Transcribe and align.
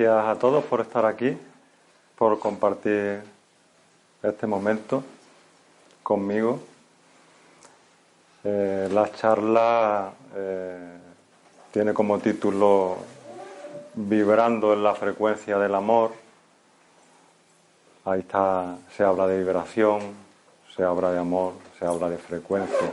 Gracias 0.00 0.28
a 0.28 0.38
todos 0.38 0.64
por 0.64 0.80
estar 0.80 1.04
aquí, 1.04 1.36
por 2.16 2.38
compartir 2.38 3.20
este 4.22 4.46
momento 4.46 5.02
conmigo. 6.02 6.58
Eh, 8.42 8.88
la 8.90 9.12
charla 9.12 10.10
eh, 10.34 10.98
tiene 11.70 11.92
como 11.92 12.18
título 12.18 12.96
Vibrando 13.92 14.72
en 14.72 14.82
la 14.82 14.94
frecuencia 14.94 15.58
del 15.58 15.74
amor. 15.74 16.12
Ahí 18.06 18.20
está, 18.20 18.78
se 18.96 19.04
habla 19.04 19.26
de 19.26 19.36
vibración, 19.36 20.00
se 20.74 20.82
habla 20.82 21.12
de 21.12 21.18
amor, 21.18 21.52
se 21.78 21.84
habla 21.84 22.08
de 22.08 22.16
frecuencia. 22.16 22.90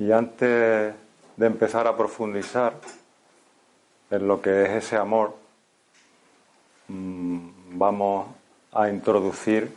Y 0.00 0.10
antes 0.10 0.92
de 1.36 1.46
empezar 1.46 1.86
a 1.86 1.96
profundizar 1.96 2.72
en 4.10 4.28
lo 4.28 4.40
que 4.40 4.64
es 4.64 4.84
ese 4.84 4.96
amor, 4.96 5.34
mm, 6.88 7.78
vamos 7.78 8.28
a 8.72 8.88
introducir 8.88 9.74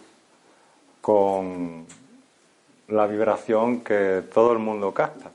con 1.01 1.85
la 2.87 3.07
vibración 3.07 3.81
que 3.81 4.23
todo 4.33 4.51
el 4.53 4.59
mundo 4.59 4.93
capta. 4.93 5.31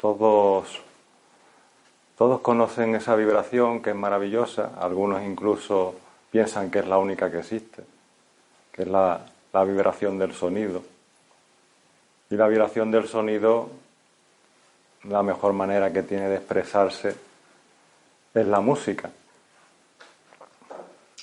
Todos, 0.00 0.80
todos 2.18 2.40
conocen 2.40 2.94
esa 2.94 3.14
vibración 3.14 3.80
que 3.82 3.90
es 3.90 3.96
maravillosa, 3.96 4.72
algunos 4.80 5.22
incluso 5.22 5.94
piensan 6.30 6.70
que 6.70 6.80
es 6.80 6.88
la 6.88 6.98
única 6.98 7.30
que 7.30 7.38
existe, 7.38 7.84
que 8.72 8.82
es 8.82 8.88
la, 8.88 9.26
la 9.52 9.64
vibración 9.64 10.18
del 10.18 10.32
sonido. 10.34 10.82
Y 12.30 12.36
la 12.36 12.48
vibración 12.48 12.90
del 12.90 13.06
sonido 13.06 13.68
la 15.04 15.22
mejor 15.22 15.52
manera 15.52 15.92
que 15.92 16.02
tiene 16.02 16.28
de 16.28 16.36
expresarse 16.36 17.14
es 18.34 18.46
la 18.46 18.60
música. 18.60 19.10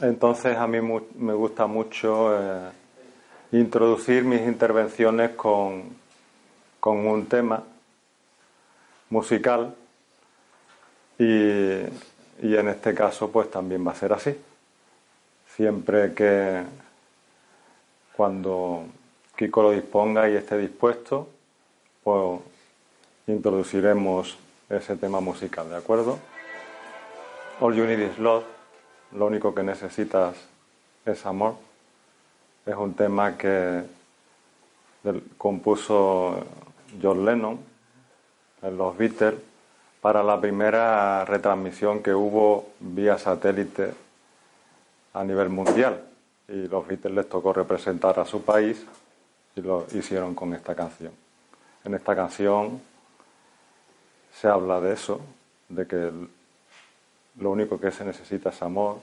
Entonces 0.02 0.58
a 0.58 0.68
mí 0.68 0.80
me 1.16 1.34
gusta 1.34 1.68
mucho 1.68 2.38
eh, 2.38 2.70
introducir 3.52 4.24
mis 4.24 4.42
intervenciones 4.42 5.32
con, 5.32 5.96
con, 6.80 7.06
un 7.06 7.26
tema 7.26 7.64
musical 9.10 9.76
y, 11.18 11.26
y 11.26 12.56
en 12.56 12.70
este 12.70 12.94
caso 12.94 13.30
pues 13.30 13.52
también 13.52 13.86
va 13.86 13.92
a 13.92 13.96
ser 13.96 14.14
así. 14.14 14.36
Siempre 15.56 16.14
que 16.14 16.64
cuando 18.16 18.86
Kiko 19.36 19.64
lo 19.64 19.72
disponga 19.72 20.30
y 20.30 20.36
esté 20.36 20.58
dispuesto, 20.58 21.28
pues 22.04 22.40
introduciremos 23.34 24.38
ese 24.70 24.96
tema 24.96 25.20
musical, 25.20 25.70
¿de 25.70 25.78
acuerdo? 25.78 26.20
All 27.60 27.76
you 27.76 27.86
need 27.86 28.00
is 28.00 28.18
love, 28.20 28.44
lo 29.12 29.26
único 29.26 29.54
que 29.54 29.64
necesitas 29.64 30.36
es 31.06 31.26
amor. 31.26 31.56
Es 32.66 32.76
un 32.76 32.94
tema 32.94 33.38
que 33.38 33.84
compuso 35.38 36.46
John 37.02 37.26
Lennon 37.26 37.60
en 38.62 38.78
los 38.78 38.98
Beatles 38.98 39.36
para 40.02 40.24
la 40.24 40.40
primera 40.40 41.26
retransmisión 41.26 42.02
que 42.02 42.14
hubo 42.14 42.70
vía 42.80 43.18
satélite 43.18 43.94
a 45.14 45.24
nivel 45.24 45.50
mundial. 45.50 46.04
Y 46.48 46.68
los 46.68 46.88
Beatles 46.88 47.14
les 47.14 47.30
tocó 47.30 47.54
representar 47.54 48.20
a 48.20 48.26
su 48.26 48.44
país 48.44 48.86
y 49.56 49.62
lo 49.62 49.86
hicieron 49.94 50.36
con 50.36 50.54
esta 50.54 50.76
canción. 50.76 51.12
En 51.84 51.94
esta 51.94 52.16
canción 52.16 52.82
se 54.40 54.48
habla 54.48 54.80
de 54.80 54.94
eso, 54.94 55.20
de 55.68 55.86
que 55.86 56.12
lo 57.40 57.52
único 57.52 57.80
que 57.80 57.92
se 57.92 58.06
necesita 58.06 58.50
es 58.50 58.62
amor, 58.62 59.00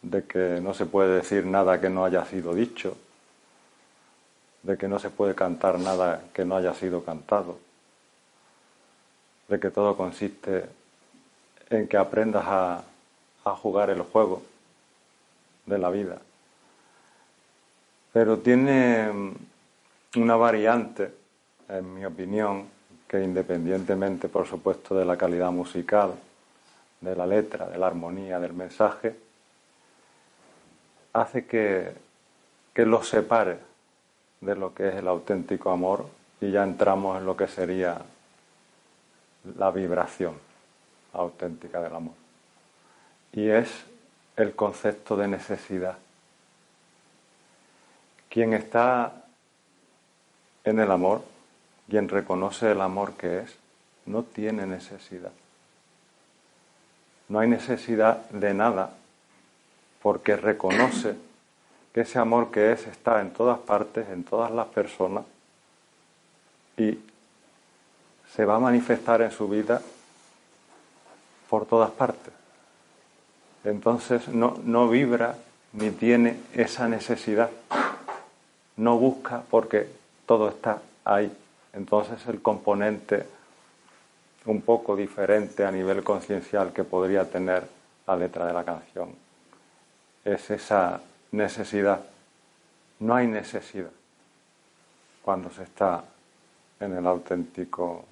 de 0.00 0.24
que 0.24 0.60
no 0.62 0.72
se 0.72 0.86
puede 0.86 1.16
decir 1.16 1.44
nada 1.44 1.80
que 1.80 1.90
no 1.90 2.04
haya 2.04 2.24
sido 2.24 2.54
dicho, 2.54 2.96
de 4.62 4.78
que 4.78 4.88
no 4.88 4.98
se 4.98 5.10
puede 5.10 5.34
cantar 5.34 5.78
nada 5.78 6.22
que 6.32 6.46
no 6.46 6.56
haya 6.56 6.72
sido 6.72 7.04
cantado, 7.04 7.58
de 9.48 9.60
que 9.60 9.70
todo 9.70 9.96
consiste 9.98 10.64
en 11.68 11.86
que 11.86 11.96
aprendas 11.98 12.44
a, 12.46 12.84
jugar 13.62 13.90
el 13.90 14.00
juego 14.02 14.42
de 15.66 15.76
la 15.76 15.90
vida. 15.90 16.18
Pero 18.12 18.38
tiene 18.38 19.34
una 20.14 20.36
variante, 20.36 21.12
en 21.68 21.94
mi 21.94 22.04
opinión, 22.04 22.68
que 23.10 23.24
independientemente, 23.24 24.28
por 24.28 24.46
supuesto, 24.46 24.94
de 24.94 25.04
la 25.04 25.16
calidad 25.16 25.50
musical, 25.50 26.14
de 27.00 27.16
la 27.16 27.26
letra, 27.26 27.66
de 27.66 27.76
la 27.76 27.88
armonía, 27.88 28.38
del 28.38 28.52
mensaje, 28.52 29.16
hace 31.12 31.44
que, 31.44 31.92
que 32.72 32.86
los 32.86 33.08
separe 33.08 33.58
de 34.40 34.54
lo 34.54 34.72
que 34.72 34.90
es 34.90 34.94
el 34.94 35.08
auténtico 35.08 35.72
amor 35.72 36.06
y 36.40 36.52
ya 36.52 36.62
entramos 36.62 37.18
en 37.18 37.26
lo 37.26 37.36
que 37.36 37.48
sería 37.48 38.00
la 39.58 39.72
vibración 39.72 40.34
auténtica 41.12 41.80
del 41.80 41.96
amor. 41.96 42.14
Y 43.32 43.48
es 43.48 43.86
el 44.36 44.54
concepto 44.54 45.16
de 45.16 45.26
necesidad. 45.26 45.98
Quien 48.28 48.52
está 48.52 49.24
en 50.62 50.78
el 50.78 50.92
amor 50.92 51.24
quien 51.90 52.08
reconoce 52.08 52.70
el 52.70 52.80
amor 52.80 53.12
que 53.14 53.40
es, 53.40 53.56
no 54.06 54.22
tiene 54.22 54.64
necesidad. 54.64 55.32
No 57.28 57.40
hay 57.40 57.48
necesidad 57.48 58.28
de 58.30 58.54
nada 58.54 58.94
porque 60.02 60.36
reconoce 60.36 61.16
que 61.92 62.02
ese 62.02 62.18
amor 62.18 62.50
que 62.50 62.72
es 62.72 62.86
está 62.86 63.20
en 63.20 63.32
todas 63.32 63.58
partes, 63.58 64.08
en 64.08 64.24
todas 64.24 64.50
las 64.50 64.68
personas 64.68 65.24
y 66.76 66.98
se 68.34 68.44
va 68.44 68.56
a 68.56 68.60
manifestar 68.60 69.20
en 69.22 69.30
su 69.30 69.48
vida 69.48 69.82
por 71.48 71.66
todas 71.66 71.90
partes. 71.90 72.32
Entonces 73.64 74.28
no, 74.28 74.58
no 74.64 74.88
vibra 74.88 75.36
ni 75.72 75.90
tiene 75.90 76.40
esa 76.54 76.88
necesidad. 76.88 77.50
No 78.76 78.96
busca 78.96 79.42
porque 79.50 79.88
todo 80.26 80.48
está 80.48 80.80
ahí. 81.04 81.30
Entonces 81.72 82.26
el 82.26 82.42
componente 82.42 83.26
un 84.46 84.62
poco 84.62 84.96
diferente 84.96 85.64
a 85.64 85.70
nivel 85.70 86.02
conciencial 86.02 86.72
que 86.72 86.84
podría 86.84 87.30
tener 87.30 87.64
la 88.06 88.16
letra 88.16 88.46
de 88.46 88.52
la 88.52 88.64
canción 88.64 89.14
es 90.24 90.50
esa 90.50 91.00
necesidad. 91.32 92.00
No 92.98 93.14
hay 93.14 93.26
necesidad 93.26 93.90
cuando 95.22 95.50
se 95.50 95.62
está 95.62 96.04
en 96.80 96.96
el 96.96 97.06
auténtico 97.06 98.04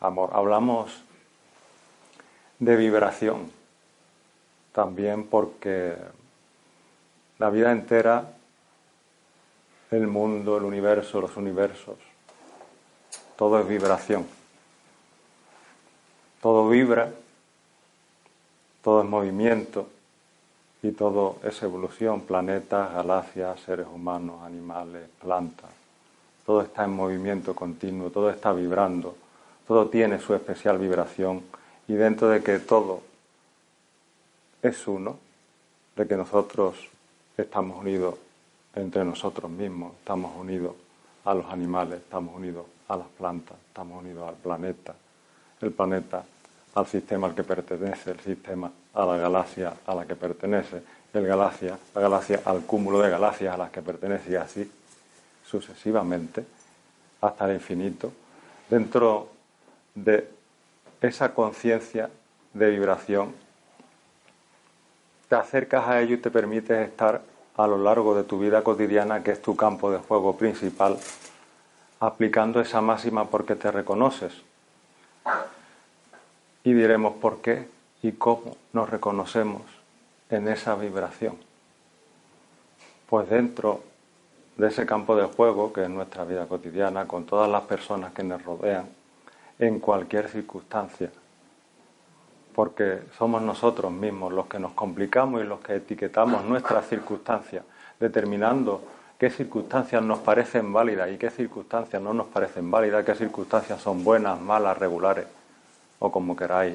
amor. 0.00 0.30
Hablamos 0.32 1.02
de 2.58 2.76
vibración 2.76 3.50
también 4.72 5.26
porque 5.26 5.96
la 7.38 7.50
vida 7.50 7.72
entera, 7.72 8.32
el 9.90 10.06
mundo, 10.06 10.56
el 10.56 10.64
universo, 10.64 11.20
los 11.20 11.36
universos, 11.36 11.96
todo 13.40 13.58
es 13.58 13.66
vibración. 13.66 14.26
Todo 16.42 16.68
vibra, 16.68 17.10
todo 18.84 19.02
es 19.02 19.08
movimiento 19.08 19.88
y 20.82 20.90
todo 20.90 21.38
es 21.42 21.62
evolución, 21.62 22.20
planetas, 22.20 22.92
galaxias, 22.92 23.58
seres 23.60 23.86
humanos, 23.90 24.42
animales, 24.42 25.08
plantas. 25.22 25.70
Todo 26.44 26.60
está 26.60 26.84
en 26.84 26.90
movimiento 26.90 27.54
continuo, 27.54 28.10
todo 28.10 28.28
está 28.28 28.52
vibrando, 28.52 29.16
todo 29.66 29.88
tiene 29.88 30.18
su 30.18 30.34
especial 30.34 30.76
vibración 30.76 31.42
y 31.88 31.94
dentro 31.94 32.28
de 32.28 32.42
que 32.42 32.58
todo 32.58 33.00
es 34.60 34.86
uno, 34.86 35.16
de 35.96 36.06
que 36.06 36.14
nosotros 36.14 36.76
estamos 37.38 37.78
unidos 37.78 38.16
entre 38.74 39.02
nosotros 39.02 39.50
mismos, 39.50 39.94
estamos 39.94 40.36
unidos 40.36 40.74
a 41.24 41.32
los 41.32 41.46
animales, 41.46 42.00
estamos 42.00 42.36
unidos 42.36 42.66
a 42.90 42.96
las 42.96 43.06
plantas, 43.06 43.56
estamos 43.68 44.02
unidos 44.02 44.28
al 44.28 44.34
planeta, 44.34 44.94
el 45.60 45.70
planeta 45.70 46.24
al 46.74 46.86
sistema 46.86 47.28
al 47.28 47.34
que 47.36 47.44
pertenece, 47.44 48.10
el 48.10 48.20
sistema 48.20 48.70
a 48.94 49.06
la 49.06 49.16
galaxia 49.16 49.74
a 49.86 49.94
la 49.94 50.04
que 50.06 50.16
pertenece, 50.16 50.82
el 51.14 51.26
galaxia, 51.26 51.78
la 51.94 52.00
galaxia 52.00 52.42
al 52.44 52.62
cúmulo 52.62 53.00
de 53.00 53.10
galaxias 53.10 53.54
a 53.54 53.56
las 53.56 53.70
que 53.70 53.80
pertenece 53.80 54.32
y 54.32 54.34
así 54.34 54.70
sucesivamente 55.46 56.44
hasta 57.20 57.48
el 57.48 57.54
infinito, 57.54 58.12
dentro 58.68 59.28
de 59.94 60.28
esa 61.00 61.32
conciencia 61.32 62.10
de 62.54 62.70
vibración, 62.70 63.34
te 65.28 65.36
acercas 65.36 65.86
a 65.86 66.00
ello 66.00 66.16
y 66.16 66.18
te 66.18 66.30
permites 66.30 66.88
estar 66.88 67.22
a 67.56 67.66
lo 67.68 67.78
largo 67.78 68.16
de 68.16 68.24
tu 68.24 68.40
vida 68.40 68.64
cotidiana, 68.64 69.22
que 69.22 69.30
es 69.30 69.42
tu 69.42 69.54
campo 69.54 69.92
de 69.92 69.98
juego 69.98 70.36
principal, 70.36 70.96
aplicando 72.00 72.60
esa 72.60 72.80
máxima 72.80 73.26
porque 73.26 73.54
te 73.54 73.70
reconoces. 73.70 74.32
Y 76.64 76.72
diremos, 76.72 77.14
¿por 77.14 77.40
qué 77.40 77.68
y 78.02 78.12
cómo 78.12 78.56
nos 78.72 78.88
reconocemos 78.88 79.62
en 80.30 80.48
esa 80.48 80.74
vibración. 80.74 81.36
Pues 83.08 83.28
dentro 83.28 83.82
de 84.56 84.68
ese 84.68 84.86
campo 84.86 85.16
de 85.16 85.24
juego 85.24 85.72
que 85.72 85.82
es 85.82 85.90
nuestra 85.90 86.24
vida 86.24 86.46
cotidiana, 86.46 87.06
con 87.06 87.24
todas 87.24 87.50
las 87.50 87.62
personas 87.62 88.12
que 88.12 88.22
nos 88.22 88.42
rodean, 88.44 88.88
en 89.58 89.80
cualquier 89.80 90.28
circunstancia, 90.28 91.10
porque 92.54 93.00
somos 93.18 93.42
nosotros 93.42 93.92
mismos 93.92 94.32
los 94.32 94.46
que 94.46 94.58
nos 94.58 94.72
complicamos 94.72 95.42
y 95.42 95.44
los 95.44 95.60
que 95.60 95.76
etiquetamos 95.76 96.44
nuestras 96.44 96.88
circunstancias, 96.88 97.64
determinando 97.98 98.82
qué 99.20 99.28
circunstancias 99.28 100.02
nos 100.02 100.20
parecen 100.20 100.72
válidas 100.72 101.10
y 101.12 101.18
qué 101.18 101.28
circunstancias 101.28 102.00
no 102.00 102.14
nos 102.14 102.28
parecen 102.28 102.70
válidas, 102.70 103.04
qué 103.04 103.14
circunstancias 103.14 103.78
son 103.78 104.02
buenas, 104.02 104.40
malas, 104.40 104.78
regulares, 104.78 105.26
o 105.98 106.10
como 106.10 106.34
queráis 106.34 106.74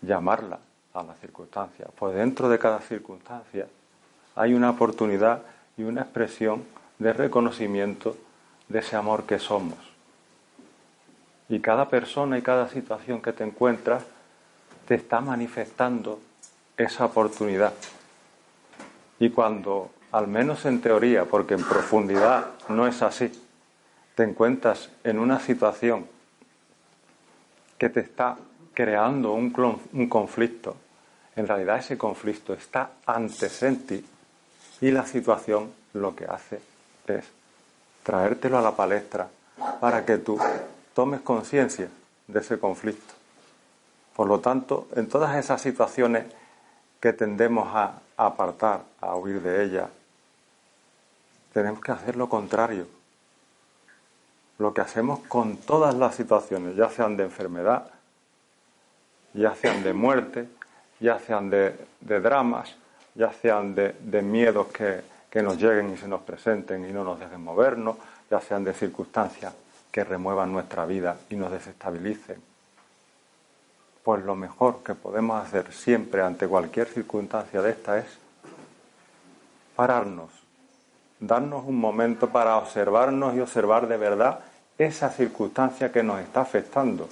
llamarlas 0.00 0.60
a 0.94 1.02
las 1.02 1.18
circunstancias. 1.18 1.88
Pues 1.98 2.14
dentro 2.14 2.48
de 2.48 2.60
cada 2.60 2.78
circunstancia 2.80 3.66
hay 4.36 4.54
una 4.54 4.70
oportunidad 4.70 5.42
y 5.76 5.82
una 5.82 6.02
expresión 6.02 6.62
de 7.00 7.12
reconocimiento 7.12 8.16
de 8.68 8.78
ese 8.78 8.94
amor 8.94 9.24
que 9.24 9.40
somos. 9.40 9.78
Y 11.48 11.58
cada 11.58 11.88
persona 11.88 12.38
y 12.38 12.42
cada 12.42 12.68
situación 12.68 13.20
que 13.20 13.32
te 13.32 13.42
encuentras 13.42 14.04
te 14.86 14.94
está 14.94 15.20
manifestando 15.20 16.20
esa 16.76 17.06
oportunidad. 17.06 17.74
Y 19.18 19.30
cuando, 19.30 19.90
al 20.12 20.26
menos 20.26 20.64
en 20.64 20.80
teoría, 20.80 21.24
porque 21.24 21.54
en 21.54 21.64
profundidad 21.64 22.46
no 22.68 22.86
es 22.86 23.02
así, 23.02 23.30
te 24.14 24.24
encuentras 24.24 24.90
en 25.04 25.18
una 25.18 25.38
situación 25.38 26.06
que 27.78 27.88
te 27.88 28.00
está 28.00 28.36
creando 28.74 29.32
un, 29.32 29.50
conflicto, 30.08 30.76
en 31.36 31.46
realidad 31.46 31.78
ese 31.78 31.98
conflicto 31.98 32.52
está 32.54 32.90
antes 33.06 33.62
en 33.62 33.86
ti 33.86 34.04
y 34.80 34.90
la 34.90 35.06
situación 35.06 35.72
lo 35.94 36.14
que 36.14 36.24
hace 36.24 36.60
es 37.06 37.24
traértelo 38.02 38.58
a 38.58 38.62
la 38.62 38.72
palestra 38.72 39.28
para 39.80 40.04
que 40.04 40.18
tú 40.18 40.38
tomes 40.94 41.20
conciencia 41.20 41.88
de 42.26 42.40
ese 42.40 42.58
conflicto. 42.58 43.14
Por 44.14 44.26
lo 44.26 44.40
tanto, 44.40 44.88
en 44.96 45.08
todas 45.08 45.36
esas 45.36 45.60
situaciones 45.60 46.24
que 47.00 47.12
tendemos 47.12 47.68
a 47.72 48.00
apartar, 48.16 48.82
a 49.00 49.14
huir 49.14 49.40
de 49.40 49.64
ellas, 49.64 49.88
tenemos 51.52 51.80
que 51.80 51.92
hacer 51.92 52.16
lo 52.16 52.28
contrario. 52.28 52.86
Lo 54.58 54.74
que 54.74 54.80
hacemos 54.80 55.20
con 55.20 55.56
todas 55.58 55.94
las 55.94 56.14
situaciones, 56.14 56.76
ya 56.76 56.90
sean 56.90 57.16
de 57.16 57.24
enfermedad, 57.24 57.90
ya 59.34 59.54
sean 59.54 59.82
de 59.82 59.92
muerte, 59.92 60.48
ya 61.00 61.18
sean 61.20 61.48
de, 61.50 61.76
dramas, 62.00 62.74
ya 63.14 63.32
sean 63.32 63.74
de, 63.74 64.22
miedos 64.22 64.66
que, 64.68 65.02
que 65.30 65.42
nos 65.42 65.56
lleguen 65.56 65.92
y 65.92 65.96
se 65.96 66.08
nos 66.08 66.22
presenten 66.22 66.88
y 66.88 66.92
no 66.92 67.04
nos 67.04 67.20
dejen 67.20 67.42
movernos, 67.42 67.96
ya 68.30 68.40
sean 68.40 68.64
de 68.64 68.74
circunstancias 68.74 69.54
que 69.92 70.02
remuevan 70.02 70.52
nuestra 70.52 70.86
vida 70.86 71.16
y 71.30 71.36
nos 71.36 71.52
desestabilicen 71.52 72.48
pues 74.08 74.24
lo 74.24 74.34
mejor 74.34 74.82
que 74.82 74.94
podemos 74.94 75.44
hacer 75.44 75.70
siempre 75.70 76.22
ante 76.22 76.48
cualquier 76.48 76.88
circunstancia 76.88 77.60
de 77.60 77.72
esta 77.72 77.98
es 77.98 78.06
pararnos, 79.76 80.30
darnos 81.20 81.64
un 81.64 81.76
momento 81.76 82.30
para 82.30 82.56
observarnos 82.56 83.34
y 83.34 83.40
observar 83.40 83.88
de 83.88 83.96
verdad 83.96 84.40
esa 84.78 85.10
circunstancia 85.10 85.90
que 85.90 86.02
nos 86.02 86.20
está 86.20 86.42
afectando, 86.42 87.08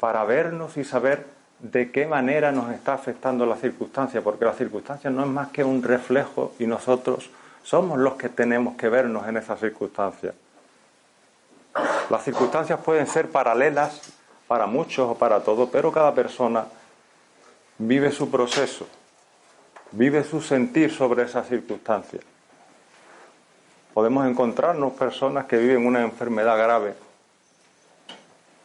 para 0.00 0.24
vernos 0.24 0.76
y 0.76 0.84
saber 0.84 1.26
de 1.60 1.90
qué 1.90 2.06
manera 2.06 2.52
nos 2.52 2.70
está 2.72 2.94
afectando 2.94 3.46
la 3.46 3.56
circunstancia, 3.56 4.20
porque 4.20 4.44
la 4.44 4.52
circunstancia 4.52 5.08
no 5.10 5.22
es 5.22 5.28
más 5.28 5.48
que 5.48 5.64
un 5.64 5.82
reflejo 5.82 6.52
y 6.58 6.66
nosotros 6.66 7.30
somos 7.62 7.98
los 7.98 8.14
que 8.14 8.28
tenemos 8.28 8.76
que 8.76 8.88
vernos 8.88 9.26
en 9.28 9.36
esa 9.36 9.56
circunstancia. 9.56 10.34
Las 12.10 12.22
circunstancias 12.22 12.78
pueden 12.84 13.06
ser 13.06 13.30
paralelas 13.30 14.12
para 14.46 14.66
muchos 14.66 15.10
o 15.10 15.14
para 15.14 15.40
todos, 15.40 15.70
pero 15.70 15.90
cada 15.90 16.14
persona 16.14 16.66
vive 17.78 18.12
su 18.12 18.30
proceso, 18.30 18.86
vive 19.96 20.24
su 20.24 20.40
sentir 20.40 20.92
sobre 20.92 21.22
esas 21.22 21.48
circunstancias. 21.48 22.22
Podemos 23.92 24.26
encontrarnos 24.26 24.92
personas 24.94 25.46
que 25.46 25.56
viven 25.56 25.86
una 25.86 26.02
enfermedad 26.02 26.58
grave 26.58 26.94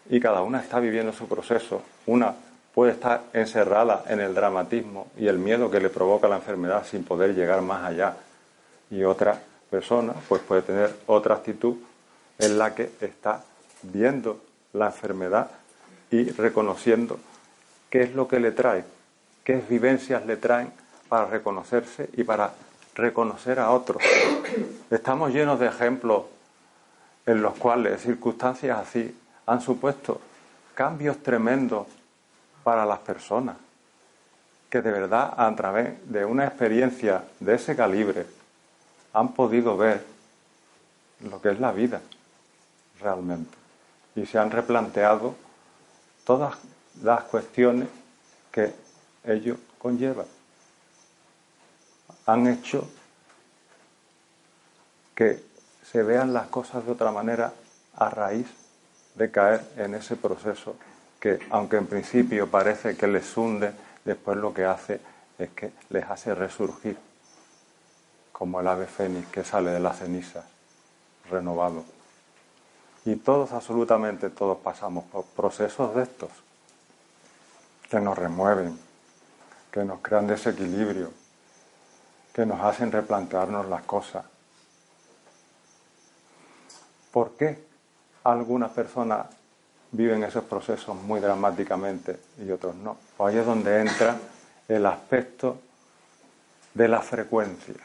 y 0.10 0.20
cada 0.20 0.42
una 0.42 0.60
está 0.60 0.80
viviendo 0.80 1.14
su 1.14 1.28
proceso. 1.28 1.84
Una 2.08 2.34
puede 2.74 2.94
estar 2.94 3.22
encerrada 3.34 4.06
en 4.08 4.20
el 4.22 4.34
dramatismo 4.34 5.08
y 5.18 5.28
el 5.28 5.38
miedo 5.38 5.70
que 5.70 5.80
le 5.80 5.90
provoca 5.90 6.28
la 6.28 6.38
enfermedad 6.38 6.84
sin 6.84 7.04
poder 7.04 7.36
llegar 7.36 7.62
más 7.62 7.86
allá. 7.86 8.16
Y 8.90 9.04
otra 9.04 9.40
persona 9.70 10.14
pues 10.28 10.42
puede 10.42 10.64
tener 10.64 10.96
otra 11.06 11.36
actitud 11.36 11.76
en 12.40 12.58
la 12.58 12.74
que 12.74 12.90
está 13.02 13.44
viendo 13.84 14.42
la 14.74 14.88
enfermedad 14.88 15.52
y 16.10 16.32
reconociendo 16.32 17.20
qué 17.92 18.02
es 18.02 18.16
lo 18.16 18.28
que 18.28 18.40
le 18.40 18.52
trae, 18.52 18.84
qué 19.44 19.62
vivencias 19.70 20.26
le 20.26 20.38
traen 20.38 20.72
para 21.10 21.26
reconocerse 21.26 22.10
y 22.14 22.24
para 22.24 22.54
reconocer 22.96 23.60
a 23.60 23.72
otros. 23.72 24.02
Estamos 24.90 25.34
llenos 25.34 25.60
de 25.60 25.68
ejemplos 25.68 26.24
en 27.26 27.42
los 27.42 27.56
cuales 27.56 28.02
circunstancias 28.02 28.78
así 28.78 29.16
han 29.46 29.60
supuesto 29.60 30.22
cambios 30.76 31.18
tremendos 31.18 31.88
para 32.64 32.86
las 32.86 33.00
personas, 33.00 33.58
que 34.70 34.82
de 34.82 34.92
verdad 34.92 35.34
a 35.36 35.54
través 35.56 36.10
de 36.10 36.24
una 36.24 36.46
experiencia 36.46 37.24
de 37.40 37.56
ese 37.56 37.76
calibre 37.76 38.26
han 39.14 39.34
podido 39.34 39.76
ver 39.76 40.06
lo 41.22 41.42
que 41.42 41.50
es 41.50 41.60
la 41.60 41.72
vida 41.72 42.02
realmente 43.02 43.58
y 44.16 44.26
se 44.26 44.38
han 44.38 44.52
replanteado 44.52 45.36
todas 46.24 46.58
las 47.02 47.24
cuestiones 47.24 47.88
que 48.52 48.74
ello 49.24 49.58
conlleva. 49.78 50.26
Han 52.30 52.46
hecho 52.46 52.88
que 55.16 55.44
se 55.84 56.04
vean 56.04 56.32
las 56.32 56.46
cosas 56.48 56.86
de 56.86 56.92
otra 56.92 57.12
manera 57.12 57.52
a 57.96 58.10
raíz 58.10 58.46
de 59.16 59.32
caer 59.32 59.66
en 59.78 59.96
ese 59.96 60.16
proceso 60.16 60.76
que, 61.20 61.40
aunque 61.50 61.78
en 61.78 61.88
principio 61.88 62.48
parece 62.48 62.96
que 62.96 63.08
les 63.08 63.36
hunde, 63.36 63.74
después 64.06 64.38
lo 64.38 64.54
que 64.54 64.64
hace 64.64 65.02
es 65.40 65.50
que 65.50 65.72
les 65.90 66.08
hace 66.08 66.36
resurgir, 66.36 67.00
como 68.32 68.60
el 68.60 68.68
ave 68.68 68.86
fénix 68.86 69.28
que 69.30 69.44
sale 69.44 69.72
de 69.72 69.80
las 69.80 69.98
cenizas, 69.98 70.46
renovado. 71.32 71.84
Y 73.06 73.16
todos, 73.16 73.54
absolutamente 73.54 74.30
todos, 74.30 74.60
pasamos 74.60 75.04
por 75.06 75.26
procesos 75.26 75.96
de 75.96 76.04
estos 76.04 76.30
que 77.90 78.00
nos 78.00 78.16
remueven, 78.16 78.80
que 79.72 79.84
nos 79.84 80.00
crean 80.02 80.28
desequilibrio, 80.28 81.12
que 82.40 82.46
nos 82.46 82.62
hacen 82.62 82.90
replantearnos 82.90 83.68
las 83.68 83.82
cosas. 83.82 84.24
¿Por 87.12 87.32
qué 87.32 87.60
algunas 88.24 88.72
personas 88.72 89.28
viven 89.92 90.24
esos 90.24 90.46
procesos 90.46 90.96
muy 90.96 91.20
dramáticamente 91.20 92.18
y 92.42 92.50
otros 92.50 92.76
no? 92.76 92.96
Pues 93.18 93.34
ahí 93.34 93.42
es 93.42 93.46
donde 93.46 93.82
entra 93.82 94.18
el 94.70 94.86
aspecto 94.86 95.60
de 96.74 96.88
la 96.88 97.02
frecuencia 97.02 97.76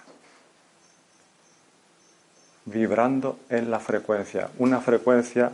vibrando 2.66 3.40
en 3.48 3.72
la 3.72 3.80
frecuencia. 3.80 4.50
Una 4.58 4.80
frecuencia 4.80 5.50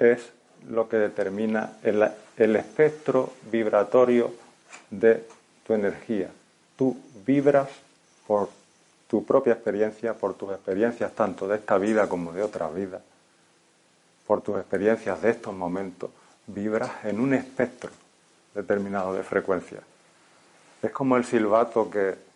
es 0.00 0.28
lo 0.68 0.88
que 0.88 0.96
determina 0.96 1.74
el, 1.84 2.56
espectro 2.56 3.32
vibratorio 3.52 4.34
de 4.90 5.24
tu 5.64 5.72
energía. 5.72 6.30
Tú 6.76 6.96
vibras 7.24 7.68
por 8.28 8.48
tu 9.08 9.24
propia 9.24 9.54
experiencia, 9.54 10.14
por 10.14 10.34
tus 10.34 10.52
experiencias 10.52 11.12
tanto 11.12 11.48
de 11.48 11.56
esta 11.56 11.78
vida 11.78 12.08
como 12.08 12.32
de 12.32 12.44
otra 12.44 12.68
vida, 12.68 13.00
por 14.24 14.40
tus 14.40 14.58
experiencias 14.58 15.20
de 15.20 15.30
estos 15.30 15.52
momentos, 15.52 16.10
vibras 16.46 17.04
en 17.04 17.18
un 17.18 17.34
espectro 17.34 17.90
determinado 18.54 19.12
de 19.14 19.24
frecuencia. 19.24 19.80
Es 20.80 20.92
como 20.92 21.16
el 21.16 21.24
silbato 21.24 21.90
que 21.90 22.28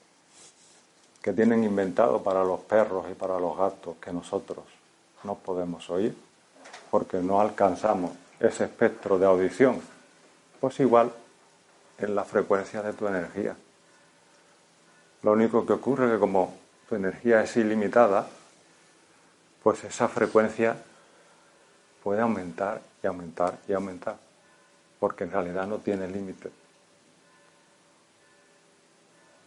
que 1.22 1.32
tienen 1.32 1.62
inventado 1.62 2.22
para 2.22 2.42
los 2.42 2.60
perros 2.60 3.06
y 3.10 3.14
para 3.14 3.38
los 3.38 3.56
gatos 3.56 3.96
que 4.00 4.12
nosotros 4.12 4.64
no 5.22 5.36
podemos 5.36 5.88
oír 5.88 6.16
porque 6.90 7.18
no 7.18 7.40
alcanzamos 7.40 8.10
ese 8.40 8.64
espectro 8.64 9.18
de 9.18 9.26
audición. 9.26 9.80
Pues 10.60 10.80
igual 10.80 11.12
en 11.98 12.14
la 12.14 12.24
frecuencia 12.24 12.82
de 12.82 12.92
tu 12.92 13.06
energía. 13.06 13.54
Lo 15.22 15.32
único 15.32 15.64
que 15.64 15.72
ocurre 15.74 16.06
es 16.06 16.12
que 16.12 16.18
como 16.18 16.54
tu 16.88 16.96
energía 16.96 17.42
es 17.42 17.56
ilimitada, 17.56 18.26
pues 19.62 19.84
esa 19.84 20.08
frecuencia 20.08 20.76
puede 22.02 22.20
aumentar 22.20 22.80
y 23.02 23.06
aumentar 23.06 23.58
y 23.68 23.72
aumentar. 23.72 24.16
porque 24.98 25.24
en 25.24 25.32
realidad 25.32 25.66
no 25.66 25.78
tiene 25.78 26.06
límite, 26.06 26.48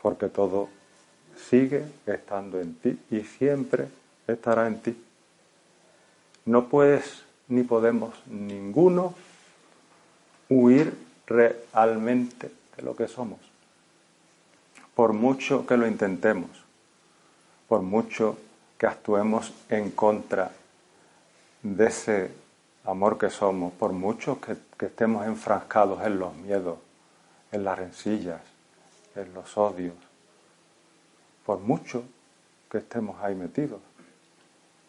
porque 0.01 0.27
todo 0.27 0.67
sigue 1.49 1.85
estando 2.05 2.59
en 2.59 2.75
ti 2.75 2.99
y 3.09 3.21
siempre 3.21 3.87
estará 4.27 4.67
en 4.67 4.81
ti. 4.81 5.01
No 6.43 6.67
puedes 6.67 7.23
ni 7.47 7.63
podemos 7.63 8.15
ninguno 8.27 9.15
huir 10.49 10.93
realmente 11.25 12.51
de 12.75 12.83
lo 12.83 12.93
que 12.95 13.07
somos, 13.07 13.39
por 14.95 15.13
mucho 15.13 15.67
que 15.67 15.77
lo 15.77 15.85
intentemos, 15.85 16.49
por 17.67 17.81
mucho 17.81 18.37
que 18.77 18.87
actuemos 18.87 19.53
en 19.69 19.91
contra 19.91 20.51
de 21.61 21.87
ese 21.87 22.31
amor 22.85 23.17
que 23.17 23.29
somos, 23.29 23.73
por 23.73 23.91
mucho 23.91 24.39
que, 24.39 24.55
estemos 24.85 25.25
enfrascados 25.25 26.05
en 26.05 26.19
los 26.19 26.33
miedos, 26.35 26.77
en 27.51 27.63
las 27.63 27.77
rencillas, 27.77 28.41
en 29.15 29.33
los 29.33 29.57
odios, 29.57 29.95
por 31.45 31.59
mucho 31.59 32.03
que 32.69 32.77
estemos 32.77 33.21
ahí 33.21 33.35
metidos, 33.35 33.81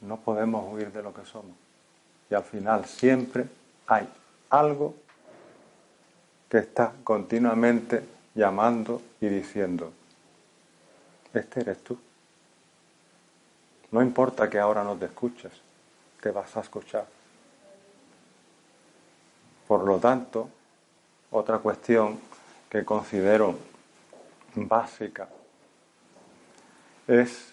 no 0.02 0.18
podemos 0.18 0.72
huir 0.72 0.92
de 0.92 1.02
lo 1.02 1.12
que 1.12 1.24
somos. 1.24 1.56
Y 2.30 2.34
al 2.34 2.44
final 2.44 2.84
siempre 2.84 3.46
hay 3.86 4.08
algo 4.50 4.94
que 6.48 6.58
está 6.58 6.92
continuamente 7.02 8.15
llamando 8.36 9.00
y 9.20 9.28
diciendo, 9.28 9.92
este 11.32 11.60
eres 11.60 11.82
tú. 11.82 11.98
No 13.90 14.02
importa 14.02 14.48
que 14.48 14.58
ahora 14.58 14.84
no 14.84 14.94
te 14.94 15.06
escuches, 15.06 15.52
te 16.20 16.30
vas 16.30 16.54
a 16.56 16.60
escuchar. 16.60 17.06
Por 19.66 19.84
lo 19.84 19.98
tanto, 19.98 20.50
otra 21.30 21.58
cuestión 21.58 22.20
que 22.68 22.84
considero 22.84 23.56
básica 24.54 25.28
es 27.08 27.52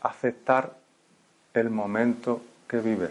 aceptar 0.00 0.74
el 1.52 1.68
momento 1.68 2.40
que 2.66 2.78
vives, 2.78 3.10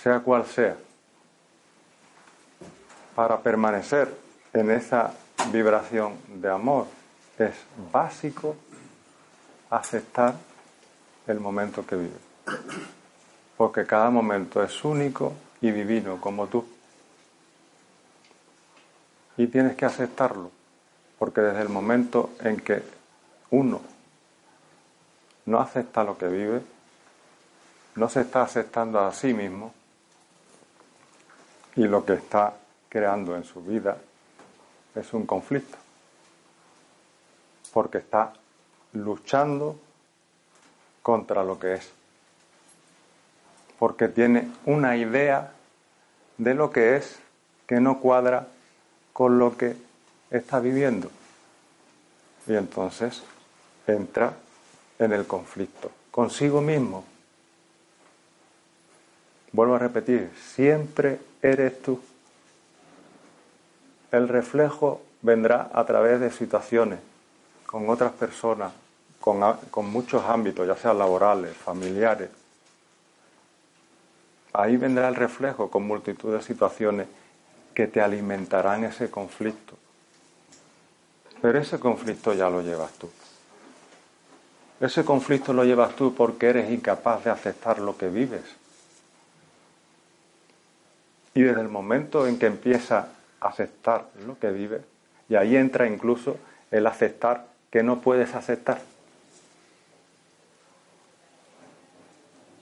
sea 0.00 0.20
cual 0.20 0.46
sea, 0.46 0.76
para 3.16 3.40
permanecer 3.40 4.27
en 4.58 4.70
esa 4.70 5.14
vibración 5.52 6.16
de 6.28 6.50
amor. 6.50 6.86
Es 7.38 7.54
básico 7.92 8.56
aceptar 9.70 10.34
el 11.26 11.38
momento 11.40 11.86
que 11.86 11.96
vives, 11.96 12.20
porque 13.56 13.86
cada 13.86 14.10
momento 14.10 14.62
es 14.62 14.84
único 14.84 15.34
y 15.60 15.70
divino 15.70 16.20
como 16.20 16.46
tú. 16.46 16.66
Y 19.36 19.46
tienes 19.46 19.76
que 19.76 19.84
aceptarlo, 19.84 20.50
porque 21.18 21.40
desde 21.40 21.62
el 21.62 21.68
momento 21.68 22.30
en 22.40 22.56
que 22.56 22.82
uno 23.50 23.80
no 25.46 25.60
acepta 25.60 26.02
lo 26.02 26.18
que 26.18 26.26
vive, 26.26 26.60
no 27.94 28.08
se 28.08 28.22
está 28.22 28.42
aceptando 28.42 29.00
a 29.00 29.12
sí 29.12 29.32
mismo 29.32 29.72
y 31.76 31.84
lo 31.84 32.04
que 32.04 32.14
está 32.14 32.54
creando 32.88 33.36
en 33.36 33.44
su 33.44 33.62
vida 33.62 33.98
es 34.94 35.12
un 35.12 35.26
conflicto, 35.26 35.76
porque 37.72 37.98
está 37.98 38.32
luchando 38.92 39.78
contra 41.02 41.44
lo 41.44 41.58
que 41.58 41.74
es 41.74 41.92
porque 43.78 44.08
tiene 44.08 44.50
una 44.66 44.96
idea 44.96 45.52
de 46.36 46.54
lo 46.54 46.72
que 46.72 46.96
es 46.96 47.18
que 47.66 47.80
no 47.80 48.00
cuadra 48.00 48.48
con 49.12 49.38
lo 49.38 49.56
que 49.56 49.76
está 50.30 50.60
viviendo. 50.60 51.10
Y 52.46 52.54
entonces 52.54 53.22
entra 53.86 54.32
en 54.98 55.12
el 55.12 55.26
conflicto 55.26 55.90
consigo 56.10 56.60
mismo. 56.60 57.04
Vuelvo 59.52 59.76
a 59.76 59.78
repetir, 59.78 60.30
siempre 60.54 61.20
eres 61.40 61.80
tú. 61.80 62.00
El 64.10 64.28
reflejo 64.28 65.02
vendrá 65.22 65.70
a 65.72 65.84
través 65.84 66.20
de 66.20 66.30
situaciones, 66.30 67.00
con 67.66 67.88
otras 67.90 68.12
personas, 68.12 68.72
con, 69.20 69.40
con 69.70 69.90
muchos 69.90 70.24
ámbitos, 70.24 70.66
ya 70.66 70.76
sean 70.76 70.98
laborales, 70.98 71.56
familiares, 71.56 72.30
Ahí 74.52 74.76
vendrá 74.76 75.08
el 75.08 75.14
reflejo 75.14 75.70
con 75.70 75.86
multitud 75.86 76.32
de 76.34 76.42
situaciones 76.42 77.06
que 77.74 77.86
te 77.86 78.00
alimentarán 78.00 78.82
ese 78.82 79.10
conflicto. 79.10 79.74
Pero 81.40 81.60
ese 81.60 81.78
conflicto 81.78 82.32
ya 82.32 82.50
lo 82.50 82.62
llevas 82.62 82.92
tú. 82.94 83.08
Ese 84.80 85.04
conflicto 85.04 85.52
lo 85.52 85.64
llevas 85.64 85.94
tú 85.94 86.14
porque 86.14 86.48
eres 86.48 86.72
incapaz 86.72 87.22
de 87.22 87.30
aceptar 87.30 87.78
lo 87.78 87.96
que 87.96 88.08
vives. 88.08 88.42
Y 91.34 91.42
desde 91.42 91.60
el 91.60 91.68
momento 91.68 92.26
en 92.26 92.38
que 92.38 92.46
empiezas 92.46 93.04
a 93.04 93.08
aceptar 93.40 94.06
lo 94.26 94.38
que 94.38 94.50
vives, 94.50 94.82
y 95.28 95.36
ahí 95.36 95.56
entra 95.56 95.86
incluso 95.86 96.36
el 96.70 96.86
aceptar 96.86 97.46
que 97.70 97.82
no 97.82 98.00
puedes 98.00 98.34
aceptar. 98.34 98.80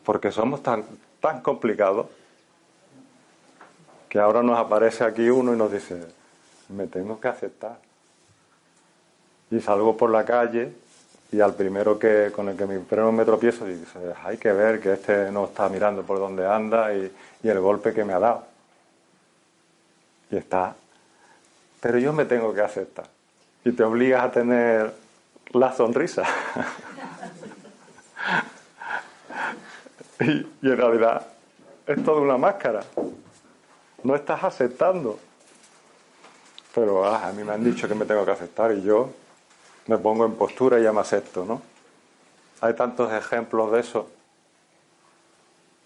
Porque 0.04 0.30
somos 0.30 0.62
tan, 0.62 0.84
tan 1.20 1.40
complicado 1.40 2.10
que 4.08 4.18
ahora 4.18 4.42
nos 4.42 4.58
aparece 4.58 5.04
aquí 5.04 5.28
uno 5.28 5.54
y 5.54 5.56
nos 5.56 5.72
dice, 5.72 6.00
me 6.68 6.86
tengo 6.86 7.20
que 7.20 7.28
aceptar. 7.28 7.78
Y 9.50 9.60
salgo 9.60 9.96
por 9.96 10.10
la 10.10 10.24
calle 10.24 10.72
y 11.32 11.40
al 11.40 11.54
primero 11.54 11.98
que 11.98 12.30
con 12.34 12.48
el 12.48 12.56
que 12.56 12.66
mi 12.66 12.78
primero 12.78 13.12
me 13.12 13.24
tropiezo 13.24 13.64
dice, 13.64 13.98
hay 14.24 14.38
que 14.38 14.52
ver 14.52 14.80
que 14.80 14.92
este 14.92 15.30
no 15.30 15.46
está 15.46 15.68
mirando 15.68 16.02
por 16.02 16.18
donde 16.18 16.46
anda 16.46 16.94
y 16.94 17.12
el 17.42 17.60
golpe 17.60 17.92
que 17.92 18.04
me 18.04 18.12
ha 18.12 18.18
dado. 18.18 18.55
Y 20.30 20.36
está. 20.36 20.74
Pero 21.80 21.98
yo 21.98 22.12
me 22.12 22.24
tengo 22.24 22.52
que 22.52 22.60
aceptar. 22.60 23.06
Y 23.64 23.72
te 23.72 23.82
obligas 23.82 24.24
a 24.24 24.30
tener 24.30 24.94
la 25.52 25.72
sonrisa. 25.72 26.24
Y, 30.18 30.46
en 30.62 30.76
realidad 30.76 31.26
es 31.86 32.02
toda 32.02 32.20
una 32.22 32.38
máscara. 32.38 32.80
No 34.02 34.14
estás 34.14 34.42
aceptando. 34.44 35.18
Pero 36.74 37.04
ah, 37.04 37.28
a 37.28 37.32
mí 37.32 37.44
me 37.44 37.52
han 37.52 37.62
dicho 37.62 37.86
que 37.86 37.94
me 37.94 38.06
tengo 38.06 38.24
que 38.24 38.30
aceptar 38.30 38.72
y 38.72 38.82
yo 38.82 39.10
me 39.86 39.98
pongo 39.98 40.24
en 40.26 40.34
postura 40.34 40.80
y 40.80 40.82
ya 40.82 40.92
me 40.92 41.00
acepto, 41.00 41.44
¿no? 41.44 41.62
Hay 42.60 42.74
tantos 42.74 43.12
ejemplos 43.12 43.70
de 43.72 43.80
eso, 43.80 44.08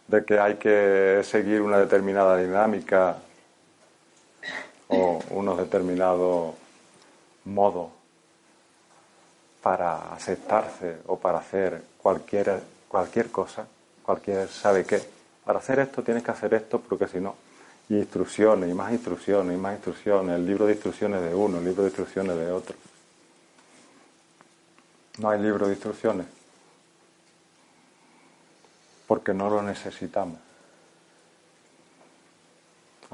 de 0.08 0.24
que 0.24 0.38
hay 0.38 0.54
que 0.54 1.22
seguir 1.24 1.60
una 1.60 1.78
determinada 1.78 2.36
dinámica 2.36 3.16
o 4.90 5.20
unos 5.30 5.58
determinados 5.58 6.54
modos 7.44 7.90
para 9.62 10.12
aceptarse 10.14 10.98
o 11.06 11.18
para 11.18 11.38
hacer 11.38 11.82
cualquier, 11.98 12.62
cualquier 12.88 13.30
cosa 13.30 13.66
cualquiera 14.10 14.48
sabe 14.48 14.84
que 14.84 15.00
para 15.44 15.60
hacer 15.60 15.78
esto 15.78 16.02
tienes 16.02 16.24
que 16.24 16.30
hacer 16.32 16.52
esto 16.54 16.80
porque 16.80 17.06
si 17.06 17.20
no, 17.20 17.36
y 17.88 17.96
instrucciones, 17.96 18.68
y 18.68 18.74
más 18.74 18.92
instrucciones, 18.92 19.56
y 19.56 19.60
más 19.60 19.74
instrucciones, 19.74 20.36
el 20.36 20.46
libro 20.46 20.66
de 20.66 20.72
instrucciones 20.72 21.22
de 21.22 21.34
uno, 21.34 21.58
el 21.58 21.64
libro 21.64 21.82
de 21.82 21.88
instrucciones 21.88 22.36
de 22.36 22.50
otro. 22.50 22.74
No 25.18 25.30
hay 25.30 25.40
libro 25.40 25.66
de 25.66 25.74
instrucciones 25.74 26.26
porque 29.06 29.34
no 29.34 29.50
lo 29.50 29.62
necesitamos. 29.62 30.38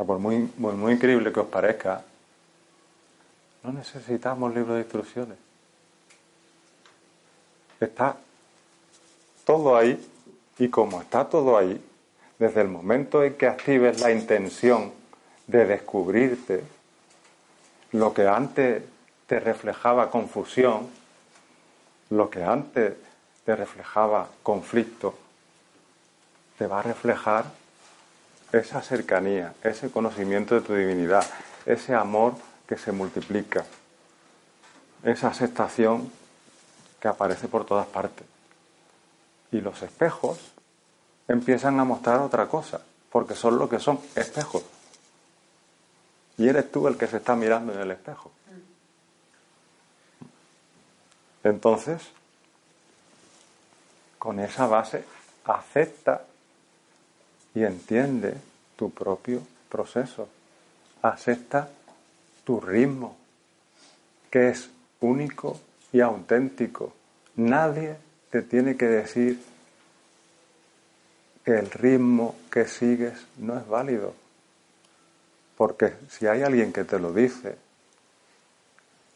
Por 0.04 0.18
muy, 0.18 0.50
increíble 0.92 1.32
que 1.32 1.40
os 1.40 1.46
parezca, 1.46 2.04
no 3.62 3.72
necesitamos 3.72 4.54
libro 4.54 4.74
de 4.74 4.80
instrucciones. 4.80 5.38
Está 7.80 8.16
todo 9.44 9.76
ahí 9.76 9.98
y 10.58 10.68
como 10.68 11.00
está 11.00 11.28
todo 11.28 11.56
ahí, 11.56 11.82
desde 12.38 12.60
el 12.60 12.68
momento 12.68 13.24
en 13.24 13.34
que 13.34 13.46
actives 13.46 14.00
la 14.00 14.12
intención 14.12 14.92
de 15.46 15.64
descubrirte, 15.64 16.62
lo 17.92 18.12
que 18.12 18.26
antes 18.26 18.82
te 19.26 19.40
reflejaba 19.40 20.10
confusión, 20.10 20.88
lo 22.10 22.28
que 22.28 22.42
antes 22.44 22.94
te 23.44 23.56
reflejaba 23.56 24.28
conflicto, 24.42 25.14
te 26.58 26.66
va 26.66 26.80
a 26.80 26.82
reflejar 26.82 27.46
esa 28.58 28.82
cercanía, 28.82 29.54
ese 29.62 29.90
conocimiento 29.90 30.54
de 30.54 30.60
tu 30.60 30.74
divinidad, 30.74 31.24
ese 31.64 31.94
amor 31.94 32.34
que 32.66 32.76
se 32.76 32.92
multiplica, 32.92 33.64
esa 35.02 35.28
aceptación 35.28 36.10
que 37.00 37.08
aparece 37.08 37.48
por 37.48 37.64
todas 37.64 37.86
partes. 37.86 38.26
Y 39.52 39.60
los 39.60 39.82
espejos 39.82 40.38
empiezan 41.28 41.78
a 41.80 41.84
mostrar 41.84 42.20
otra 42.20 42.46
cosa, 42.48 42.80
porque 43.10 43.34
son 43.34 43.58
lo 43.58 43.68
que 43.68 43.78
son, 43.78 44.00
espejos. 44.14 44.64
y 46.38 46.48
eres 46.48 46.70
tú 46.70 46.86
el 46.86 46.98
que 46.98 47.06
se 47.06 47.16
está 47.16 47.34
mirando 47.34 47.72
en 47.72 47.80
el 47.80 47.90
espejo. 47.90 48.30
Entonces, 51.42 52.02
con 54.18 54.40
esa 54.40 54.66
base, 54.66 55.04
acepta 55.44 56.24
y 57.56 57.64
entiende 57.64 58.34
tu 58.76 58.90
propio 58.90 59.40
proceso. 59.70 60.28
Acepta 61.00 61.70
tu 62.44 62.60
ritmo, 62.60 63.16
que 64.30 64.50
es 64.50 64.68
único 65.00 65.58
y 65.90 66.00
auténtico. 66.02 66.92
Nadie 67.36 67.96
te 68.28 68.42
tiene 68.42 68.76
que 68.76 68.84
decir 68.84 69.42
que 71.46 71.58
el 71.58 71.70
ritmo 71.70 72.36
que 72.50 72.66
sigues 72.66 73.14
no 73.38 73.56
es 73.56 73.66
válido. 73.66 74.12
Porque 75.56 75.94
si 76.10 76.26
hay 76.26 76.42
alguien 76.42 76.74
que 76.74 76.84
te 76.84 76.98
lo 76.98 77.10
dice, 77.10 77.56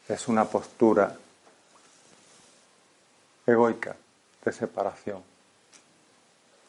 es 0.07 0.27
una 0.27 0.45
postura 0.45 1.15
egoica 3.45 3.95
de 4.43 4.51
separación. 4.51 5.21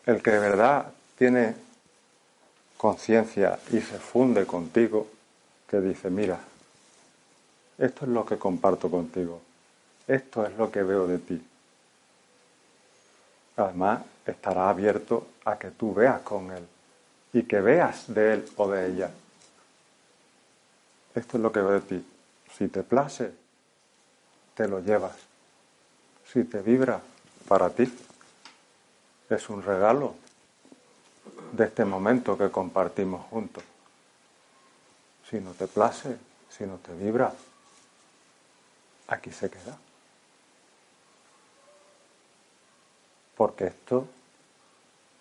El 0.05 0.23
que 0.23 0.33
de 0.33 0.39
verdad 0.39 0.93
tiene 1.17 1.55
conciencia 2.77 3.59
y 3.71 3.81
se 3.81 3.99
funde 3.99 4.47
contigo, 4.47 5.07
que 5.69 5.81
dice, 5.81 6.11
mira, 6.11 6.39
esto 7.79 8.05
es 8.05 8.11
lo 8.11 8.27
que 8.27 8.39
comparto 8.39 8.91
contigo, 8.91 9.41
esto 10.07 10.45
es 10.45 10.57
lo 10.57 10.71
que 10.71 10.83
veo 10.83 11.07
de 11.07 11.19
ti. 11.19 11.43
Además, 13.57 14.03
estará 14.27 14.69
abierto 14.69 15.29
a 15.45 15.59
que 15.59 15.71
tú 15.71 15.95
veas 15.95 16.21
con 16.23 16.51
él 16.51 16.67
y 17.33 17.45
que 17.45 17.61
veas 17.61 18.13
de 18.13 18.35
él 18.35 18.49
o 18.57 18.69
de 18.69 18.87
ella. 18.89 19.11
Esto 21.15 21.37
es 21.37 21.43
lo 21.43 21.53
que 21.53 21.61
veo 21.61 21.73
de 21.73 21.81
ti. 21.81 22.07
Si 22.57 22.69
te 22.69 22.83
place, 22.83 23.33
te 24.55 24.69
lo 24.69 24.81
llevas. 24.81 25.17
Si 26.33 26.45
te 26.45 26.61
vibra 26.63 27.01
para 27.49 27.71
ti, 27.71 27.93
es 29.29 29.49
un 29.49 29.63
regalo 29.63 30.15
de 31.53 31.65
este 31.65 31.85
momento 31.85 32.37
que 32.37 32.51
compartimos 32.51 33.27
juntos. 33.27 33.63
Si 35.29 35.39
no 35.39 35.53
te 35.53 35.67
place, 35.67 36.17
si 36.51 36.65
no 36.65 36.77
te 36.77 36.93
vibra, 36.95 37.33
aquí 39.07 39.31
se 39.31 39.51
queda. 39.51 39.77
Porque 43.37 43.67
esto 43.67 44.07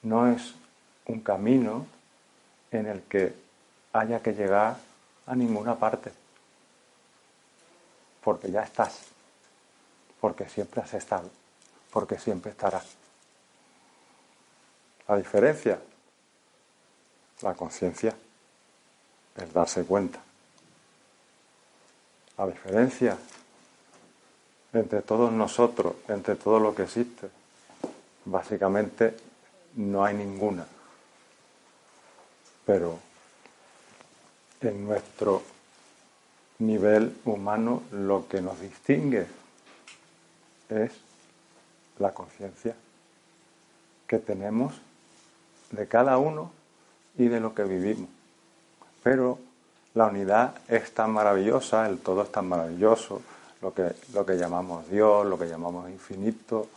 no 0.03 0.27
es 0.27 0.55
un 1.05 1.19
camino 1.21 1.85
en 2.71 2.87
el 2.87 3.03
que 3.03 3.35
haya 3.93 4.21
que 4.21 4.33
llegar 4.33 4.77
a 5.27 5.35
ninguna 5.35 5.75
parte. 5.75 6.11
Porque 8.23 8.51
ya 8.51 8.63
estás. 8.63 9.01
Porque 10.19 10.47
siempre 10.47 10.81
has 10.81 10.93
estado. 10.93 11.29
Porque 11.91 12.17
siempre 12.17 12.51
estarás. 12.51 12.85
La 15.07 15.17
diferencia, 15.17 15.79
la 17.41 17.53
conciencia, 17.53 18.15
el 19.37 19.51
darse 19.51 19.83
cuenta. 19.83 20.19
La 22.37 22.47
diferencia 22.47 23.17
entre 24.73 25.01
todos 25.01 25.31
nosotros, 25.31 25.95
entre 26.07 26.35
todo 26.35 26.59
lo 26.59 26.73
que 26.73 26.83
existe, 26.83 27.29
básicamente 28.25 29.15
no 29.75 30.03
hay 30.03 30.15
ninguna. 30.15 30.65
Pero 32.65 32.99
en 34.61 34.85
nuestro 34.85 35.41
nivel 36.59 37.17
humano 37.25 37.83
lo 37.91 38.27
que 38.27 38.41
nos 38.41 38.59
distingue 38.59 39.25
es 40.69 40.91
la 41.99 42.13
conciencia 42.13 42.75
que 44.07 44.19
tenemos 44.19 44.73
de 45.71 45.87
cada 45.87 46.17
uno 46.17 46.51
y 47.17 47.27
de 47.27 47.39
lo 47.39 47.53
que 47.53 47.63
vivimos. 47.63 48.09
Pero 49.03 49.39
la 49.93 50.07
unidad 50.07 50.55
es 50.67 50.93
tan 50.93 51.11
maravillosa, 51.11 51.87
el 51.87 51.99
todo 51.99 52.23
es 52.23 52.31
tan 52.31 52.47
maravilloso, 52.47 53.21
lo 53.61 53.73
que, 53.73 53.91
lo 54.13 54.25
que 54.25 54.37
llamamos 54.37 54.89
Dios, 54.89 55.25
lo 55.25 55.37
que 55.37 55.47
llamamos 55.47 55.89
infinito, 55.89 56.67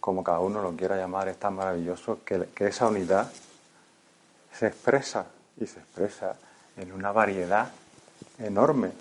como 0.00 0.24
cada 0.24 0.40
uno 0.40 0.62
lo 0.62 0.72
quiera 0.72 0.96
llamar, 0.96 1.28
es 1.28 1.38
tan 1.38 1.54
maravilloso 1.54 2.20
que, 2.24 2.48
que 2.54 2.66
esa 2.66 2.88
unidad 2.88 3.30
se 4.52 4.66
expresa 4.66 5.26
y 5.58 5.66
se 5.66 5.78
expresa 5.78 6.36
en 6.76 6.92
una 6.92 7.12
variedad 7.12 7.70
enorme. 8.38 8.92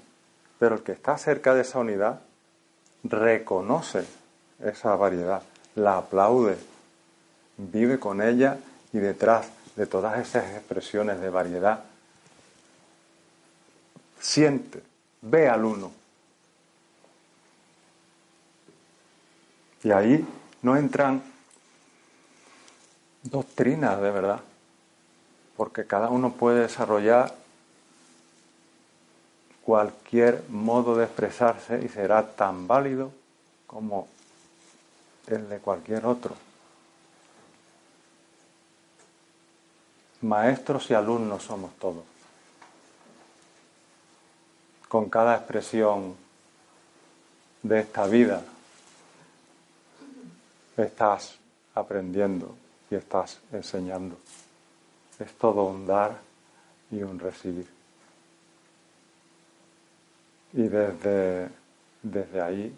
Pero 0.59 0.75
el 0.75 0.83
que 0.83 0.91
está 0.91 1.17
cerca 1.17 1.53
de 1.53 1.61
esa 1.61 1.79
unidad 1.79 2.19
reconoce 3.03 4.05
esa 4.63 4.95
variedad, 4.95 5.41
la 5.75 5.97
aplaude, 5.97 6.57
vive 7.57 7.99
con 7.99 8.21
ella 8.21 8.57
y 8.91 8.99
detrás 8.99 9.47
de 9.79 9.87
todas 9.87 10.19
esas 10.19 10.43
expresiones 10.57 11.21
de 11.21 11.29
variedad, 11.29 11.85
siente, 14.19 14.83
ve 15.21 15.47
al 15.47 15.63
uno. 15.63 15.89
Y 19.81 19.91
ahí 19.91 20.27
no 20.63 20.75
entran 20.75 21.23
doctrinas 23.23 24.01
de 24.01 24.11
verdad, 24.11 24.41
porque 25.55 25.85
cada 25.85 26.09
uno 26.09 26.33
puede 26.33 26.63
desarrollar 26.63 27.33
cualquier 29.63 30.43
modo 30.49 30.97
de 30.97 31.05
expresarse 31.05 31.81
y 31.81 31.87
será 31.87 32.35
tan 32.35 32.67
válido 32.67 33.13
como 33.65 34.09
el 35.27 35.47
de 35.47 35.59
cualquier 35.59 36.05
otro. 36.05 36.48
Maestros 40.21 40.89
y 40.91 40.93
alumnos 40.93 41.43
somos 41.43 41.73
todos. 41.75 42.03
Con 44.87 45.09
cada 45.09 45.35
expresión 45.35 46.15
de 47.63 47.79
esta 47.79 48.05
vida 48.07 48.43
estás 50.75 51.37
aprendiendo 51.75 52.55
y 52.89 52.95
estás 52.95 53.39
enseñando. 53.51 54.17
Es 55.19 55.33
todo 55.33 55.65
un 55.65 55.85
dar 55.85 56.19
y 56.91 57.01
un 57.01 57.19
recibir. 57.19 57.67
Y 60.53 60.63
desde, 60.63 61.49
desde 62.01 62.41
ahí 62.41 62.75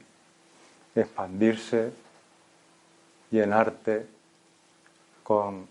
expandirse, 0.93 1.91
llenarte 3.29 4.05
con 5.23 5.67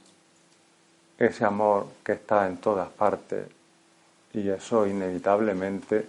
ese 1.21 1.45
amor 1.45 1.87
que 2.03 2.13
está 2.13 2.47
en 2.49 2.57
todas 2.57 2.89
partes 2.89 3.47
y 4.33 4.49
eso 4.49 4.87
inevitablemente, 4.87 6.09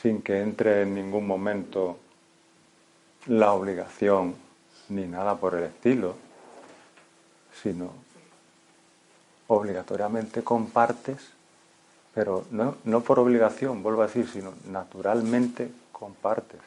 sin 0.00 0.22
que 0.22 0.40
entre 0.40 0.82
en 0.82 0.94
ningún 0.94 1.26
momento 1.26 1.98
la 3.26 3.52
obligación 3.52 4.34
ni 4.88 5.06
nada 5.06 5.36
por 5.36 5.54
el 5.54 5.64
estilo, 5.64 6.14
sino 7.62 7.92
obligatoriamente 9.48 10.42
compartes, 10.42 11.18
pero 12.14 12.46
no, 12.50 12.76
no 12.84 13.02
por 13.02 13.18
obligación, 13.18 13.82
vuelvo 13.82 14.02
a 14.02 14.06
decir, 14.06 14.26
sino 14.28 14.54
naturalmente 14.66 15.70
compartes. 15.92 16.60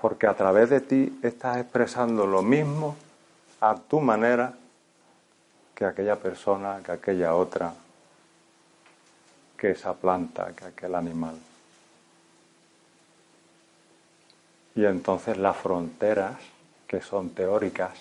Porque 0.00 0.28
a 0.28 0.34
través 0.34 0.70
de 0.70 0.80
ti 0.80 1.18
estás 1.24 1.56
expresando 1.56 2.24
lo 2.24 2.42
mismo 2.42 2.94
a 3.60 3.74
tu 3.74 4.00
manera 4.00 4.54
que 5.76 5.84
aquella 5.84 6.16
persona, 6.16 6.80
que 6.82 6.92
aquella 6.92 7.34
otra, 7.34 7.74
que 9.58 9.72
esa 9.72 9.92
planta, 9.92 10.54
que 10.56 10.64
aquel 10.64 10.94
animal. 10.94 11.38
Y 14.74 14.86
entonces 14.86 15.36
las 15.36 15.54
fronteras, 15.58 16.36
que 16.88 17.02
son 17.02 17.28
teóricas, 17.30 17.92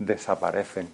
desaparecen. 0.00 0.92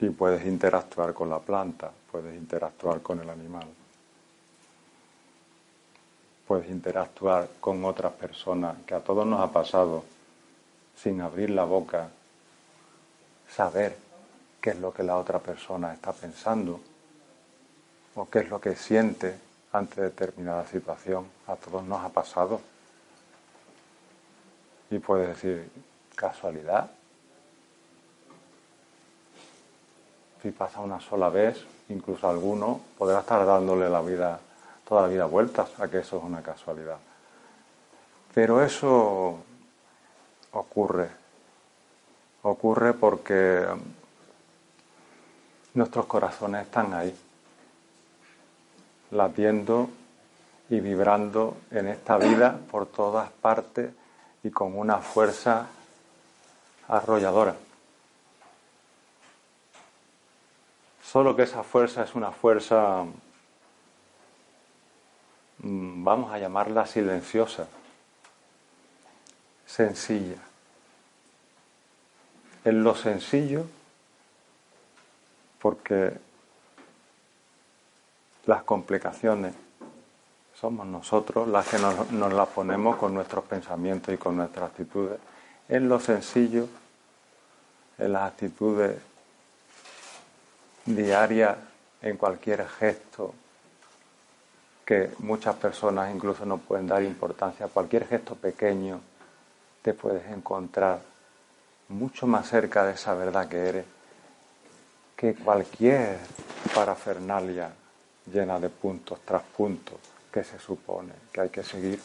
Y 0.00 0.10
puedes 0.10 0.44
interactuar 0.44 1.14
con 1.14 1.30
la 1.30 1.38
planta, 1.38 1.92
puedes 2.10 2.36
interactuar 2.36 3.02
con 3.02 3.20
el 3.20 3.30
animal, 3.30 3.68
puedes 6.48 6.68
interactuar 6.68 7.48
con 7.60 7.84
otras 7.84 8.12
personas, 8.14 8.78
que 8.84 8.94
a 8.94 9.00
todos 9.00 9.24
nos 9.24 9.40
ha 9.40 9.52
pasado, 9.52 10.04
sin 10.96 11.20
abrir 11.20 11.50
la 11.50 11.64
boca, 11.64 12.08
saber 13.48 13.96
qué 14.60 14.70
es 14.70 14.78
lo 14.78 14.92
que 14.92 15.02
la 15.02 15.16
otra 15.16 15.38
persona 15.38 15.92
está 15.92 16.12
pensando 16.12 16.80
o 18.14 18.28
qué 18.28 18.40
es 18.40 18.48
lo 18.48 18.60
que 18.60 18.74
siente 18.74 19.38
ante 19.72 20.00
determinada 20.00 20.66
situación. 20.66 21.26
A 21.46 21.56
todos 21.56 21.84
nos 21.84 22.02
ha 22.02 22.08
pasado. 22.08 22.60
Y 24.90 24.98
puedes 24.98 25.28
decir, 25.28 25.70
casualidad. 26.14 26.90
si 30.46 30.52
pasa 30.52 30.78
una 30.78 31.00
sola 31.00 31.28
vez, 31.28 31.64
incluso 31.88 32.28
alguno 32.28 32.80
podrá 32.96 33.18
estar 33.18 33.44
dándole 33.44 33.90
la 33.90 34.00
vida, 34.00 34.38
toda 34.88 35.02
la 35.02 35.08
vida 35.08 35.24
vueltas 35.24 35.68
a 35.80 35.88
que 35.88 35.98
eso 35.98 36.18
es 36.18 36.22
una 36.22 36.40
casualidad. 36.40 36.98
Pero 38.32 38.62
eso 38.62 39.38
ocurre, 40.56 41.10
ocurre 42.42 42.94
porque 42.94 43.66
nuestros 45.74 46.06
corazones 46.06 46.62
están 46.62 46.94
ahí, 46.94 47.14
latiendo 49.10 49.90
y 50.68 50.80
vibrando 50.80 51.56
en 51.70 51.88
esta 51.88 52.16
vida 52.16 52.58
por 52.70 52.86
todas 52.86 53.30
partes 53.30 53.92
y 54.42 54.50
con 54.50 54.76
una 54.76 54.98
fuerza 54.98 55.66
arrolladora. 56.88 57.54
Solo 61.02 61.36
que 61.36 61.42
esa 61.42 61.62
fuerza 61.62 62.02
es 62.02 62.14
una 62.14 62.32
fuerza, 62.32 63.04
mm, 65.58 66.04
vamos 66.04 66.32
a 66.32 66.38
llamarla 66.38 66.86
silenciosa, 66.86 67.68
sencilla. 69.66 70.36
En 72.64 72.82
lo 72.82 72.94
sencillo, 72.94 73.66
porque 75.60 76.12
las 78.46 78.62
complicaciones 78.62 79.54
somos 80.54 80.86
nosotros 80.86 81.48
las 81.48 81.68
que 81.68 81.78
nos, 81.78 82.10
nos 82.12 82.32
las 82.32 82.48
ponemos 82.48 82.96
con 82.96 83.12
nuestros 83.12 83.44
pensamientos 83.44 84.14
y 84.14 84.16
con 84.16 84.36
nuestras 84.36 84.70
actitudes. 84.70 85.18
En 85.68 85.88
lo 85.88 86.00
sencillo, 86.00 86.68
en 87.98 88.12
las 88.12 88.32
actitudes 88.32 88.96
diarias, 90.86 91.56
en 92.02 92.16
cualquier 92.16 92.66
gesto, 92.68 93.34
que 94.84 95.10
muchas 95.18 95.56
personas 95.56 96.14
incluso 96.14 96.46
no 96.46 96.58
pueden 96.58 96.86
dar 96.86 97.02
importancia, 97.02 97.66
cualquier 97.66 98.06
gesto 98.06 98.36
pequeño, 98.36 99.00
te 99.86 99.94
puedes 99.94 100.28
encontrar 100.32 100.98
mucho 101.90 102.26
más 102.26 102.48
cerca 102.48 102.84
de 102.84 102.94
esa 102.94 103.14
verdad 103.14 103.48
que 103.48 103.68
eres 103.68 103.86
que 105.14 105.36
cualquier 105.36 106.18
parafernalia 106.74 107.70
llena 108.26 108.58
de 108.58 108.68
puntos 108.68 109.20
tras 109.24 109.44
puntos 109.44 109.94
que 110.32 110.42
se 110.42 110.58
supone 110.58 111.12
que 111.30 111.40
hay 111.40 111.50
que 111.50 111.62
seguir. 111.62 112.00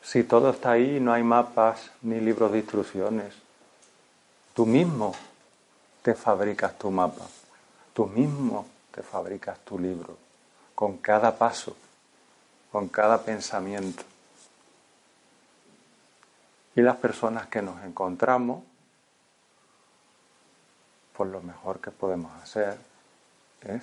Si 0.00 0.24
todo 0.24 0.48
está 0.48 0.70
ahí, 0.70 0.98
no 0.98 1.12
hay 1.12 1.22
mapas 1.22 1.90
ni 2.00 2.18
libros 2.20 2.50
de 2.52 2.60
instrucciones. 2.60 3.34
Tú 4.54 4.64
mismo 4.64 5.14
te 6.00 6.14
fabricas 6.14 6.78
tu 6.78 6.90
mapa, 6.90 7.26
tú 7.92 8.06
mismo 8.06 8.64
te 8.90 9.02
fabricas 9.02 9.58
tu 9.58 9.78
libro, 9.78 10.16
con 10.74 10.96
cada 10.96 11.36
paso, 11.36 11.76
con 12.70 12.88
cada 12.88 13.22
pensamiento. 13.22 14.02
Y 16.74 16.82
las 16.82 16.96
personas 16.96 17.46
que 17.46 17.62
nos 17.62 17.82
encontramos, 17.84 18.62
pues 21.16 21.30
lo 21.30 21.40
mejor 21.40 21.80
que 21.80 21.90
podemos 21.90 22.30
hacer 22.42 22.76
es 23.62 23.82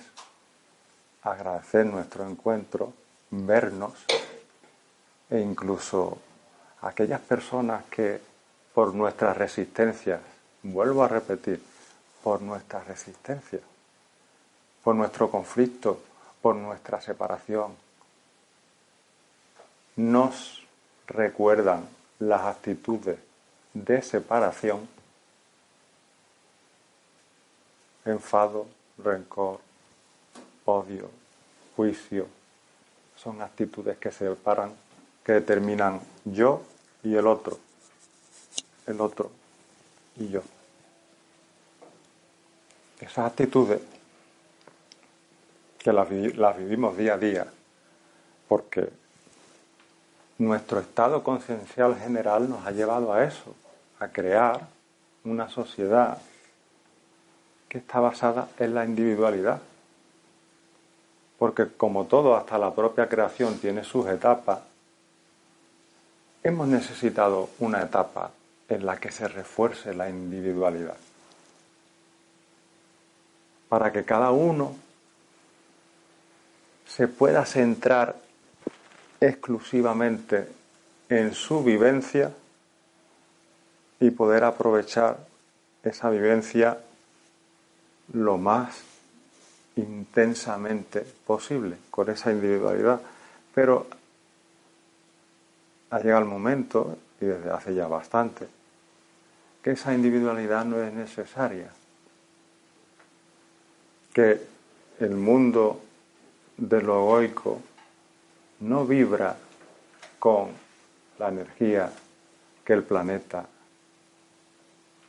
agradecer 1.22 1.86
nuestro 1.86 2.28
encuentro, 2.28 2.92
vernos 3.30 3.94
e 5.30 5.40
incluso 5.40 6.18
aquellas 6.82 7.20
personas 7.20 7.84
que 7.86 8.20
por 8.72 8.94
nuestras 8.94 9.36
resistencias, 9.36 10.20
vuelvo 10.62 11.02
a 11.04 11.08
repetir, 11.08 11.62
por 12.22 12.42
nuestras 12.42 12.86
resistencias, 12.86 13.62
por 14.82 14.94
nuestro 14.94 15.30
conflicto, 15.30 16.00
por 16.40 16.56
nuestra 16.56 17.00
separación, 17.00 17.83
nos 19.96 20.62
recuerdan 21.06 21.88
las 22.18 22.42
actitudes 22.42 23.18
de 23.72 24.02
separación, 24.02 24.88
enfado, 28.04 28.66
rencor, 28.98 29.60
odio, 30.64 31.10
juicio, 31.76 32.26
son 33.16 33.40
actitudes 33.42 33.98
que 33.98 34.10
se 34.10 34.28
separan, 34.28 34.72
que 35.24 35.32
determinan 35.32 36.00
yo 36.24 36.62
y 37.02 37.14
el 37.14 37.26
otro, 37.26 37.58
el 38.86 39.00
otro 39.00 39.30
y 40.16 40.28
yo. 40.28 40.42
Esas 43.00 43.30
actitudes 43.30 43.80
que 45.78 45.92
las, 45.92 46.10
las 46.10 46.56
vivimos 46.56 46.96
día 46.96 47.14
a 47.14 47.18
día, 47.18 47.46
porque 48.48 48.88
nuestro 50.44 50.80
estado 50.80 51.22
conciencial 51.22 51.96
general 51.96 52.48
nos 52.48 52.66
ha 52.66 52.70
llevado 52.70 53.12
a 53.12 53.24
eso, 53.24 53.54
a 53.98 54.08
crear 54.08 54.68
una 55.24 55.48
sociedad 55.48 56.18
que 57.68 57.78
está 57.78 58.00
basada 58.00 58.48
en 58.58 58.74
la 58.74 58.84
individualidad. 58.84 59.60
Porque 61.38 61.68
como 61.68 62.04
todo, 62.06 62.36
hasta 62.36 62.58
la 62.58 62.74
propia 62.74 63.08
creación 63.08 63.58
tiene 63.58 63.84
sus 63.84 64.06
etapas, 64.06 64.60
hemos 66.42 66.68
necesitado 66.68 67.50
una 67.58 67.82
etapa 67.82 68.30
en 68.68 68.86
la 68.86 68.98
que 68.98 69.10
se 69.10 69.26
refuerce 69.28 69.94
la 69.94 70.08
individualidad. 70.08 70.96
Para 73.68 73.92
que 73.92 74.04
cada 74.04 74.30
uno 74.30 74.76
se 76.86 77.08
pueda 77.08 77.44
centrar 77.44 78.23
exclusivamente 79.26 80.46
en 81.08 81.34
su 81.34 81.62
vivencia 81.62 82.32
y 84.00 84.10
poder 84.10 84.44
aprovechar 84.44 85.18
esa 85.82 86.10
vivencia 86.10 86.78
lo 88.12 88.36
más 88.36 88.82
intensamente 89.76 91.06
posible 91.26 91.76
con 91.90 92.10
esa 92.10 92.30
individualidad. 92.30 93.00
Pero 93.54 93.86
ha 95.90 95.98
llegado 96.00 96.22
el 96.22 96.28
momento, 96.28 96.98
y 97.20 97.26
desde 97.26 97.50
hace 97.50 97.74
ya 97.74 97.86
bastante, 97.86 98.46
que 99.62 99.72
esa 99.72 99.94
individualidad 99.94 100.64
no 100.64 100.82
es 100.82 100.92
necesaria, 100.92 101.70
que 104.12 104.40
el 105.00 105.16
mundo 105.16 105.80
de 106.56 106.82
lo 106.82 107.00
egoico 107.00 107.60
no 108.64 108.86
vibra 108.86 109.36
con 110.18 110.48
la 111.18 111.28
energía 111.28 111.92
que 112.64 112.72
el 112.72 112.82
planeta 112.82 113.46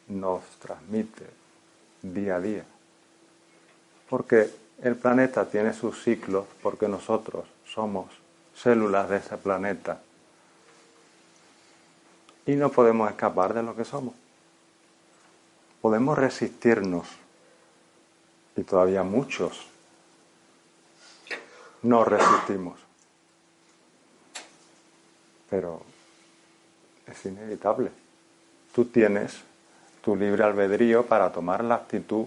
nos 0.10 0.44
transmite 0.60 1.26
día 2.02 2.36
a 2.36 2.42
día. 2.42 2.66
Porque 4.10 4.50
el 4.84 4.96
planeta 4.98 5.46
tiene 5.46 5.74
sus 5.74 6.04
ciclos, 6.04 6.46
porque 6.62 6.88
nosotros 6.90 7.46
somos 7.66 8.08
células 8.54 9.10
de 9.10 9.18
ese 9.18 9.38
planeta. 9.38 10.02
Y 12.46 12.56
no 12.56 12.70
podemos 12.70 13.10
escapar 13.10 13.54
de 13.54 13.64
lo 13.64 13.76
que 13.76 13.86
somos. 13.86 14.14
Podemos 15.82 16.18
resistirnos. 16.18 17.08
Y 18.58 18.64
todavía 18.64 19.04
muchos 19.04 19.68
no 21.82 22.04
resistimos, 22.04 22.80
pero 25.56 25.82
es 27.08 27.26
inevitable. 27.26 27.90
Tú 28.74 28.84
tienes 28.84 29.38
tu 30.04 30.14
libre 30.14 30.44
albedrío 30.44 31.06
para 31.06 31.32
tomar 31.32 31.64
la 31.64 31.76
actitud 31.76 32.26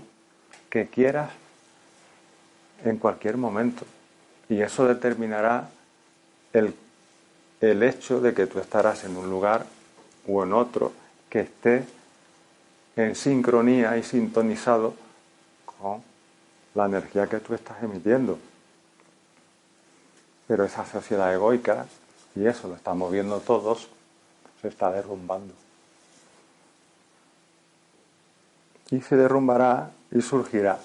que 0.70 0.86
quieras 0.86 1.30
en 2.86 2.96
cualquier 2.96 3.36
momento. 3.36 3.84
Y 4.48 4.62
eso 4.62 4.88
determinará 4.88 5.68
el, 6.54 6.74
el 7.60 7.82
hecho 7.82 8.22
de 8.22 8.32
que 8.32 8.46
tú 8.46 8.60
estarás 8.60 9.04
en 9.04 9.14
un 9.14 9.28
lugar 9.28 9.66
o 10.26 10.42
en 10.42 10.54
otro 10.54 10.94
que 11.28 11.40
esté 11.40 11.84
en 12.96 13.14
sincronía 13.14 13.98
y 13.98 14.04
sintonizado 14.04 14.94
con 15.66 16.02
la 16.74 16.86
energía 16.86 17.26
que 17.26 17.40
tú 17.40 17.52
estás 17.52 17.82
emitiendo. 17.82 18.38
Pero 20.46 20.64
esa 20.64 20.86
sociedad 20.86 21.34
egoica, 21.34 21.84
y 22.34 22.46
eso 22.46 22.68
lo 22.68 22.74
estamos 22.74 23.10
viendo 23.10 23.40
todos, 23.40 23.88
se 24.60 24.68
está 24.68 24.90
derrumbando. 24.90 25.54
Y 28.90 29.00
se 29.00 29.16
derrumbará 29.16 29.90
y 30.10 30.22
surgirá 30.22 30.78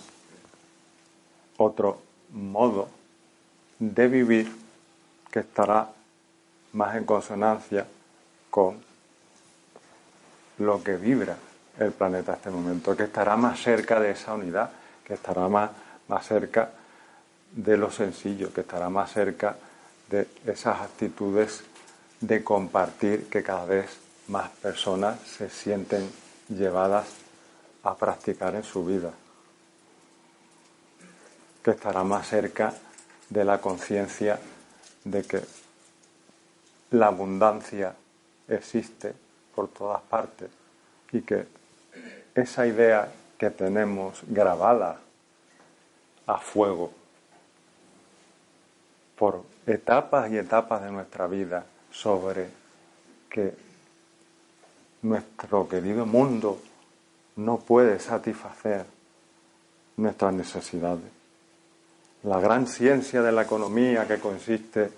otro 1.58 2.02
modo 2.32 2.90
de 3.80 4.08
vivir 4.08 4.52
que 5.32 5.40
estará 5.40 5.90
más 6.74 6.96
en 6.96 7.06
consonancia 7.06 7.86
con 8.50 8.84
lo 10.60 10.84
que 10.84 10.98
vibra 10.98 11.38
el 11.80 11.92
planeta 11.92 12.34
en 12.34 12.38
este 12.38 12.50
momento, 12.50 12.96
que 12.96 13.04
estará 13.04 13.36
más 13.36 13.60
cerca 13.60 14.00
de 14.00 14.12
esa 14.12 14.34
unidad, 14.34 14.70
que 15.04 15.16
estará 15.16 15.48
más, 15.48 15.72
más 16.08 16.26
cerca 16.26 16.72
de 17.52 17.78
lo 17.78 17.92
sencillo, 17.92 18.54
que 18.54 18.62
estará 18.62 18.90
más 18.90 19.12
cerca 19.12 19.52
de 19.52 19.73
esas 20.46 20.82
actitudes 20.82 21.64
de 22.22 22.44
compartir 22.44 23.28
que 23.30 23.44
cada 23.44 23.66
vez 23.66 23.98
más 24.28 24.50
personas 24.50 25.20
se 25.22 25.50
sienten 25.50 26.10
llevadas 26.50 27.08
a 27.84 27.96
practicar 27.96 28.56
en 28.56 28.64
su 28.64 28.86
vida, 28.86 29.12
que 31.64 31.72
estará 31.72 32.04
más 32.04 32.28
cerca 32.28 32.74
de 33.30 33.44
la 33.44 33.60
conciencia 33.60 34.40
de 35.04 35.24
que 35.24 35.42
la 36.92 37.08
abundancia 37.08 37.94
existe 38.48 39.14
por 39.56 39.68
todas 39.68 40.02
partes 40.02 40.50
y 41.12 41.22
que 41.22 41.46
esa 42.36 42.66
idea 42.66 43.12
que 43.38 43.50
tenemos 43.50 44.22
grabada 44.28 45.00
a 46.26 46.38
fuego 46.38 46.92
por 49.18 49.53
etapas 49.66 50.32
y 50.32 50.38
etapas 50.38 50.84
de 50.84 50.92
nuestra 50.92 51.28
vida 51.28 51.66
sobre 51.92 52.48
que 53.30 53.54
nuestro 55.04 55.68
querido 55.68 56.06
mundo 56.06 56.60
no 57.36 57.58
puede 57.58 58.00
satisfacer 58.00 58.86
nuestras 59.98 60.34
necesidades. 60.34 61.06
La 62.24 62.40
gran 62.40 62.68
ciencia 62.68 63.22
de 63.22 63.32
la 63.32 63.44
economía 63.44 64.08
que 64.08 64.20
consiste 64.20 64.92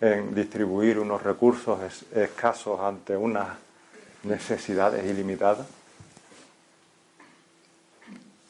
en 0.00 0.34
distribuir 0.34 0.98
unos 0.98 1.22
recursos 1.22 1.78
escasos 2.14 2.80
ante 2.80 3.16
unas 3.16 3.48
necesidades 4.22 5.04
ilimitadas 5.04 5.66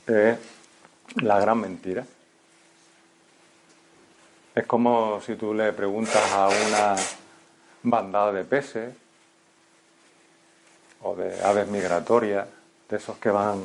es 0.06 0.38
la 1.16 1.40
gran 1.40 1.60
mentira. 1.60 2.04
Es 4.60 4.66
como 4.66 5.22
si 5.22 5.36
tú 5.36 5.54
le 5.54 5.72
preguntas 5.72 6.22
a 6.34 6.48
una 6.48 6.94
bandada 7.82 8.30
de 8.30 8.44
peces 8.44 8.94
o 11.00 11.16
de 11.16 11.42
aves 11.42 11.66
migratorias, 11.68 12.46
de 12.86 12.96
esos 12.98 13.16
que 13.16 13.30
van 13.30 13.62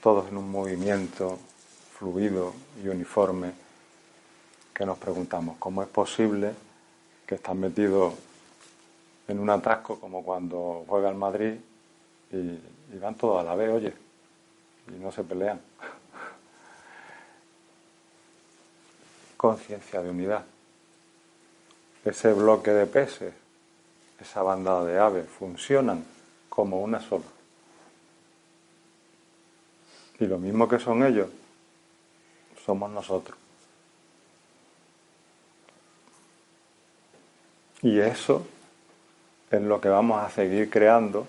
todos 0.00 0.28
en 0.28 0.36
un 0.36 0.48
movimiento 0.48 1.40
fluido 1.98 2.54
y 2.84 2.86
uniforme, 2.86 3.50
que 4.72 4.86
nos 4.86 4.96
preguntamos, 4.98 5.56
¿cómo 5.58 5.82
es 5.82 5.88
posible 5.88 6.52
que 7.26 7.34
están 7.34 7.58
metidos 7.58 8.14
en 9.26 9.40
un 9.40 9.50
atasco 9.50 9.98
como 9.98 10.22
cuando 10.22 10.84
juega 10.86 11.08
el 11.08 11.16
Madrid 11.16 11.54
y, 12.30 12.36
y 12.36 12.98
van 13.00 13.16
todos 13.16 13.40
a 13.40 13.42
la 13.42 13.56
vez, 13.56 13.72
oye, 13.72 13.92
y 14.86 15.00
no 15.00 15.10
se 15.10 15.24
pelean? 15.24 15.60
Conciencia 19.42 20.00
de 20.00 20.08
unidad. 20.08 20.46
Ese 22.04 22.32
bloque 22.32 22.70
de 22.70 22.86
peces 22.86 23.34
esa 24.22 24.42
bandada 24.42 24.84
de 24.84 24.98
aves, 24.98 25.28
funcionan 25.28 26.04
como 26.48 26.80
una 26.80 27.00
sola. 27.00 27.24
Y 30.20 30.26
lo 30.26 30.38
mismo 30.38 30.68
que 30.68 30.78
son 30.78 31.04
ellos, 31.04 31.28
somos 32.64 32.90
nosotros. 32.90 33.36
Y 37.82 37.98
eso 37.98 38.46
es 39.50 39.60
lo 39.60 39.80
que 39.80 39.88
vamos 39.88 40.22
a 40.22 40.30
seguir 40.30 40.70
creando 40.70 41.26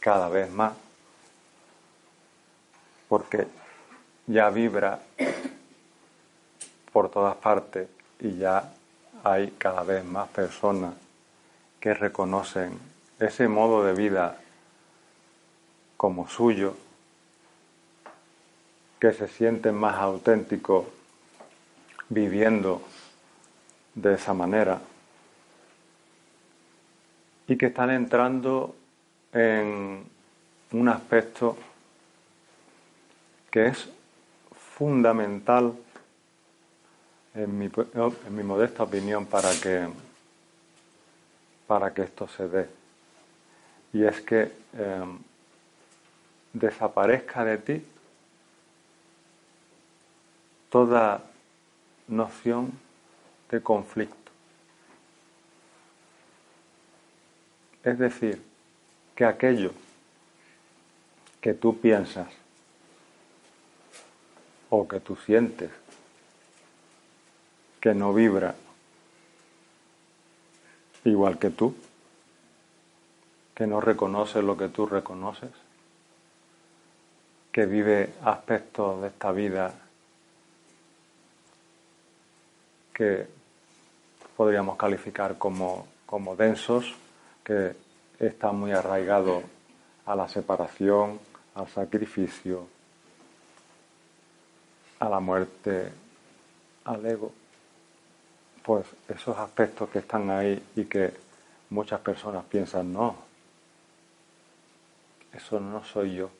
cada 0.00 0.28
vez 0.28 0.50
más, 0.50 0.72
porque 3.08 3.46
ya 4.26 4.50
vibra 4.50 5.00
por 6.96 7.10
todas 7.10 7.36
partes 7.36 7.90
y 8.20 8.38
ya 8.38 8.72
hay 9.22 9.50
cada 9.58 9.82
vez 9.82 10.02
más 10.02 10.28
personas 10.28 10.94
que 11.78 11.92
reconocen 11.92 12.78
ese 13.18 13.48
modo 13.48 13.84
de 13.84 13.92
vida 13.92 14.38
como 15.98 16.26
suyo, 16.26 16.74
que 18.98 19.12
se 19.12 19.28
sienten 19.28 19.74
más 19.74 19.96
auténticos 19.96 20.86
viviendo 22.08 22.80
de 23.94 24.14
esa 24.14 24.32
manera 24.32 24.80
y 27.46 27.58
que 27.58 27.66
están 27.66 27.90
entrando 27.90 28.74
en 29.34 30.02
un 30.72 30.88
aspecto 30.88 31.58
que 33.50 33.66
es 33.66 33.86
fundamental 34.78 35.74
en 37.36 37.58
mi, 37.58 37.70
en 37.94 38.36
mi 38.36 38.42
modesta 38.42 38.82
opinión 38.82 39.26
para 39.26 39.50
que 39.60 39.88
para 41.66 41.92
que 41.92 42.02
esto 42.02 42.28
se 42.28 42.48
dé. 42.48 42.68
Y 43.92 44.04
es 44.04 44.20
que 44.20 44.52
em, 44.74 45.18
desaparezca 46.52 47.44
de 47.44 47.58
ti 47.58 47.86
toda 50.70 51.22
noción 52.08 52.72
de 53.50 53.60
conflicto. 53.60 54.16
Es 57.82 57.98
decir, 57.98 58.42
que 59.14 59.24
aquello 59.24 59.72
que 61.40 61.54
tú 61.54 61.78
piensas 61.80 62.28
o 64.68 64.86
que 64.86 65.00
tú 65.00 65.16
sientes 65.16 65.70
que 67.86 67.94
no 67.94 68.12
vibra. 68.12 68.52
Igual 71.04 71.38
que 71.38 71.50
tú, 71.50 71.72
que 73.54 73.64
no 73.64 73.80
reconoce 73.80 74.42
lo 74.42 74.56
que 74.56 74.70
tú 74.70 74.86
reconoces, 74.86 75.52
que 77.52 77.64
vive 77.64 78.14
aspectos 78.24 79.02
de 79.02 79.06
esta 79.06 79.30
vida 79.30 79.72
que 82.92 83.28
podríamos 84.36 84.76
calificar 84.76 85.38
como, 85.38 85.86
como 86.06 86.34
densos, 86.34 86.92
que 87.44 87.76
están 88.18 88.56
muy 88.56 88.72
arraigados 88.72 89.44
a 90.06 90.16
la 90.16 90.26
separación, 90.26 91.20
al 91.54 91.68
sacrificio, 91.68 92.66
a 94.98 95.08
la 95.08 95.20
muerte, 95.20 95.92
al 96.84 97.06
ego 97.06 97.45
pues 98.66 98.84
esos 99.06 99.38
aspectos 99.38 99.88
que 99.90 100.00
están 100.00 100.28
ahí 100.28 100.60
y 100.74 100.86
que 100.86 101.14
muchas 101.70 102.00
personas 102.00 102.44
piensan, 102.46 102.92
no, 102.92 103.14
eso 105.32 105.60
no 105.60 105.84
soy 105.84 106.16
yo. 106.16 106.30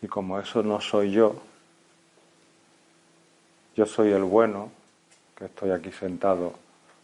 Y 0.00 0.06
como 0.06 0.40
eso 0.40 0.62
no 0.62 0.80
soy 0.80 1.10
yo, 1.10 1.38
yo 3.76 3.84
soy 3.84 4.10
el 4.12 4.22
bueno, 4.22 4.70
que 5.36 5.44
estoy 5.44 5.72
aquí 5.72 5.92
sentado 5.92 6.54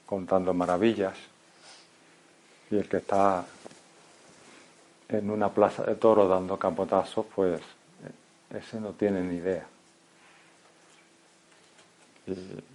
contando 0.07 0.55
maravillas, 0.55 1.19
y 2.71 2.77
el 2.77 2.89
que 2.89 2.97
está 2.97 3.45
en 5.11 5.29
una 5.29 5.51
plaza 5.51 5.83
de 5.83 5.97
toros 5.97 6.27
dando 6.27 6.59
capotazos, 6.59 7.27
pues 7.35 7.61
ese 8.49 8.81
no 8.81 8.93
tiene 8.93 9.21
ni 9.21 9.37
idea. 9.37 9.67
Y 12.27 12.74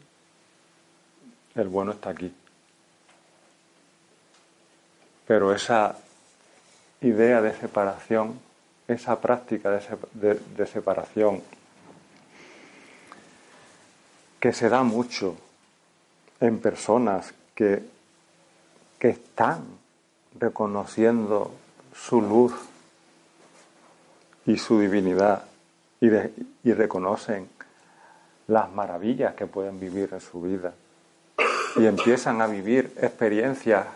el 1.61 1.67
bueno 1.67 1.91
está 1.91 2.09
aquí. 2.09 2.33
Pero 5.27 5.53
esa 5.53 5.95
idea 7.01 7.41
de 7.41 7.53
separación, 7.53 8.39
esa 8.87 9.19
práctica 9.21 9.79
de, 10.13 10.65
separación, 10.65 11.41
que 14.39 14.53
se 14.53 14.69
da 14.69 14.83
mucho 14.83 15.35
en 16.39 16.59
personas 16.59 17.33
que, 17.53 17.83
que 18.97 19.09
están 19.09 19.65
reconociendo 20.39 21.53
su 21.93 22.21
luz 22.21 22.53
y 24.45 24.57
su 24.57 24.79
divinidad 24.79 25.43
y, 26.01 26.07
y 26.07 26.73
reconocen 26.73 27.49
las 28.47 28.71
maravillas 28.71 29.35
que 29.35 29.45
pueden 29.45 29.79
vivir 29.79 30.09
en 30.13 30.21
su 30.21 30.41
vida 30.41 30.73
y 31.75 31.85
empiezan 31.85 32.41
a 32.41 32.47
vivir 32.47 32.93
experiencias 33.01 33.87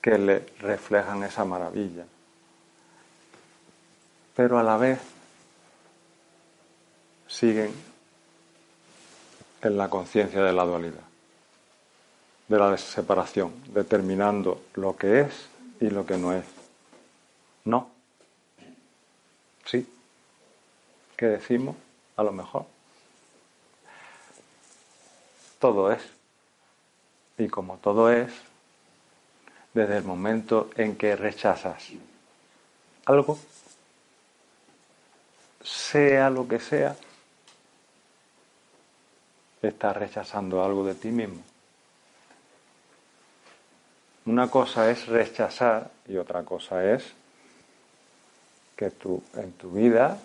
que 0.00 0.18
le 0.18 0.46
reflejan 0.60 1.22
esa 1.22 1.44
maravilla. 1.44 2.04
Pero 4.34 4.58
a 4.58 4.62
la 4.62 4.76
vez 4.76 5.00
siguen 7.26 7.72
en 9.62 9.76
la 9.76 9.90
conciencia 9.90 10.42
de 10.42 10.52
la 10.52 10.64
dualidad, 10.64 11.02
de 12.46 12.58
la 12.58 12.76
separación, 12.78 13.52
determinando 13.72 14.62
lo 14.74 14.96
que 14.96 15.20
es 15.20 15.48
y 15.80 15.90
lo 15.90 16.06
que 16.06 16.16
no 16.16 16.32
es. 16.32 16.44
No. 17.64 17.90
Sí. 19.64 19.86
¿Qué 21.16 21.26
decimos? 21.26 21.76
A 22.16 22.22
lo 22.22 22.32
mejor. 22.32 22.64
Todo 25.58 25.92
es. 25.92 26.17
Y 27.38 27.48
como 27.48 27.78
todo 27.78 28.10
es, 28.10 28.32
desde 29.72 29.98
el 29.98 30.04
momento 30.04 30.70
en 30.76 30.96
que 30.96 31.14
rechazas 31.14 31.90
algo, 33.06 33.38
sea 35.62 36.28
lo 36.30 36.46
que 36.46 36.58
sea, 36.58 36.96
estás 39.62 39.96
rechazando 39.96 40.62
algo 40.62 40.84
de 40.84 40.94
ti 40.94 41.08
mismo. 41.08 41.42
Una 44.26 44.50
cosa 44.50 44.90
es 44.90 45.06
rechazar 45.06 45.90
y 46.06 46.16
otra 46.16 46.42
cosa 46.42 46.84
es 46.84 47.04
que 48.76 48.90
tú 48.90 49.22
en 49.34 49.52
tu 49.52 49.70
vida 49.72 50.18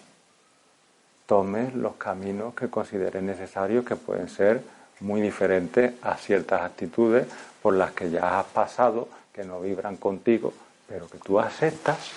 tomes 1.26 1.74
los 1.74 1.96
caminos 1.96 2.54
que 2.54 2.70
consideres 2.70 3.24
necesarios, 3.24 3.86
que 3.86 3.96
pueden 3.96 4.28
ser 4.28 4.62
muy 5.04 5.22
diferentes 5.22 5.94
a 6.02 6.16
ciertas 6.16 6.62
actitudes 6.62 7.28
por 7.62 7.76
las 7.76 7.92
que 7.92 8.10
ya 8.10 8.40
has 8.40 8.46
pasado, 8.48 9.10
que 9.34 9.44
no 9.44 9.60
vibran 9.60 9.98
contigo, 9.98 10.54
pero 10.88 11.08
que 11.08 11.18
tú 11.18 11.40
aceptas 11.40 12.12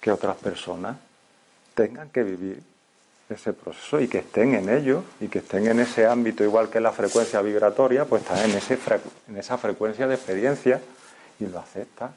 que 0.00 0.12
otras 0.12 0.36
personas 0.36 0.96
tengan 1.74 2.08
que 2.10 2.22
vivir 2.22 2.62
ese 3.28 3.52
proceso 3.52 4.00
y 4.00 4.08
que 4.08 4.18
estén 4.18 4.54
en 4.54 4.68
ello 4.68 5.04
y 5.20 5.28
que 5.28 5.40
estén 5.40 5.66
en 5.66 5.80
ese 5.80 6.06
ámbito, 6.06 6.44
igual 6.44 6.68
que 6.68 6.80
la 6.80 6.92
frecuencia 6.92 7.42
vibratoria, 7.42 8.04
pues 8.04 8.22
están 8.22 8.38
en, 8.50 8.56
ese 8.56 8.78
en 9.28 9.36
esa 9.36 9.58
frecuencia 9.58 10.06
de 10.06 10.14
experiencia 10.14 10.80
y 11.38 11.46
lo 11.46 11.58
aceptas 11.58 12.10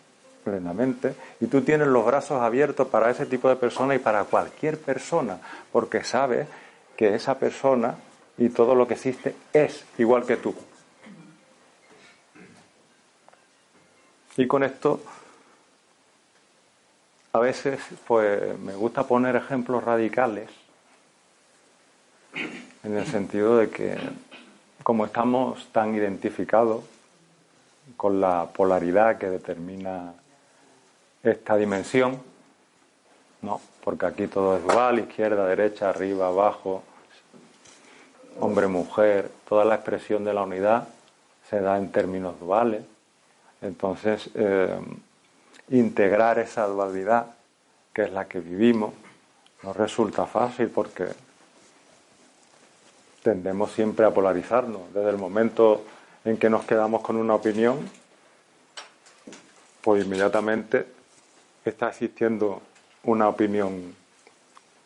plenamente. 0.44 1.16
Y 1.40 1.48
tú 1.48 1.62
tienes 1.62 1.88
los 1.88 2.06
brazos 2.06 2.42
abiertos 2.42 2.88
para 2.88 3.10
ese 3.10 3.26
tipo 3.26 3.50
de 3.50 3.56
persona 3.56 3.96
y 3.96 4.00
para 4.00 4.24
cualquier 4.26 4.80
persona, 4.80 5.40
porque 5.72 6.04
sabes 6.04 6.48
que 6.98 7.16
esa 7.16 7.38
persona 7.40 7.96
y 8.38 8.50
todo 8.50 8.76
lo 8.76 8.88
que 8.88 8.96
existe 8.96 9.36
es 9.54 9.86
igual 9.98 10.26
que 10.26 10.38
tú. 10.38 10.54
Y 14.36 14.48
con 14.48 14.64
esto, 14.64 15.00
a 17.34 17.40
veces, 17.40 17.80
pues 18.08 18.58
me 18.60 18.74
gusta 18.74 19.04
poner 19.04 19.36
ejemplos 19.36 19.84
radicales, 19.84 20.50
en 22.84 22.98
el 22.98 23.06
sentido 23.06 23.58
de 23.58 23.70
que, 23.70 23.98
como 24.82 25.06
estamos 25.06 25.68
tan 25.72 25.94
identificados 25.96 26.84
con 27.96 28.20
la 28.20 28.48
polaridad 28.52 29.18
que 29.18 29.30
determina 29.30 30.14
esta 31.22 31.56
dimensión, 31.56 32.20
no, 33.42 33.62
porque 33.84 34.06
aquí 34.06 34.28
todo 34.28 34.58
es 34.58 34.64
dual, 34.64 35.00
izquierda, 35.00 35.46
derecha, 35.46 35.90
arriba, 35.90 36.28
abajo, 36.28 36.84
hombre, 38.40 38.68
mujer, 38.68 39.32
toda 39.48 39.66
la 39.66 39.76
expresión 39.76 40.24
de 40.24 40.34
la 40.34 40.44
unidad 40.44 40.88
se 41.50 41.60
da 41.60 41.78
en 41.78 41.92
términos 41.92 42.40
duales. 42.40 42.84
Entonces, 43.62 44.30
eh, 44.36 44.78
integrar 45.70 46.40
esa 46.40 46.68
dualidad, 46.68 47.28
que 47.94 48.04
es 48.04 48.12
la 48.12 48.28
que 48.28 48.40
vivimos, 48.40 48.94
no 49.64 49.74
resulta 49.74 50.26
fácil 50.26 50.70
porque 50.70 51.08
tendemos 53.24 53.72
siempre 53.72 54.06
a 54.06 54.12
polarizarnos. 54.12 54.94
Desde 54.94 55.10
el 55.10 55.18
momento 55.18 55.84
en 56.26 56.38
que 56.38 56.50
nos 56.50 56.66
quedamos 56.66 57.02
con 57.02 57.16
una 57.16 57.36
opinión, 57.36 57.90
pues 59.82 60.06
inmediatamente 60.06 60.86
está 61.66 61.90
existiendo 61.90 62.62
una 63.04 63.30
opinión 63.30 63.96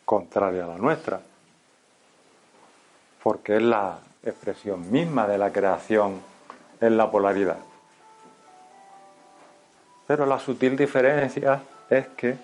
contraria 0.04 0.64
a 0.64 0.68
la 0.68 0.78
nuestra, 0.78 1.20
porque 3.28 3.56
es 3.56 3.62
la 3.62 3.98
expresión 4.22 4.90
misma 4.90 5.26
de 5.26 5.36
la 5.36 5.52
creación 5.52 6.18
en 6.80 6.96
la 6.96 7.10
polaridad. 7.10 7.58
Pero 10.06 10.24
la 10.24 10.38
sutil 10.38 10.78
diferencia 10.78 11.60
es 11.90 12.08
que 12.16 12.38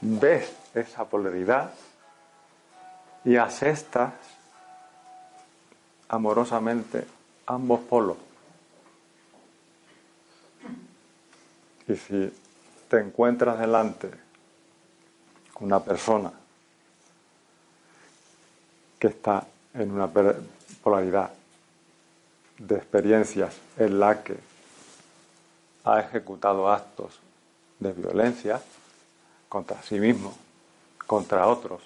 ves 0.00 0.52
esa 0.74 1.04
polaridad 1.04 1.70
y 3.24 3.36
aceptas 3.36 4.12
amorosamente 6.08 7.06
ambos 7.46 7.78
polos. 7.82 8.16
Y 11.86 11.94
si 11.94 12.34
te 12.88 12.98
encuentras 12.98 13.56
delante 13.60 14.10
una 15.60 15.78
persona 15.78 16.32
que 18.98 19.06
está 19.06 19.46
en 19.78 19.90
una 19.90 20.10
polaridad 20.82 21.30
de 22.58 22.76
experiencias 22.76 23.54
en 23.76 24.00
la 24.00 24.22
que 24.22 24.36
ha 25.84 26.00
ejecutado 26.00 26.70
actos 26.70 27.20
de 27.78 27.92
violencia 27.92 28.60
contra 29.48 29.80
sí 29.82 30.00
mismo, 30.00 30.36
contra 31.06 31.46
otros. 31.46 31.82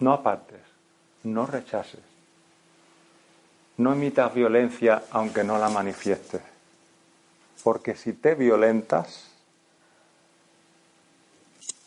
No 0.00 0.12
apartes, 0.12 0.60
no 1.24 1.46
rechaces, 1.46 2.00
no 3.78 3.94
imitas 3.94 4.32
violencia 4.34 5.04
aunque 5.10 5.42
no 5.44 5.58
la 5.58 5.68
manifiestes, 5.68 6.42
porque 7.64 7.96
si 7.96 8.12
te 8.12 8.34
violentas, 8.34 9.24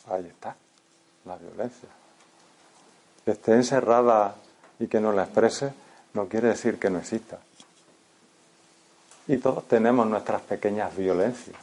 ahí 0.06 0.26
está, 0.26 0.56
la 1.24 1.36
violencia. 1.36 1.88
Que 3.24 3.32
esté 3.32 3.52
encerrada 3.52 4.34
y 4.78 4.88
que 4.88 5.00
no 5.00 5.12
la 5.12 5.24
exprese 5.24 5.72
no 6.14 6.28
quiere 6.28 6.48
decir 6.48 6.78
que 6.78 6.90
no 6.90 6.98
exista. 6.98 7.38
Y 9.28 9.38
todos 9.38 9.66
tenemos 9.68 10.06
nuestras 10.06 10.42
pequeñas 10.42 10.94
violencias. 10.96 11.56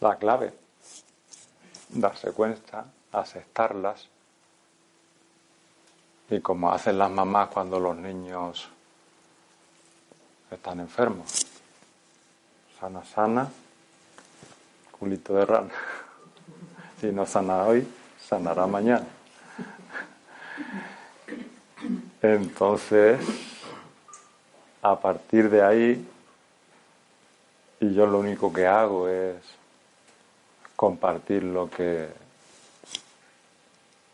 La 0.00 0.16
clave, 0.16 0.52
darse 1.88 2.32
cuenta, 2.32 2.84
aceptarlas. 3.12 4.08
Y 6.28 6.40
como 6.40 6.72
hacen 6.72 6.98
las 6.98 7.10
mamás 7.10 7.48
cuando 7.48 7.80
los 7.80 7.96
niños 7.96 8.68
están 10.50 10.80
enfermos. 10.80 11.46
Sana, 12.78 13.04
sana, 13.04 13.50
culito 14.92 15.34
de 15.34 15.46
rana. 15.46 15.72
Si 17.00 17.12
no 17.12 17.26
sana 17.26 17.64
hoy, 17.64 17.86
sanará 18.18 18.66
mañana. 18.66 19.06
Entonces, 22.22 23.20
a 24.82 24.98
partir 24.98 25.50
de 25.50 25.62
ahí, 25.62 26.08
y 27.80 27.94
yo 27.94 28.06
lo 28.06 28.18
único 28.18 28.52
que 28.52 28.66
hago 28.66 29.08
es 29.08 29.36
compartir 30.74 31.42
lo 31.42 31.68
que 31.68 32.08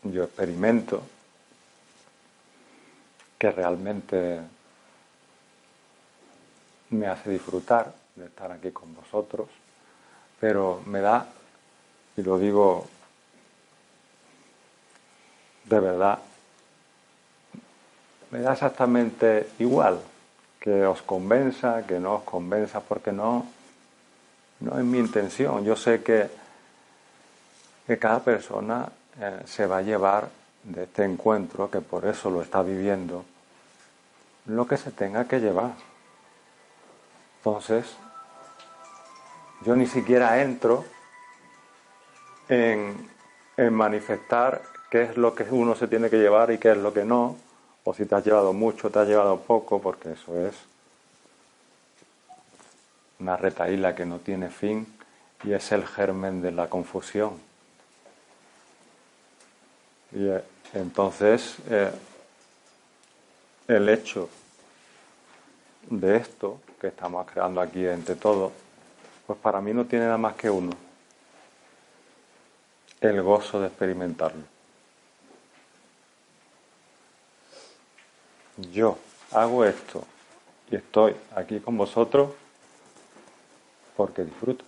yo 0.03 0.23
experimento, 0.23 1.01
que 3.37 3.51
realmente 3.51 4.41
me 6.89 7.07
hace 7.07 7.31
disfrutar 7.31 7.93
de 8.15 8.25
estar 8.25 8.51
aquí 8.51 8.71
con 8.71 8.93
vosotros, 8.93 9.47
pero 10.39 10.81
me 10.85 10.99
da, 10.99 11.27
y 12.15 12.21
lo 12.21 12.37
digo 12.37 12.87
de 15.65 15.79
verdad, 15.79 16.19
me 18.31 18.39
da 18.39 18.53
exactamente 18.53 19.49
igual 19.59 19.99
que 20.59 20.85
os 20.85 21.01
convenza, 21.01 21.85
que 21.85 21.99
no 21.99 22.15
os 22.15 22.23
convenza, 22.23 22.79
porque 22.81 23.11
no, 23.11 23.45
no 24.59 24.77
es 24.77 24.85
mi 24.85 24.97
intención. 24.97 25.63
Yo 25.63 25.75
sé 25.75 26.03
que, 26.03 26.29
que 27.85 27.99
cada 27.99 28.19
persona 28.19 28.89
eh, 29.19 29.41
se 29.45 29.65
va 29.65 29.77
a 29.77 29.81
llevar 29.81 30.29
de 30.63 30.83
este 30.83 31.03
encuentro, 31.03 31.69
que 31.69 31.81
por 31.81 32.05
eso 32.05 32.29
lo 32.29 32.41
está 32.41 32.61
viviendo, 32.61 33.25
lo 34.45 34.65
que 34.67 34.77
se 34.77 34.91
tenga 34.91 35.27
que 35.27 35.39
llevar. 35.39 35.73
Entonces, 37.37 37.85
yo 39.65 39.75
ni 39.75 39.85
siquiera 39.85 40.41
entro 40.41 40.85
en, 42.49 43.09
manifestar 43.71 44.61
qué 44.89 45.03
es 45.03 45.17
lo 45.17 45.35
que 45.35 45.43
uno 45.43 45.75
se 45.75 45.87
tiene 45.87 46.09
que 46.09 46.17
llevar 46.17 46.51
y 46.51 46.57
qué 46.57 46.71
es 46.71 46.77
lo 46.77 46.93
que 46.93 47.05
no, 47.05 47.37
o 47.83 47.93
si 47.93 48.05
te 48.05 48.15
has 48.15 48.25
llevado 48.25 48.51
mucho, 48.53 48.89
te 48.89 48.99
has 48.99 49.07
llevado 49.07 49.39
poco, 49.41 49.79
porque 49.79 50.13
eso 50.13 50.39
es 50.39 50.55
una 53.19 53.37
retaíla 53.37 53.95
que 53.95 54.05
no 54.05 54.19
tiene 54.19 54.49
fin 54.49 54.87
y 55.43 55.53
es 55.53 55.71
el 55.71 55.85
germen 55.85 56.41
de 56.41 56.51
la 56.51 56.67
confusión. 56.67 57.33
Y 60.11 60.27
eh, 60.27 60.43
entonces 60.73 61.55
eh, 61.69 61.91
el 63.67 63.89
hecho 63.89 64.29
de 65.89 66.17
esto 66.17 66.59
que 66.79 66.87
estamos 66.87 67.25
creando 67.31 67.61
aquí 67.61 67.85
entre 67.85 68.15
todos, 68.15 68.51
pues 69.25 69.39
para 69.39 69.61
mí 69.61 69.73
no 69.73 69.85
tiene 69.85 70.05
nada 70.05 70.17
más 70.17 70.35
que 70.35 70.49
uno, 70.49 70.71
el 73.09 73.21
gozo 73.21 73.59
de 73.59 73.67
experimentarlo. 73.67 74.43
Yo 78.71 78.97
hago 79.31 79.65
esto 79.65 80.05
y 80.71 80.75
estoy 80.77 81.15
aquí 81.35 81.59
con 81.59 81.77
vosotros 81.77 82.31
porque 83.97 84.23
disfruto 84.23 84.63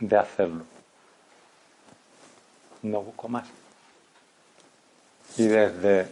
de 0.00 0.16
hacerlo. 0.16 0.64
No 2.82 3.00
busco 3.02 3.28
más. 3.28 3.48
Y 5.36 5.46
desde 5.46 6.08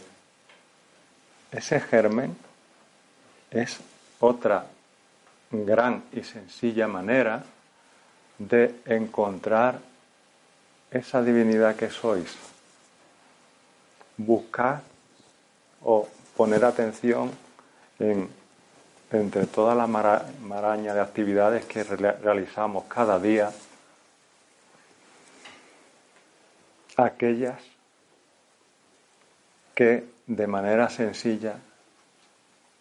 ese 1.51 1.79
germen 1.79 2.35
es 3.51 3.79
otra 4.19 4.65
gran 5.51 6.03
y 6.11 6.23
sencilla 6.23 6.87
manera 6.87 7.43
de 8.37 8.75
encontrar 8.85 9.79
esa 10.91 11.21
divinidad 11.21 11.75
que 11.75 11.89
sois. 11.89 12.35
Buscar 14.17 14.81
o 15.81 16.07
poner 16.35 16.65
atención 16.65 17.31
en, 17.99 18.29
entre 19.11 19.45
toda 19.47 19.75
la 19.75 19.87
maraña 19.87 20.93
de 20.93 21.01
actividades 21.01 21.65
que 21.65 21.83
realizamos 21.83 22.85
cada 22.85 23.19
día, 23.19 23.51
aquellas 26.95 27.61
que 29.75 30.03
de 30.25 30.47
manera 30.47 30.89
sencilla 30.89 31.55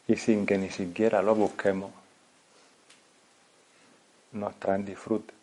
y 0.08 0.16
sin 0.16 0.46
que 0.46 0.56
ni 0.56 0.70
siquiera 0.70 1.20
lo 1.22 1.34
busquemos, 1.34 1.90
nos 4.32 4.54
traen 4.58 4.84
disfrute. 4.84 5.35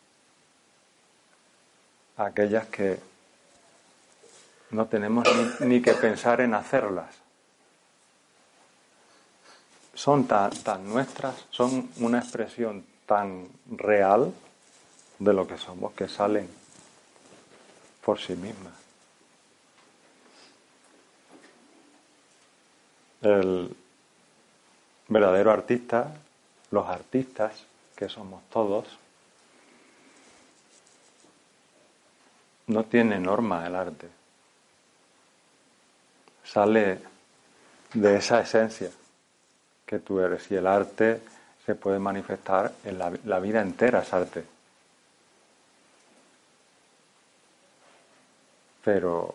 Aquellas 2.16 2.66
que 2.66 2.98
no 4.70 4.86
tenemos 4.86 5.26
ni, 5.60 5.80
que 5.80 5.94
pensar 5.94 6.40
en 6.40 6.54
hacerlas. 6.54 7.14
Son 9.94 10.26
tan, 10.26 10.50
tan 10.50 10.88
nuestras, 10.88 11.46
son 11.50 11.90
una 11.98 12.18
expresión 12.18 12.84
tan 13.06 13.48
real 13.70 14.32
de 15.18 15.32
lo 15.32 15.46
que 15.46 15.56
somos 15.58 15.92
que 15.92 16.08
salen 16.08 16.48
por 18.04 18.18
sí 18.18 18.34
mismas. 18.34 18.72
El 23.22 23.74
verdadero 25.08 25.50
artista, 25.50 26.12
los 26.70 26.86
artistas, 26.88 27.64
que 27.96 28.08
somos 28.08 28.42
todos, 28.50 28.86
no 32.66 32.84
tiene 32.84 33.18
norma 33.18 33.66
el 33.66 33.74
arte. 33.74 34.08
Sale 36.44 36.98
de 37.92 38.16
esa 38.16 38.40
esencia 38.40 38.90
que 39.86 39.98
tú 39.98 40.20
eres 40.20 40.50
y 40.50 40.56
el 40.56 40.66
arte 40.66 41.20
se 41.64 41.74
puede 41.74 41.98
manifestar 41.98 42.72
en 42.84 42.98
la, 42.98 43.40
vida 43.40 43.62
entera, 43.62 44.00
es 44.00 44.12
arte. 44.12 44.44
Pero, 48.84 49.34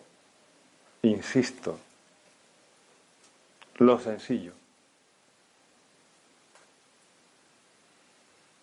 insisto, 1.02 1.78
lo 3.78 3.98
sencillo. 3.98 4.52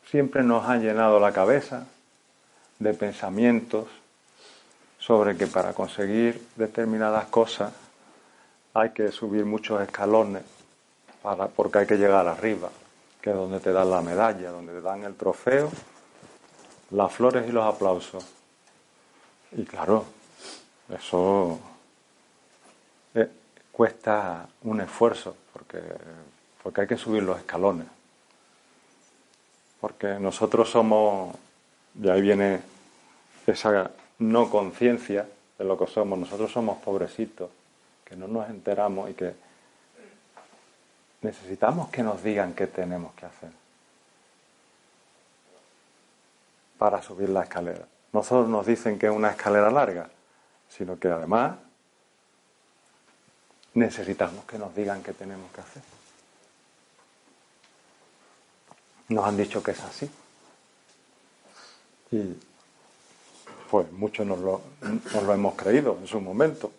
Siempre 0.10 0.44
nos 0.44 0.66
han 0.70 0.82
llenado 0.82 1.20
la 1.20 1.34
cabeza 1.34 1.88
de 2.80 2.94
pensamientos 2.94 3.88
sobre 5.08 5.38
que 5.38 5.48
para 5.48 5.72
conseguir 5.72 6.50
determinadas 6.58 7.28
cosas 7.28 7.72
hay 8.74 8.90
que 8.90 9.10
subir 9.10 9.46
muchos 9.46 9.82
escalones 9.82 10.44
para, 11.24 11.48
porque 11.48 11.80
hay 11.80 11.88
que 11.88 11.96
llegar 11.96 12.28
arriba, 12.28 12.70
que 13.22 13.30
es 13.30 13.36
donde 13.38 13.62
te 13.62 13.72
dan 13.72 13.90
la 13.90 14.02
medalla, 14.02 14.52
donde 14.52 14.74
te 14.74 14.82
dan 14.82 15.06
el 15.06 15.16
trofeo, 15.16 15.72
las 16.92 17.14
flores 17.14 17.48
y 17.48 17.54
los 17.54 17.64
aplausos. 17.64 18.26
Y 19.54 19.64
claro, 19.64 20.04
eso 20.90 21.58
cuesta 23.72 24.46
un 24.64 24.82
esfuerzo, 24.82 25.38
porque, 25.54 25.82
porque 26.62 26.82
hay 26.82 26.88
que 26.88 26.98
subir 26.98 27.24
los 27.24 27.38
escalones. 27.38 27.88
Porque 29.80 30.20
nosotros 30.20 30.70
somos, 30.70 31.34
y 32.02 32.10
ahí 32.10 32.22
viene 32.22 32.60
esa 33.46 33.90
no 34.20 34.50
conciencia 34.50 35.28
de 35.58 35.66
lo 35.66 35.78
que 35.78 35.88
somos, 35.88 36.18
nosotros 36.18 36.52
somos 36.52 36.78
pobrecitos, 36.80 37.50
que 38.04 38.16
no 38.16 38.28
nos 38.28 38.50
enteramos 38.50 39.10
y 39.10 39.14
que 39.14 39.34
necesitamos 41.22 41.90
que 41.90 42.04
nos 42.04 42.24
digan 42.24 42.54
qué 42.54 42.68
tenemos 42.68 43.14
que 43.16 43.26
hacer 43.26 43.50
para 46.78 47.02
subir 47.02 47.30
la 47.30 47.44
escalera. 47.44 47.86
No 48.14 48.24
solo 48.24 48.48
nos 48.48 48.66
dicen 48.66 48.98
que 49.00 49.08
es 49.08 49.12
una 49.12 49.32
escalera 49.32 49.72
larga, 49.72 50.10
sino 50.70 51.00
que 51.00 51.08
además 51.08 51.58
necesitamos 53.74 54.46
que 54.46 54.58
nos 54.58 54.76
digan 54.76 55.04
qué 55.04 55.14
tenemos 55.14 55.52
que 55.52 55.62
hacer. 55.62 55.84
Nos 59.10 59.26
han 59.26 59.38
dicho 59.38 59.64
que 59.64 59.72
es 59.72 59.80
así. 59.82 60.10
Y 62.12 62.38
pues 63.70 63.92
muchos 63.92 64.26
nos 64.26 64.40
lo, 64.40 64.62
lo 64.82 65.34
hemos 65.34 65.56
creído 65.56 65.98
en 66.00 66.08
su 66.08 66.22
momento. 66.22 66.72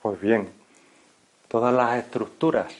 Pues 0.00 0.20
bien, 0.20 0.48
todas 1.48 1.74
las 1.74 1.98
estructuras 1.98 2.72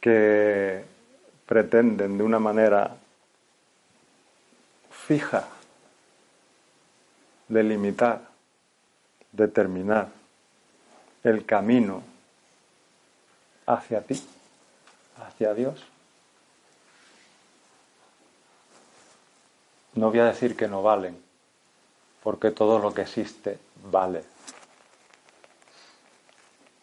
que 0.00 0.84
pretenden 1.46 2.18
de 2.18 2.24
una 2.24 2.38
manera 2.38 2.96
fija 4.90 5.48
delimitar, 7.48 8.28
determinar 9.32 10.08
el 11.22 11.44
camino 11.44 12.02
hacia 13.66 14.00
ti, 14.02 14.22
hacia 15.16 15.54
Dios. 15.54 15.95
No 19.96 20.10
voy 20.10 20.20
a 20.20 20.26
decir 20.26 20.56
que 20.56 20.68
no 20.68 20.82
valen, 20.82 21.18
porque 22.22 22.50
todo 22.50 22.78
lo 22.78 22.92
que 22.92 23.02
existe 23.02 23.58
vale. 23.90 24.24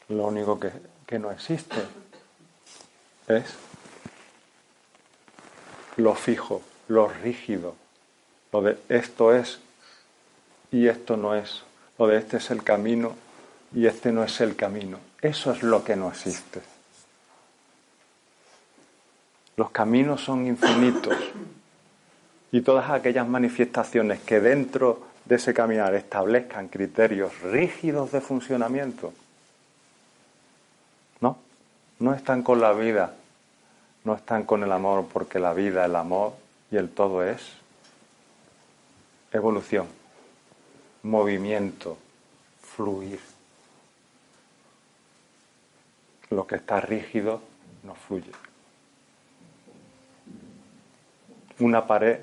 Lo 0.10 0.26
único 0.26 0.60
que, 0.60 0.72
que 1.06 1.20
no 1.20 1.32
existe 1.32 1.78
es 3.28 3.56
lo 5.98 6.16
fijo, 6.16 6.62
lo 6.88 7.08
rígido, 7.08 7.76
lo 8.52 8.64
de 8.64 8.80
esto 8.90 9.34
es 9.34 9.60
y 10.72 10.88
esto 10.88 11.16
no 11.16 11.36
es, 11.36 11.64
o 11.98 12.08
de 12.08 12.18
este 12.18 12.38
es 12.38 12.50
el 12.50 12.64
camino 12.64 13.16
y 13.76 13.86
este 13.86 14.12
no 14.12 14.24
es 14.24 14.42
el 14.42 14.56
camino. 14.56 15.00
Eso 15.22 15.52
es 15.52 15.62
lo 15.62 15.84
que 15.84 15.96
no 15.96 16.10
existe. 16.10 16.62
Los 19.56 19.70
caminos 19.70 20.22
son 20.22 20.48
infinitos 20.48 21.16
y 22.54 22.62
todas 22.62 22.92
aquellas 22.92 23.28
manifestaciones 23.28 24.22
que 24.22 24.40
dentro 24.40 25.02
de 25.26 25.36
ese 25.36 25.54
caminar 25.54 25.96
establezcan 25.96 26.68
criterios 26.68 27.42
rígidos 27.42 28.12
de 28.12 28.22
funcionamiento, 28.22 29.12
no, 31.20 31.38
no 32.00 32.14
están 32.14 32.44
con 32.44 32.62
la 32.62 32.72
vida, 32.74 33.16
no 34.04 34.14
están 34.14 34.44
con 34.44 34.64
el 34.64 34.72
amor, 34.72 35.08
porque 35.12 35.40
la 35.40 35.54
vida, 35.54 35.84
el 35.84 35.96
amor 35.96 36.34
y 36.70 36.78
el 36.78 36.90
todo 36.90 37.24
es 37.28 37.42
evolución 39.32 39.88
movimiento, 41.04 41.98
fluir. 42.62 43.20
Lo 46.30 46.48
que 46.48 46.56
está 46.56 46.80
rígido 46.80 47.42
no 47.84 47.94
fluye. 47.94 48.32
Una 51.64 51.88
pared, 51.88 52.20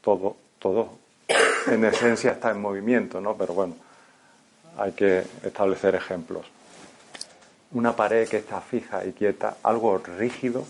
todo, 0.00 0.36
todo 0.60 0.96
en 1.66 1.84
esencia 1.84 2.30
está 2.30 2.52
en 2.52 2.60
movimiento, 2.60 3.20
¿no? 3.20 3.36
Pero 3.36 3.52
bueno, 3.52 3.74
hay 4.78 4.92
que 4.92 5.24
establecer 5.42 5.96
ejemplos. 5.96 6.46
Una 7.72 7.96
pared 7.96 8.28
que 8.28 8.36
está 8.36 8.60
fija 8.60 9.04
y 9.04 9.12
quieta, 9.12 9.56
algo 9.64 9.98
rígido, 9.98 10.64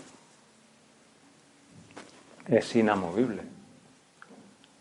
es 2.47 2.75
inamovible. 2.75 3.43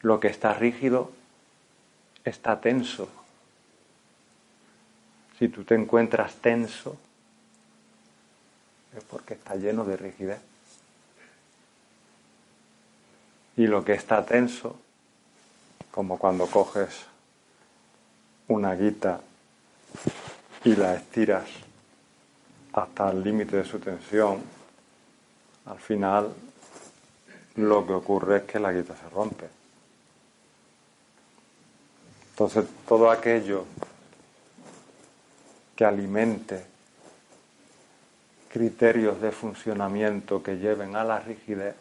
Lo 0.00 0.18
que 0.18 0.28
está 0.28 0.54
rígido 0.54 1.12
está 2.24 2.58
tenso, 2.58 3.06
Si 5.38 5.48
tú 5.48 5.64
te 5.64 5.74
encuentras 5.74 6.36
tenso, 6.36 6.96
es 8.96 9.04
porque 9.04 9.34
está 9.34 9.56
lleno 9.56 9.84
de 9.84 9.98
rigidez. 9.98 10.53
Y 13.56 13.66
lo 13.66 13.84
que 13.84 13.92
está 13.92 14.24
tenso, 14.24 14.76
como 15.90 16.18
cuando 16.18 16.46
coges 16.46 17.06
una 18.48 18.74
guita 18.74 19.20
y 20.64 20.74
la 20.76 20.94
estiras 20.94 21.44
hasta 22.72 23.10
el 23.10 23.22
límite 23.22 23.58
de 23.58 23.64
su 23.64 23.78
tensión, 23.78 24.42
al 25.66 25.78
final 25.78 26.32
lo 27.56 27.86
que 27.86 27.92
ocurre 27.92 28.38
es 28.38 28.42
que 28.44 28.58
la 28.58 28.72
guita 28.72 28.96
se 28.96 29.08
rompe. 29.10 29.46
Entonces, 32.30 32.66
todo 32.88 33.10
aquello 33.10 33.64
que 35.76 35.84
alimente 35.84 36.64
criterios 38.48 39.20
de 39.20 39.30
funcionamiento 39.32 40.42
que 40.42 40.58
lleven 40.58 40.96
a 40.96 41.04
la 41.04 41.20
rigidez, 41.20 41.74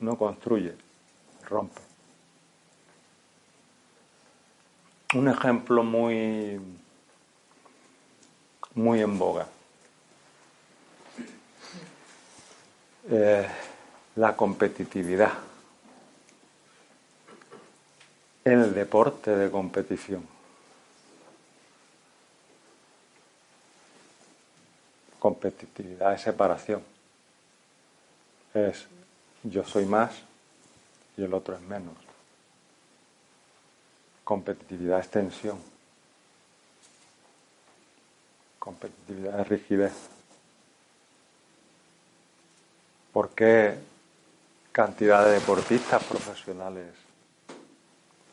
no 0.00 0.16
construye, 0.16 0.74
rompe. 1.48 1.80
Un 5.14 5.28
ejemplo 5.28 5.82
muy, 5.82 6.60
muy 8.74 9.00
en 9.00 9.18
boga. 9.18 9.46
Eh, 13.10 13.46
la 14.16 14.36
competitividad. 14.36 15.32
El 18.44 18.72
deporte 18.72 19.36
de 19.36 19.50
competición. 19.50 20.26
Competitividad 25.18 26.14
es 26.14 26.22
separación. 26.22 26.82
Es 28.54 28.88
yo 29.42 29.64
soy 29.64 29.86
más 29.86 30.12
y 31.16 31.24
el 31.24 31.32
otro 31.34 31.54
es 31.54 31.60
menos. 31.62 31.94
Competitividad 34.24 35.00
es 35.00 35.10
tensión. 35.10 35.58
Competitividad 38.58 39.40
es 39.40 39.48
rigidez. 39.48 39.92
¿Por 43.12 43.30
qué 43.30 43.76
cantidad 44.70 45.24
de 45.24 45.32
deportistas 45.32 46.04
profesionales 46.04 46.94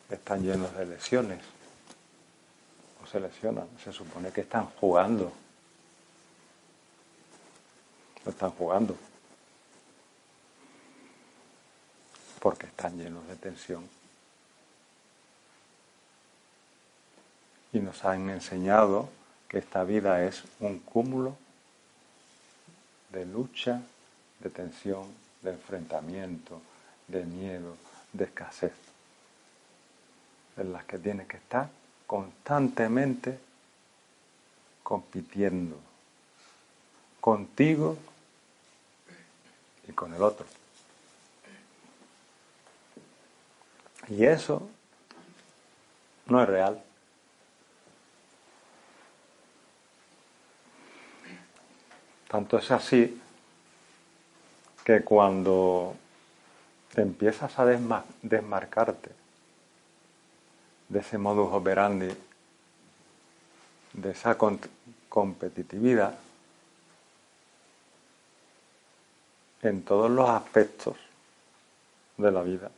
están 0.09 0.43
llenos 0.43 0.75
de 0.75 0.85
lesiones? 0.85 1.39
O 3.03 3.07
se 3.07 3.19
lesionan. 3.19 3.67
Se 3.83 3.91
supone 3.91 4.31
que 4.31 4.41
están 4.41 4.67
jugando. 4.79 5.31
No 8.23 8.31
están 8.31 8.51
jugando. 8.51 8.95
Porque 12.47 12.67
están 12.67 12.97
llenos 12.97 13.27
de 13.27 13.35
tensión. 13.35 13.85
Y 17.73 17.79
nos 17.79 18.05
han 18.05 18.29
enseñado 18.29 19.09
que 19.49 19.57
esta 19.57 19.83
vida 19.83 20.23
es 20.23 20.45
un 20.61 20.79
cúmulo 20.79 21.35
de 23.11 23.25
lucha 23.25 23.81
de 24.39 24.49
tensión, 24.49 25.13
de 25.41 25.51
enfrentamiento, 25.51 26.61
de 27.09 27.25
miedo, 27.25 27.75
de 28.13 28.23
escasez, 28.23 28.71
en 30.55 30.71
las 30.71 30.85
que 30.85 30.99
tienes 30.99 31.27
que 31.27 31.35
estar 31.35 31.67
constantemente 32.05 33.37
compitiendo 34.83 35.75
contigo 37.19 37.97
y 39.89 39.91
con 39.91 40.13
el 40.13 40.23
otro. 40.23 40.56
Y 44.09 44.25
eso 44.25 44.69
no 46.27 46.41
es 46.41 46.47
real. 46.47 46.83
Tanto 52.27 52.57
es 52.57 52.71
así 52.71 53.21
que 54.83 55.03
cuando 55.03 55.95
empiezas 56.95 57.57
a 57.59 57.65
desmarcarte 57.65 59.11
de 60.89 60.99
ese 60.99 61.17
modus 61.17 61.51
operandi, 61.51 62.09
de 63.93 64.11
esa 64.11 64.37
competitividad, 65.09 66.17
en 69.61 69.83
todos 69.83 70.09
los 70.09 70.29
aspectos 70.29 70.95
de 72.17 72.31
la 72.31 72.41
vida, 72.43 72.71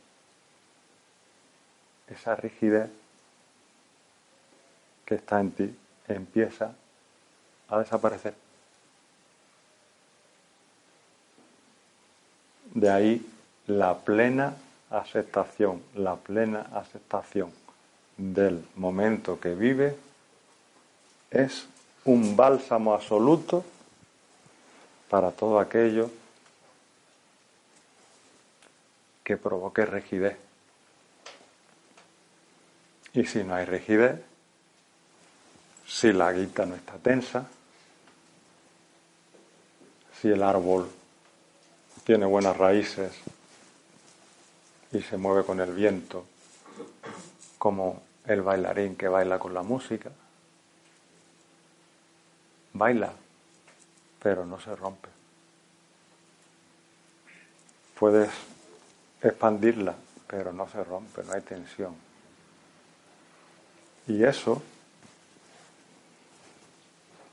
esa 2.10 2.34
rigidez 2.34 2.90
que 5.04 5.14
está 5.14 5.40
en 5.40 5.50
ti 5.52 5.76
empieza 6.08 6.72
a 7.68 7.78
desaparecer. 7.78 8.34
De 12.74 12.90
ahí 12.90 13.26
la 13.66 13.98
plena 13.98 14.54
aceptación, 14.90 15.82
la 15.94 16.16
plena 16.16 16.66
aceptación 16.74 17.52
del 18.16 18.64
momento 18.76 19.40
que 19.40 19.54
vive 19.54 19.96
es 21.30 21.66
un 22.04 22.36
bálsamo 22.36 22.92
absoluto 22.92 23.64
para 25.08 25.30
todo 25.32 25.58
aquello 25.58 26.10
que 29.24 29.36
provoque 29.36 29.84
rigidez. 29.86 30.49
Y 33.12 33.24
si 33.24 33.42
no 33.42 33.54
hay 33.54 33.64
rigidez, 33.64 34.20
si 35.86 36.12
la 36.12 36.32
guita 36.32 36.66
no 36.66 36.76
está 36.76 36.94
tensa, 36.94 37.46
si 40.20 40.28
el 40.28 40.42
árbol 40.42 40.88
tiene 42.04 42.26
buenas 42.26 42.56
raíces 42.56 43.12
y 44.92 45.00
se 45.00 45.16
mueve 45.16 45.44
con 45.44 45.60
el 45.60 45.72
viento, 45.72 46.24
como 47.58 48.02
el 48.26 48.42
bailarín 48.42 48.96
que 48.96 49.08
baila 49.08 49.38
con 49.38 49.54
la 49.54 49.62
música. 49.62 50.10
Baila, 52.72 53.12
pero 54.22 54.46
no 54.46 54.60
se 54.60 54.76
rompe. 54.76 55.08
Puedes 57.98 58.30
expandirla, 59.20 59.94
pero 60.26 60.52
no 60.52 60.68
se 60.68 60.82
rompe, 60.84 61.22
no 61.24 61.32
hay 61.32 61.40
tensión. 61.40 62.09
Y 64.10 64.24
eso 64.24 64.60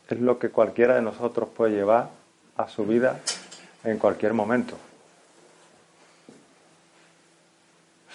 es 0.08 0.20
lo 0.20 0.38
que 0.38 0.52
cualquiera 0.52 0.94
de 0.94 1.02
nosotros 1.02 1.50
puede 1.50 1.74
llevar 1.74 2.12
a 2.56 2.68
su 2.68 2.86
vida 2.86 3.20
en 3.84 3.98
cualquier 3.98 4.34
momento, 4.34 4.78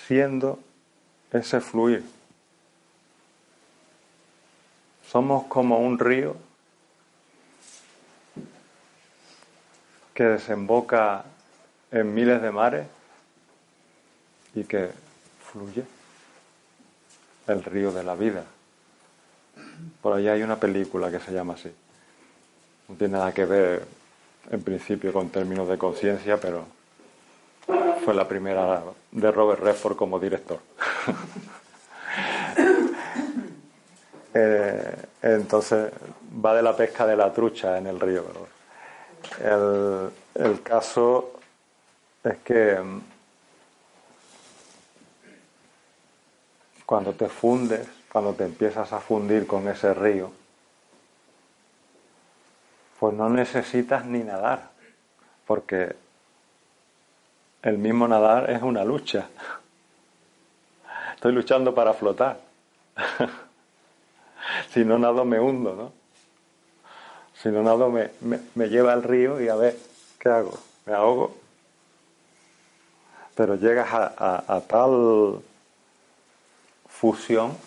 siendo 0.06 0.60
ese 1.32 1.60
fluir. 1.60 2.04
Somos 5.08 5.46
como 5.46 5.80
un 5.80 5.98
río 5.98 6.36
que 10.14 10.22
desemboca 10.22 11.24
en 11.90 12.14
miles 12.14 12.40
de 12.40 12.52
mares 12.52 12.86
y 14.54 14.62
que 14.62 14.92
fluye 15.50 15.84
el 17.46 17.64
río 17.64 17.92
de 17.92 18.04
la 18.04 18.14
vida. 18.14 18.44
Por 20.00 20.14
ahí 20.14 20.28
hay 20.28 20.42
una 20.42 20.56
película 20.56 21.10
que 21.10 21.20
se 21.20 21.32
llama 21.32 21.54
así. 21.54 21.70
No 22.88 22.94
tiene 22.96 23.14
nada 23.14 23.32
que 23.32 23.44
ver 23.44 23.84
en 24.50 24.62
principio 24.62 25.12
con 25.12 25.30
términos 25.30 25.68
de 25.68 25.78
conciencia, 25.78 26.38
pero 26.38 26.64
fue 28.04 28.14
la 28.14 28.26
primera 28.26 28.82
de 29.10 29.30
Robert 29.30 29.62
Redford 29.62 29.96
como 29.96 30.18
director. 30.18 30.58
Eh, 34.34 34.96
entonces 35.20 35.92
va 36.42 36.54
de 36.54 36.62
la 36.62 36.74
pesca 36.74 37.06
de 37.06 37.14
la 37.14 37.30
trucha 37.34 37.76
en 37.76 37.86
el 37.86 38.00
río. 38.00 38.24
El 39.38 40.62
caso 40.62 41.34
es 42.24 42.38
que 42.38 42.78
cuando 46.92 47.14
te 47.14 47.26
fundes, 47.26 47.88
cuando 48.12 48.34
te 48.34 48.44
empiezas 48.44 48.92
a 48.92 49.00
fundir 49.00 49.46
con 49.46 49.66
ese 49.66 49.94
río, 49.94 50.30
pues 53.00 53.14
no 53.14 53.30
necesitas 53.30 54.04
ni 54.04 54.18
nadar, 54.18 54.68
porque 55.46 55.96
el 57.62 57.78
mismo 57.78 58.06
nadar 58.06 58.50
es 58.50 58.60
una 58.60 58.84
lucha. 58.84 59.26
Estoy 61.14 61.32
luchando 61.32 61.74
para 61.74 61.94
flotar. 61.94 62.40
si 64.68 64.84
no 64.84 64.98
nado 64.98 65.24
me 65.24 65.40
hundo, 65.40 65.74
¿no? 65.74 65.92
Si 67.40 67.48
no 67.48 67.62
nado 67.62 67.88
me, 67.88 68.10
me, 68.54 68.68
lleva 68.68 68.92
al 68.92 69.02
río 69.02 69.40
y 69.40 69.48
a 69.48 69.54
ver, 69.54 69.78
¿qué 70.18 70.28
hago? 70.28 70.58
¿Me 70.84 70.92
ahogo? 70.92 71.38
Pero 73.34 73.54
llegas 73.54 73.88
a, 73.94 74.62
tal 74.68 75.42
fusión 77.02 77.58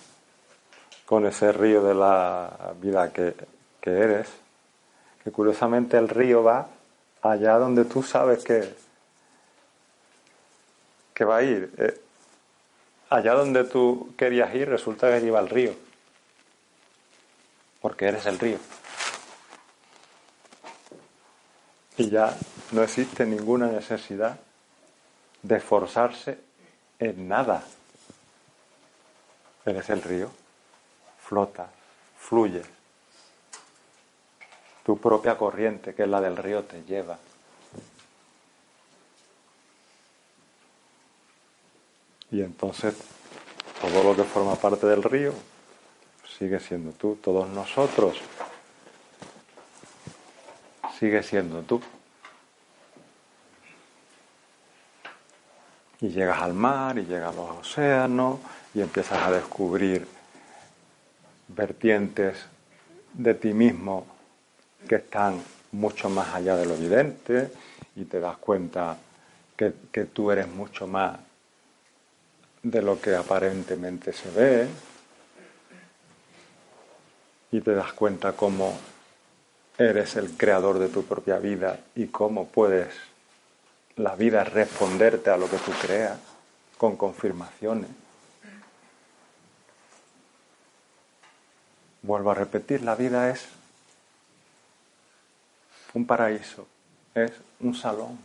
con 1.05 1.25
ese 1.25 1.51
río 1.51 1.83
de 1.83 1.93
la 1.93 2.73
vida 2.81 3.11
que, 3.11 3.35
eres, 3.81 4.29
que 5.21 5.29
curiosamente 5.29 5.97
el 5.97 6.07
río 6.07 6.41
va 6.41 6.69
allá 7.21 7.57
donde 7.57 7.83
tú 7.83 8.01
sabes 8.01 8.45
que, 8.45 8.73
que 11.13 11.25
va 11.25 11.35
a 11.35 11.43
ir. 11.43 11.69
Eh, 11.77 12.01
allá 13.09 13.33
donde 13.33 13.65
tú 13.65 14.13
querías 14.17 14.55
ir 14.55 14.69
resulta 14.69 15.09
que 15.09 15.19
lleva 15.19 15.41
el 15.41 15.49
río, 15.49 15.73
porque 17.81 18.05
eres 18.05 18.25
el 18.27 18.39
río. 18.39 18.57
Y 21.97 22.09
ya 22.09 22.33
no 22.71 22.83
existe 22.83 23.25
ninguna 23.25 23.67
necesidad 23.67 24.39
de 25.43 25.57
esforzarse 25.57 26.39
en 26.99 27.27
nada. 27.27 27.65
Eres 29.65 29.89
el 29.89 30.01
río, 30.01 30.29
flota, 31.19 31.69
fluye. 32.17 32.61
Tu 34.85 34.97
propia 34.97 35.37
corriente, 35.37 35.95
que 35.95 36.03
es 36.03 36.09
la 36.09 36.21
del 36.21 36.37
río, 36.37 36.63
te 36.63 36.83
lleva. 36.83 37.17
Y 42.31 42.41
entonces 42.41 42.95
todo 43.81 44.03
lo 44.03 44.15
que 44.15 44.23
forma 44.23 44.55
parte 44.55 44.85
del 44.87 45.03
río 45.03 45.33
sigue 46.37 46.59
siendo 46.59 46.91
tú, 46.91 47.15
todos 47.15 47.47
nosotros 47.49 48.21
sigue 50.99 51.23
siendo 51.23 51.61
tú. 51.61 51.81
Y 56.05 56.09
llegas 56.09 56.39
al 56.43 56.53
mar 56.53 56.99
y 56.99 57.05
llegas 57.05 57.33
a 57.33 57.35
los 57.35 57.49
océanos 57.61 58.37
y 58.75 58.81
empiezas 58.81 59.23
a 59.23 59.31
descubrir 59.31 60.05
vertientes 61.47 62.45
de 63.11 63.33
ti 63.33 63.53
mismo 63.53 64.05
que 64.87 64.97
están 64.97 65.41
mucho 65.71 66.07
más 66.07 66.35
allá 66.35 66.57
de 66.57 66.67
lo 66.67 66.75
evidente 66.75 67.51
y 67.95 68.05
te 68.05 68.19
das 68.19 68.37
cuenta 68.37 68.97
que, 69.57 69.73
que 69.91 70.05
tú 70.05 70.29
eres 70.29 70.47
mucho 70.47 70.85
más 70.85 71.17
de 72.61 72.83
lo 72.83 73.01
que 73.01 73.15
aparentemente 73.15 74.13
se 74.13 74.29
ve 74.29 74.67
y 77.51 77.61
te 77.61 77.73
das 77.73 77.93
cuenta 77.93 78.33
cómo 78.33 78.77
eres 79.75 80.17
el 80.17 80.37
creador 80.37 80.77
de 80.77 80.89
tu 80.89 81.03
propia 81.03 81.39
vida 81.39 81.79
y 81.95 82.05
cómo 82.05 82.47
puedes 82.47 82.93
la 83.97 84.15
vida 84.15 84.43
responderte 84.43 85.29
a 85.29 85.37
lo 85.37 85.49
que 85.49 85.57
tú 85.57 85.71
creas 85.81 86.17
con 86.77 86.95
confirmaciones. 86.97 87.89
Vuelvo 92.01 92.31
a 92.31 92.35
repetir, 92.35 92.81
la 92.81 92.95
vida 92.95 93.29
es 93.29 93.47
un 95.93 96.05
paraíso, 96.05 96.67
es 97.15 97.31
un 97.61 97.73
salón, 97.73 98.19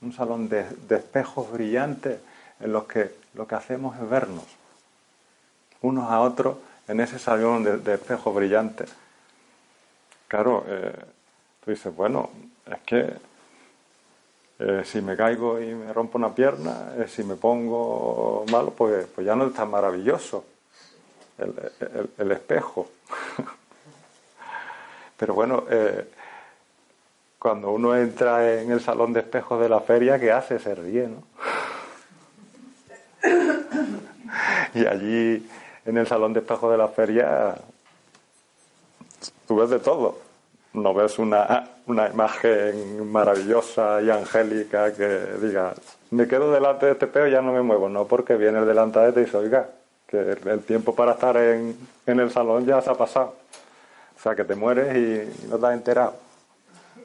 un 0.00 0.12
salón 0.12 0.48
de, 0.48 0.64
de 0.88 0.96
espejos 0.96 1.52
brillantes 1.52 2.18
en 2.60 2.72
los 2.72 2.84
que 2.84 3.14
lo 3.34 3.46
que 3.46 3.54
hacemos 3.54 3.96
es 3.96 4.08
vernos 4.08 4.44
unos 5.84 6.10
a 6.10 6.20
otros 6.20 6.56
en 6.88 7.00
ese 7.00 7.18
salón 7.18 7.62
de, 7.62 7.94
espejos 7.94 8.34
brillantes. 8.34 8.90
Claro, 10.28 10.64
eh, 10.66 10.92
tú 11.62 11.70
dices, 11.70 11.94
bueno, 11.94 12.30
es 12.66 12.80
que 12.86 13.12
eh, 14.58 14.82
si 14.84 15.00
me 15.00 15.16
caigo 15.16 15.60
y 15.60 15.74
me 15.74 15.92
rompo 15.92 16.18
una 16.18 16.34
pierna, 16.34 16.92
eh, 16.96 17.06
si 17.08 17.24
me 17.24 17.36
pongo 17.36 18.44
malo, 18.50 18.70
pues, 18.70 19.06
pues 19.14 19.26
ya 19.26 19.34
no 19.34 19.46
es 19.46 19.54
tan 19.54 19.70
maravilloso 19.70 20.44
el, 21.38 22.32
espejo. 22.32 22.88
Pero 25.16 25.34
bueno, 25.34 25.64
cuando 27.38 27.70
uno 27.72 27.96
entra 27.96 28.60
en 28.60 28.70
el 28.72 28.80
salón 28.80 29.12
de 29.12 29.20
espejos 29.20 29.60
de 29.60 29.68
la 29.68 29.80
feria, 29.80 30.18
¿qué 30.18 30.32
hace? 30.32 30.58
Se 30.58 30.74
ríe, 30.74 31.08
¿no? 31.08 31.22
y 34.74 34.86
allí 34.86 35.48
en 35.84 35.98
el 35.98 36.06
salón 36.06 36.32
de 36.32 36.40
espejo 36.40 36.70
de 36.70 36.78
la 36.78 36.88
feria 36.88 37.54
tú 39.46 39.56
ves 39.56 39.70
de 39.70 39.78
todo. 39.78 40.18
No 40.72 40.92
ves 40.94 41.18
una, 41.18 41.68
una 41.86 42.08
imagen 42.08 43.10
maravillosa 43.10 44.00
y 44.02 44.10
angélica 44.10 44.92
que 44.94 45.20
diga, 45.40 45.74
me 46.10 46.26
quedo 46.26 46.52
delante 46.52 46.86
de 46.86 46.92
este 46.92 47.06
espejo 47.06 47.26
y 47.26 47.32
ya 47.32 47.42
no 47.42 47.52
me 47.52 47.62
muevo. 47.62 47.88
No, 47.88 48.06
porque 48.06 48.36
viene 48.36 48.64
delante 48.64 49.00
de 49.00 49.12
ti 49.12 49.20
y 49.20 49.24
dice, 49.24 49.36
oiga, 49.36 49.68
que 50.06 50.18
el 50.18 50.62
tiempo 50.64 50.94
para 50.94 51.12
estar 51.12 51.36
en, 51.36 51.76
en 52.06 52.20
el 52.20 52.30
salón 52.30 52.66
ya 52.66 52.80
se 52.80 52.90
ha 52.90 52.94
pasado. 52.94 53.34
O 54.16 54.22
sea, 54.22 54.34
que 54.34 54.44
te 54.44 54.54
mueres 54.54 54.96
y 54.96 55.48
no 55.48 55.58
te 55.58 55.66
has 55.66 55.74
enterado. 55.74 56.14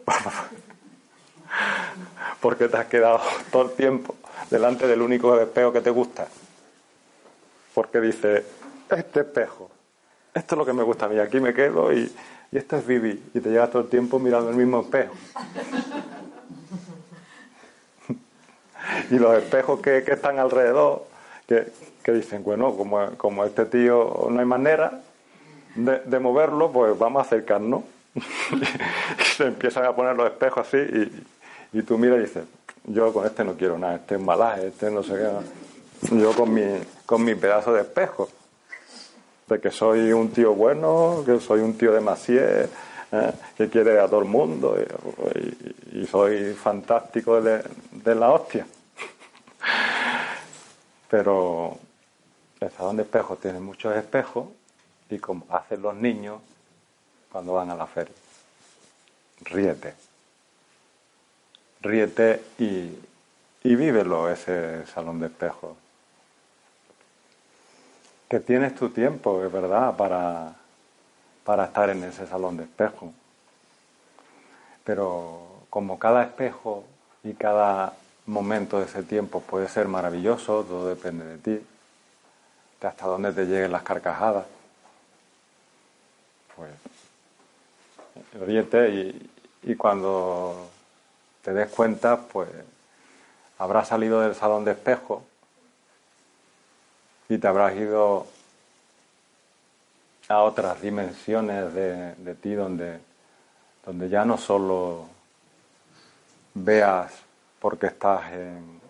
porque 2.41 2.67
te 2.67 2.77
has 2.77 2.86
quedado 2.86 3.19
todo 3.51 3.63
el 3.63 3.71
tiempo 3.71 4.15
delante 4.49 4.88
del 4.88 5.01
único 5.01 5.38
espejo 5.39 5.73
que 5.73 5.82
te 5.82 5.89
gusta 5.89 6.27
porque 7.80 8.01
dice, 8.01 8.43
este 8.89 9.21
espejo, 9.21 9.71
esto 10.34 10.55
es 10.55 10.59
lo 10.59 10.65
que 10.65 10.73
me 10.73 10.84
gusta 10.84 11.05
a 11.05 11.07
mí, 11.07 11.17
aquí 11.17 11.39
me 11.39 11.53
quedo 11.53 11.93
y, 11.93 12.13
esto 12.57 12.77
es 12.77 12.87
vivir, 12.87 13.21
y 13.33 13.39
te 13.39 13.49
llevas 13.49 13.69
todo 13.69 13.83
el 13.83 13.89
tiempo 13.89 14.19
mirando 14.19 14.49
el 14.49 14.55
mismo 14.55 14.81
espejo. 14.81 15.13
y 19.11 19.19
los 19.19 19.37
espejos 19.37 19.79
que, 19.81 19.99
están 19.99 20.39
alrededor, 20.39 21.05
que, 21.47 21.71
dicen, 22.11 22.43
bueno, 22.43 22.75
como, 22.75 23.11
como, 23.17 23.45
este 23.45 23.65
tío 23.65 24.27
no 24.31 24.39
hay 24.39 24.45
manera 24.45 25.01
de, 25.75 26.19
moverlo, 26.19 26.71
pues 26.71 26.97
vamos 26.97 27.19
a 27.19 27.25
acercarnos. 27.25 27.83
y 28.15 29.23
se 29.23 29.45
empiezan 29.45 29.85
a 29.85 29.95
poner 29.95 30.15
los 30.15 30.25
espejos 30.25 30.67
así 30.67 30.77
y, 30.77 31.77
y 31.77 31.83
tú 31.83 31.99
miras 31.99 32.17
y 32.17 32.21
dices, 32.21 32.43
yo 32.85 33.13
con 33.13 33.25
este 33.25 33.43
no 33.43 33.53
quiero 33.53 33.77
nada, 33.77 33.95
este 33.95 34.15
es 34.15 34.21
malaje, 34.21 34.67
este 34.67 34.89
no 34.89 35.03
sé 35.03 35.13
qué. 35.13 36.15
Yo 36.15 36.33
con 36.33 36.53
mi, 36.53 36.63
con 37.05 37.23
mi 37.23 37.35
pedazo 37.35 37.73
de 37.73 37.81
espejo, 37.81 38.29
de 39.49 39.59
que 39.59 39.71
soy 39.71 40.13
un 40.13 40.31
tío 40.31 40.53
bueno, 40.53 41.23
que 41.25 41.39
soy 41.39 41.61
un 41.61 41.77
tío 41.77 41.91
de 41.91 42.01
¿eh? 43.11 43.31
que 43.57 43.67
quiere 43.67 43.99
a 43.99 44.07
todo 44.07 44.19
el 44.19 44.27
mundo 44.27 44.77
y, 45.91 46.05
soy 46.05 46.53
fantástico 46.53 47.41
de, 47.41 48.15
la 48.15 48.31
hostia. 48.31 48.65
Pero 51.09 51.77
el 52.59 52.71
salón 52.71 52.97
de 52.97 53.03
espejos 53.03 53.39
tiene 53.39 53.59
muchos 53.59 53.95
espejos 53.95 54.47
y 55.09 55.17
como 55.17 55.45
hacen 55.49 55.81
los 55.81 55.95
niños 55.95 56.39
cuando 57.31 57.53
van 57.53 57.71
a 57.71 57.75
la 57.75 57.87
feria. 57.87 58.13
Ríete. 59.41 59.95
Ríete 61.81 62.43
y, 62.59 62.91
y 63.63 63.75
vívelo 63.75 64.29
ese 64.29 64.85
salón 64.85 65.19
de 65.19 65.27
espejos 65.27 65.75
que 68.30 68.39
tienes 68.39 68.75
tu 68.75 68.89
tiempo, 68.89 69.43
es 69.43 69.51
verdad, 69.51 69.97
para, 69.97 70.53
para 71.43 71.65
estar 71.65 71.89
en 71.89 72.03
ese 72.03 72.27
salón 72.27 72.57
de 72.57 72.63
espejo. 72.63 73.11
Pero 74.84 75.65
como 75.71 75.97
cada 75.97 76.23
espejo 76.23 76.84
y 77.23 77.34
cada 77.34 77.93
momento 78.27 78.80
de 78.80 78.86
ese 78.86 79.01
tiempo 79.01 79.41
puede 79.41 79.67
ser 79.67 79.88
maravilloso, 79.88 80.63
todo 80.63 80.88
depende 80.88 81.25
de 81.25 81.38
ti, 81.39 81.65
de 82.80 82.88
hasta 82.88 83.07
dónde 83.07 83.34
te 83.34 83.45
lleguen 83.45 83.71
las 83.71 83.82
carcajadas. 83.82 84.45
Pues 86.55 86.69
ríete 88.45 88.89
y, 88.89 89.32
y 89.63 89.75
cuando 89.75 90.69
te 91.41 91.51
des 91.51 91.69
cuenta, 91.69 92.17
pues 92.17 92.49
habrás 93.57 93.88
salido 93.88 94.21
del 94.21 94.36
salón 94.36 94.65
de 94.65 94.73
espejo 94.73 95.23
y 97.30 97.38
te 97.38 97.47
habrás 97.47 97.75
ido 97.75 98.25
a 100.27 100.39
otras 100.39 100.82
dimensiones 100.82 101.73
de, 101.73 102.36
ti 102.41 102.53
donde, 102.53 102.99
donde 103.86 104.09
ya 104.09 104.25
no 104.25 104.38
solo 104.38 105.05
veas 106.55 107.13
porque 107.59 107.88
estás 107.88 108.32
en, 108.34 108.82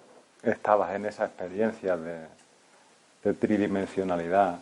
estabas 0.42 0.96
en 0.96 1.06
esa 1.06 1.26
experiencia 1.26 1.98
de, 1.98 2.28
de 3.24 3.34
tridimensionalidad, 3.34 4.60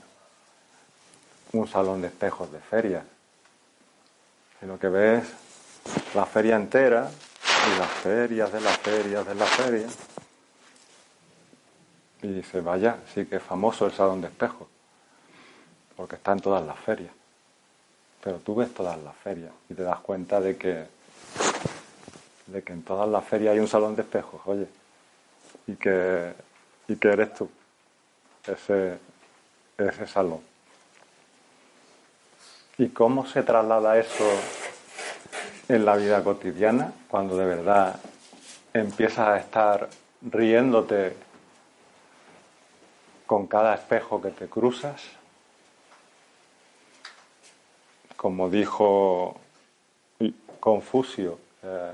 un 1.53 1.67
salón 1.67 2.01
de 2.01 2.07
espejos 2.07 2.51
de 2.51 2.59
feria, 2.59 3.03
sino 4.59 4.79
que 4.79 4.89
ves 4.89 5.23
la 6.15 6.25
feria 6.25 6.55
entera 6.55 7.09
y 7.67 7.79
las 7.79 7.89
ferias 7.89 8.51
de 8.51 8.61
las 8.61 8.77
ferias 8.77 9.25
de 9.25 9.35
las 9.35 9.49
ferias 9.49 9.95
y 12.21 12.27
dice, 12.27 12.61
vaya, 12.61 12.97
sí 13.13 13.25
que 13.25 13.37
es 13.37 13.43
famoso 13.43 13.85
el 13.85 13.91
salón 13.91 14.21
de 14.21 14.27
espejo, 14.27 14.67
porque 15.95 16.15
está 16.15 16.31
en 16.31 16.39
todas 16.39 16.65
las 16.65 16.79
ferias. 16.79 17.11
pero 18.23 18.37
tú 18.39 18.55
ves 18.55 18.73
todas 18.73 18.97
las 19.03 19.15
ferias 19.15 19.51
y 19.69 19.73
te 19.73 19.83
das 19.83 19.99
cuenta 19.99 20.41
de 20.41 20.57
que, 20.57 20.85
de 22.47 22.63
que 22.63 22.73
en 22.73 22.83
todas 22.83 23.07
las 23.07 23.23
ferias 23.23 23.53
hay 23.53 23.59
un 23.59 23.67
salón 23.67 23.95
de 23.95 24.01
espejos, 24.01 24.41
oye, 24.45 24.67
y 25.67 25.75
que, 25.75 26.33
y 26.87 26.95
que 26.95 27.07
eres 27.07 27.33
tú, 27.33 27.49
ese, 28.45 28.97
ese 29.77 30.07
salón. 30.07 30.41
¿Y 32.77 32.89
cómo 32.89 33.25
se 33.25 33.43
traslada 33.43 33.97
eso 33.97 34.29
en 35.67 35.85
la 35.85 35.95
vida 35.95 36.23
cotidiana 36.23 36.93
cuando 37.09 37.37
de 37.37 37.45
verdad 37.45 37.99
empiezas 38.73 39.27
a 39.27 39.37
estar 39.37 39.89
riéndote 40.21 41.15
con 43.27 43.45
cada 43.45 43.75
espejo 43.75 44.19
que 44.21 44.31
te 44.31 44.47
cruzas? 44.47 45.03
Como 48.15 48.49
dijo 48.49 49.35
Confucio, 50.59 51.37
eh, 51.61 51.91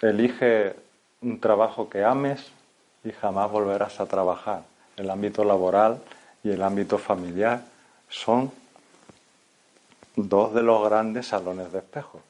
elige 0.00 0.74
un 1.20 1.38
trabajo 1.38 1.88
que 1.88 2.02
ames 2.02 2.50
y 3.04 3.12
jamás 3.12 3.50
volverás 3.50 4.00
a 4.00 4.06
trabajar. 4.06 4.64
El 4.96 5.08
ámbito 5.08 5.44
laboral 5.44 6.02
y 6.42 6.50
el 6.50 6.62
ámbito 6.62 6.98
familiar 6.98 7.62
son 8.08 8.50
dos 10.16 10.52
de 10.52 10.62
los 10.62 10.84
grandes 10.84 11.28
salones 11.28 11.70
de 11.72 11.78
espejo. 11.78 12.20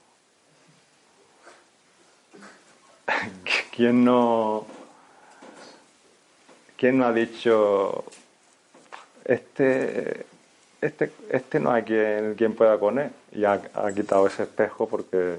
¿Quién 3.74 4.05
no, 4.05 4.66
quién 6.83 6.99
no 6.99 7.07
ha 7.07 7.12
dicho 7.12 8.05
este, 9.24 10.26
este, 10.80 11.12
este 11.30 11.61
no 11.61 11.70
hay 11.70 11.85
quien, 11.85 12.35
quien 12.35 12.57
pueda 12.57 12.76
con 12.76 12.99
él 12.99 13.12
y 13.30 13.45
ha, 13.45 13.62
quitado 13.95 14.26
ese 14.26 14.43
espejo 14.43 14.89
porque 14.89 15.39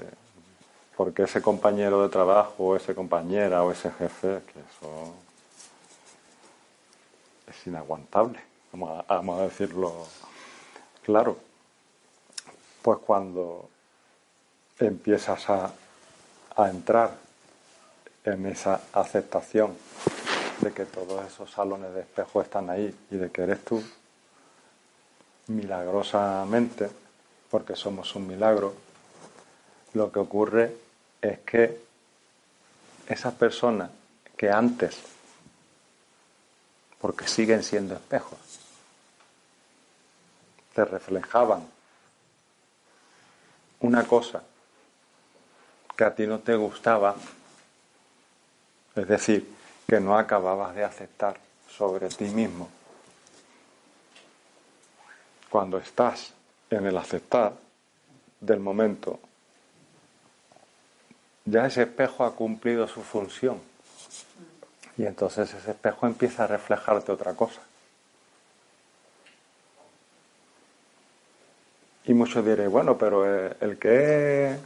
porque 0.96 1.24
ese 1.24 1.42
compañero 1.42 2.02
de 2.02 2.08
trabajo, 2.08 2.54
o 2.58 2.76
esa 2.76 2.94
compañera, 2.94 3.62
o 3.62 3.72
ese 3.72 3.90
jefe, 3.90 4.40
que 4.46 4.60
eso 4.60 5.12
es 7.50 7.66
inaguantable, 7.66 8.40
vamos 8.72 9.40
a, 9.40 9.42
decirlo 9.42 9.92
claro. 11.02 11.36
Pues 12.80 13.00
cuando 13.00 13.68
empiezas 14.78 15.50
a, 15.50 15.72
a 16.56 16.70
entrar 16.70 17.18
en 18.24 18.46
esa 18.46 18.80
aceptación 18.94 19.76
de 20.60 20.72
que 20.72 20.84
todos 20.84 21.24
esos 21.26 21.50
salones 21.50 21.94
de 21.94 22.00
espejo 22.00 22.42
están 22.42 22.70
ahí 22.70 22.94
y 23.10 23.16
de 23.16 23.30
que 23.30 23.42
eres 23.42 23.64
tú, 23.64 23.82
milagrosamente, 25.48 26.90
porque 27.50 27.76
somos 27.76 28.14
un 28.14 28.26
milagro, 28.26 28.74
lo 29.92 30.10
que 30.10 30.18
ocurre 30.18 30.76
es 31.20 31.40
que 31.40 31.80
esas 33.06 33.34
personas 33.34 33.90
que 34.36 34.50
antes, 34.50 35.02
porque 37.00 37.28
siguen 37.28 37.62
siendo 37.62 37.94
espejos, 37.94 38.38
te 40.74 40.84
reflejaban 40.84 41.66
una 43.80 44.04
cosa 44.04 44.42
que 45.96 46.04
a 46.04 46.14
ti 46.14 46.26
no 46.26 46.40
te 46.40 46.56
gustaba, 46.56 47.14
es 48.96 49.06
decir, 49.06 49.54
que 49.86 50.00
no 50.00 50.16
acababas 50.18 50.74
de 50.74 50.84
aceptar 50.84 51.36
sobre 51.68 52.08
ti 52.08 52.24
mismo. 52.24 52.68
Cuando 55.50 55.78
estás 55.78 56.32
en 56.70 56.86
el 56.86 56.96
aceptar 56.96 57.52
del 58.40 58.60
momento 58.60 59.20
ya 61.44 61.66
ese 61.66 61.82
espejo 61.82 62.24
ha 62.24 62.34
cumplido 62.34 62.88
su 62.88 63.02
función. 63.02 63.60
Y 64.96 65.04
entonces 65.04 65.52
ese 65.52 65.72
espejo 65.72 66.06
empieza 66.06 66.44
a 66.44 66.46
reflejarte 66.46 67.12
otra 67.12 67.34
cosa. 67.34 67.60
Y 72.06 72.14
muchos 72.14 72.44
diréis, 72.44 72.70
bueno, 72.70 72.96
pero 72.96 73.26
eh, 73.26 73.56
el 73.60 73.78
que... 73.78 74.56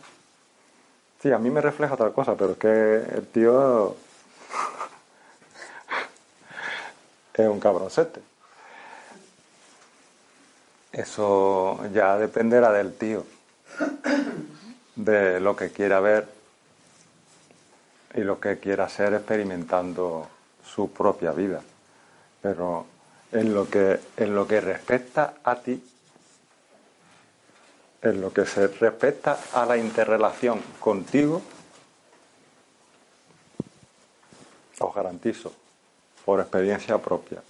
Sí, 1.22 1.32
a 1.32 1.38
mí 1.38 1.50
me 1.50 1.60
refleja 1.60 1.94
otra 1.94 2.10
cosa, 2.10 2.36
pero 2.36 2.52
es 2.52 2.58
que 2.58 3.16
el 3.16 3.26
tío 3.26 3.96
es 7.42 7.48
un 7.48 7.60
cabroncete. 7.60 8.20
Eso 10.92 11.78
ya 11.92 12.16
dependerá 12.18 12.72
del 12.72 12.94
tío, 12.94 13.24
de 14.96 15.38
lo 15.38 15.54
que 15.54 15.70
quiera 15.70 16.00
ver 16.00 16.28
y 18.14 18.20
lo 18.20 18.40
que 18.40 18.58
quiera 18.58 18.84
hacer 18.84 19.14
experimentando 19.14 20.26
su 20.64 20.90
propia 20.90 21.32
vida. 21.32 21.60
Pero 22.42 22.86
en 23.32 23.54
lo 23.54 23.68
que, 23.68 24.00
en 24.16 24.34
lo 24.34 24.46
que 24.46 24.60
respecta 24.60 25.34
a 25.44 25.56
ti, 25.56 25.82
en 28.02 28.20
lo 28.20 28.32
que 28.32 28.46
se 28.46 28.66
respecta 28.68 29.38
a 29.52 29.66
la 29.66 29.76
interrelación 29.76 30.60
contigo, 30.80 31.42
os 34.80 34.94
garantizo, 34.94 35.52
por 36.28 36.40
experiencia 36.40 36.98
propia, 36.98 37.42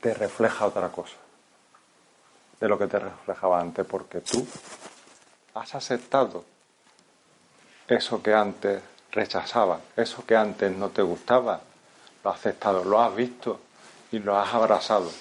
te 0.00 0.12
refleja 0.14 0.66
otra 0.66 0.88
cosa 0.88 1.14
de 2.58 2.68
lo 2.68 2.76
que 2.76 2.88
te 2.88 2.98
reflejaba 2.98 3.60
antes, 3.60 3.86
porque 3.86 4.20
tú 4.22 4.44
has 5.54 5.76
aceptado 5.76 6.44
eso 7.86 8.20
que 8.20 8.34
antes 8.34 8.82
rechazaba, 9.12 9.78
eso 9.94 10.26
que 10.26 10.34
antes 10.34 10.72
no 10.72 10.88
te 10.88 11.02
gustaba, 11.02 11.60
lo 12.24 12.30
has 12.30 12.40
aceptado, 12.40 12.82
lo 12.82 13.00
has 13.00 13.14
visto 13.14 13.60
y 14.10 14.18
lo 14.18 14.36
has 14.36 14.52
abrazado. 14.52 15.12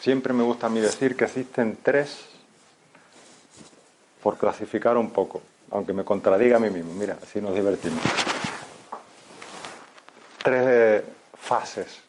Siempre 0.00 0.34
me 0.34 0.42
gusta 0.42 0.66
a 0.66 0.68
mí 0.68 0.80
decir 0.80 1.16
que 1.16 1.24
existen 1.24 1.78
tres, 1.82 2.26
por 4.22 4.36
clasificar 4.36 4.98
un 4.98 5.10
poco, 5.12 5.40
aunque 5.70 5.92
me 5.92 6.04
contradiga 6.04 6.56
a 6.56 6.60
mí 6.60 6.70
mismo, 6.70 6.92
mira, 6.94 7.18
así 7.22 7.40
nos 7.40 7.54
divertimos. 7.54 8.02
Tres 10.42 11.02
fases 11.38 12.00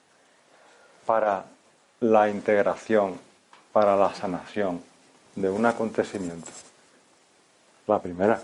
para 1.05 1.45
la 2.01 2.29
integración, 2.29 3.19
para 3.71 3.95
la 3.95 4.13
sanación 4.13 4.83
de 5.35 5.49
un 5.49 5.65
acontecimiento. 5.65 6.51
La 7.87 8.01
primera, 8.01 8.41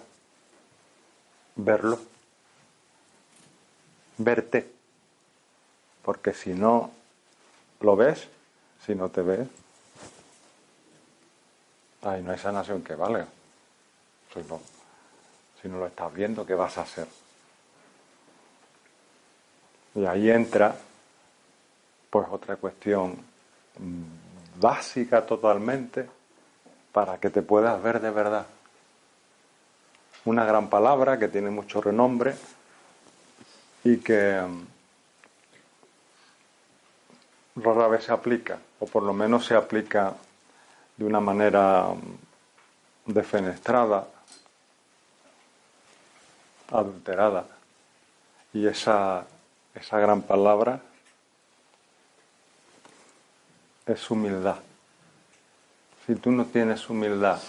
verlo, 1.56 2.00
verte, 4.18 4.72
porque 6.04 6.34
si 6.34 6.54
no 6.54 6.92
lo 7.82 7.96
ves, 7.96 8.28
si 8.86 8.96
no 8.96 9.10
te 9.10 9.22
ves, 9.22 9.48
ahí 12.02 12.22
no 12.22 12.32
hay 12.32 12.38
sanación 12.38 12.84
que 12.84 12.96
valga. 12.96 13.28
Si 14.34 14.40
no, 14.50 14.62
si 15.64 15.70
no 15.70 15.78
lo 15.78 15.88
estás 15.88 16.14
viendo, 16.14 16.46
¿qué 16.46 16.54
vas 16.56 16.78
a 16.78 16.82
hacer? 16.82 17.08
Y 19.96 20.06
ahí 20.06 20.30
entra, 20.30 20.76
pues, 22.10 22.28
otra 22.30 22.58
cuestión 22.58 23.16
mm, 23.80 24.60
básica 24.60 25.26
totalmente 25.26 26.10
para 26.92 27.18
que 27.18 27.30
te 27.30 27.42
puedas 27.42 27.82
ver 27.82 28.02
de 28.02 28.12
verdad 28.12 28.46
una 30.26 30.44
gran 30.44 30.70
palabra 30.70 31.18
que 31.18 31.30
tiene 31.30 31.50
mucho 31.50 31.80
renombre 31.82 32.36
y 33.86 33.98
que 33.98 34.42
mm, 34.42 34.66
rara 37.62 37.88
vez 37.88 38.04
se 38.04 38.12
aplica, 38.12 38.60
o 38.80 38.86
por 38.86 39.04
lo 39.04 39.14
menos 39.14 39.46
se 39.46 39.56
aplica 39.56 40.14
de 40.98 41.06
una 41.06 41.22
manera 41.22 41.88
mm, 41.88 43.14
defenestrada, 43.14 44.08
adulterada. 46.72 47.46
Y 48.54 48.68
esa, 48.68 49.26
esa 49.74 50.00
gran 50.00 50.22
palabra 50.22 50.82
es 53.86 54.10
humildad. 54.10 54.58
Si 56.06 56.16
tú 56.16 56.32
no 56.32 56.46
tienes 56.46 56.90
humildad 56.90 57.42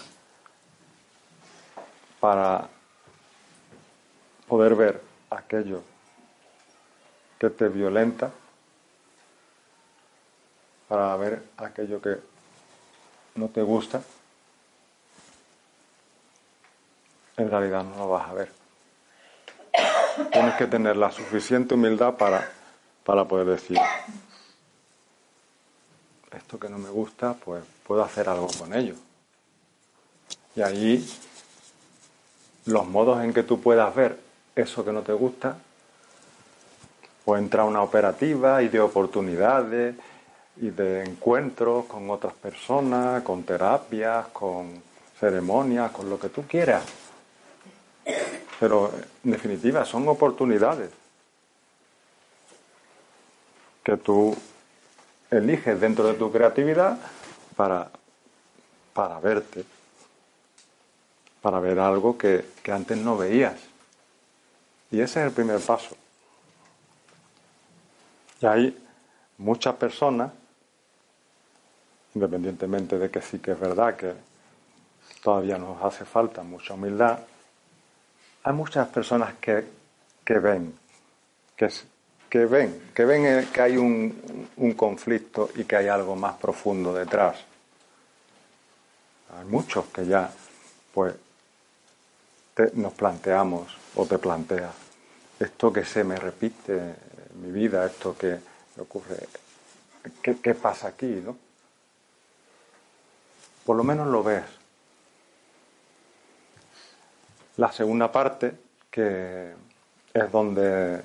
para 2.19 2.67
poder 4.47 4.75
ver 4.75 5.01
aquello 5.29 5.83
que 7.39 7.49
te 7.49 7.67
violenta, 7.67 8.31
para 10.87 11.15
ver 11.17 11.43
aquello 11.57 12.01
que 12.01 12.19
no 13.35 13.49
te 13.49 13.61
gusta, 13.61 14.01
en 17.37 17.49
realidad 17.49 17.83
no 17.83 17.97
lo 17.97 18.09
vas 18.09 18.29
a 18.29 18.33
ver. 18.33 18.54
Tienes 20.31 20.55
que 20.55 20.67
tener 20.67 20.95
la 20.95 21.11
suficiente 21.11 21.73
humildad 21.73 22.15
para, 22.15 22.49
para 23.03 23.25
poder 23.25 23.47
decir, 23.47 23.77
esto 26.31 26.59
que 26.59 26.69
no 26.69 26.77
me 26.77 26.89
gusta, 26.89 27.33
pues 27.33 27.63
puedo 27.85 28.03
hacer 28.03 28.29
algo 28.29 28.47
con 28.59 28.73
ello. 28.73 28.95
Y 30.55 30.61
ahí 30.61 31.07
los 32.65 32.87
modos 32.87 33.23
en 33.23 33.33
que 33.33 33.43
tú 33.43 33.61
puedas 33.61 33.93
ver 33.93 34.19
eso 34.55 34.85
que 34.85 34.91
no 34.91 35.01
te 35.01 35.13
gusta, 35.13 35.57
pues 37.25 37.41
entra 37.41 37.65
una 37.65 37.81
operativa 37.81 38.61
y 38.61 38.69
de 38.69 38.79
oportunidades 38.79 39.95
y 40.57 40.69
de 40.69 41.03
encuentros 41.03 41.85
con 41.85 42.09
otras 42.09 42.33
personas, 42.33 43.23
con 43.23 43.43
terapias, 43.43 44.27
con 44.27 44.81
ceremonias, 45.19 45.91
con 45.91 46.09
lo 46.09 46.19
que 46.19 46.29
tú 46.29 46.43
quieras. 46.47 46.83
Pero 48.59 48.91
en 49.23 49.31
definitiva 49.31 49.85
son 49.85 50.07
oportunidades 50.07 50.89
que 53.83 53.97
tú 53.97 54.35
eliges 55.29 55.79
dentro 55.79 56.07
de 56.07 56.13
tu 56.13 56.31
creatividad 56.31 56.97
para, 57.55 57.89
para 58.93 59.19
verte, 59.19 59.63
para 61.41 61.59
ver 61.59 61.79
algo 61.79 62.17
que, 62.17 62.45
que 62.63 62.71
antes 62.71 62.97
no 62.97 63.17
veías. 63.17 63.59
Y 64.91 65.01
ese 65.01 65.19
es 65.19 65.27
el 65.27 65.31
primer 65.33 65.59
paso. 65.59 65.95
Y 68.41 68.45
hay 68.45 68.85
muchas 69.37 69.75
personas, 69.75 70.31
independientemente 72.13 72.97
de 72.97 73.09
que 73.09 73.21
sí 73.21 73.39
que 73.39 73.51
es 73.51 73.59
verdad 73.59 73.95
que 73.95 74.13
todavía 75.21 75.57
nos 75.57 75.81
hace 75.83 76.05
falta 76.05 76.43
mucha 76.43 76.73
humildad, 76.73 77.19
hay 78.45 78.53
muchas 78.53 78.87
personas 78.89 79.33
que, 79.41 79.65
que 80.23 80.37
ven, 80.37 80.77
que, 81.57 81.67
que 82.29 82.45
ven, 82.45 82.91
que 82.93 83.03
ven 83.03 83.47
que 83.47 83.61
hay 83.61 83.75
un, 83.75 84.47
un 84.57 84.73
conflicto 84.73 85.49
y 85.55 85.63
que 85.63 85.75
hay 85.75 85.87
algo 85.87 86.15
más 86.15 86.35
profundo 86.35 86.93
detrás. 86.93 87.37
Hay 89.35 89.45
muchos 89.45 89.85
que 89.85 90.05
ya, 90.05 90.31
pues, 90.93 91.15
nos 92.75 92.93
planteamos 92.93 93.75
o 93.95 94.05
te 94.05 94.19
planteas, 94.19 94.75
esto 95.39 95.73
que 95.73 95.83
se 95.83 96.03
me 96.03 96.15
repite 96.15 96.77
en 96.77 97.41
mi 97.41 97.51
vida, 97.51 97.83
esto 97.83 98.15
que 98.15 98.37
me 98.75 98.83
ocurre, 98.83 99.27
¿qué, 100.21 100.37
qué 100.37 100.53
pasa 100.53 100.89
aquí, 100.89 101.07
no? 101.07 101.35
Por 103.65 103.75
lo 103.75 103.83
menos 103.83 104.07
lo 104.07 104.21
ves. 104.21 104.43
La 107.57 107.71
segunda 107.71 108.11
parte, 108.11 108.53
que 108.91 109.53
es 110.13 110.31
donde 110.31 111.01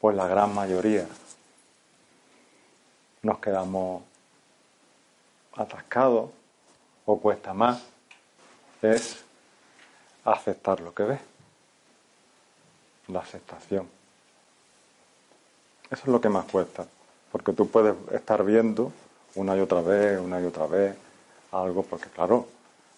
pues 0.00 0.16
la 0.16 0.26
gran 0.26 0.54
mayoría 0.54 1.06
nos 3.22 3.38
quedamos 3.38 4.02
atascados 5.56 6.30
o 7.04 7.18
cuesta 7.18 7.52
más, 7.52 7.82
es 8.80 9.24
aceptar 10.24 10.80
lo 10.80 10.94
que 10.94 11.02
ves, 11.02 11.20
la 13.08 13.20
aceptación. 13.20 13.88
Eso 15.90 16.02
es 16.02 16.08
lo 16.08 16.20
que 16.20 16.28
más 16.28 16.44
cuesta, 16.44 16.86
porque 17.32 17.52
tú 17.52 17.68
puedes 17.68 17.94
estar 18.12 18.44
viendo 18.44 18.92
una 19.34 19.56
y 19.56 19.60
otra 19.60 19.80
vez, 19.80 20.20
una 20.20 20.40
y 20.40 20.44
otra 20.44 20.66
vez 20.66 20.96
algo, 21.52 21.82
porque 21.82 22.08
claro, 22.08 22.46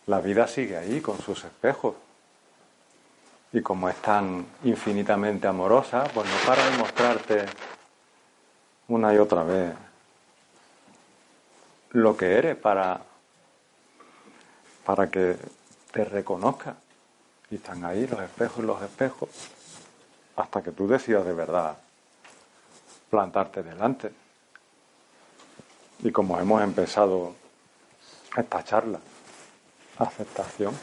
la 0.07 0.21
vida 0.21 0.47
sigue 0.49 0.77
ahí 0.77 1.01
con 1.01 1.19
sus 1.19 1.45
espejos. 1.45 1.95
Y 3.53 3.63
como 3.63 3.89
es 3.89 3.97
tan 3.97 4.47
infinitamente 4.65 5.47
amorosa, 5.47 6.05
pues 6.15 6.29
no 6.29 6.37
para 6.47 6.71
de 6.71 6.79
mostrarte 6.79 7.47
una 8.89 9.13
y 9.13 9.19
otra 9.19 9.43
vez 9.43 9.75
lo 11.91 12.17
que 12.17 12.39
eres 12.39 12.57
para, 12.57 13.01
para 14.85 15.11
que 15.11 15.37
te 15.93 16.05
reconozca. 16.05 16.77
Y 17.51 17.57
están 17.57 17.85
ahí 17.85 18.07
los 18.07 18.21
espejos 18.21 18.59
y 18.59 18.67
los 18.67 18.83
espejos 18.83 19.29
hasta 20.37 20.63
que 20.63 20.71
tú 20.71 20.87
decidas 20.87 21.25
de 21.27 21.33
verdad 21.33 21.77
plantarte 23.11 23.63
delante. 23.63 24.13
Y 26.03 26.13
como 26.13 26.39
hemos 26.39 26.63
empezado 26.63 27.35
esta 28.37 28.65
charla, 28.65 29.01
aceptación, 29.99 30.75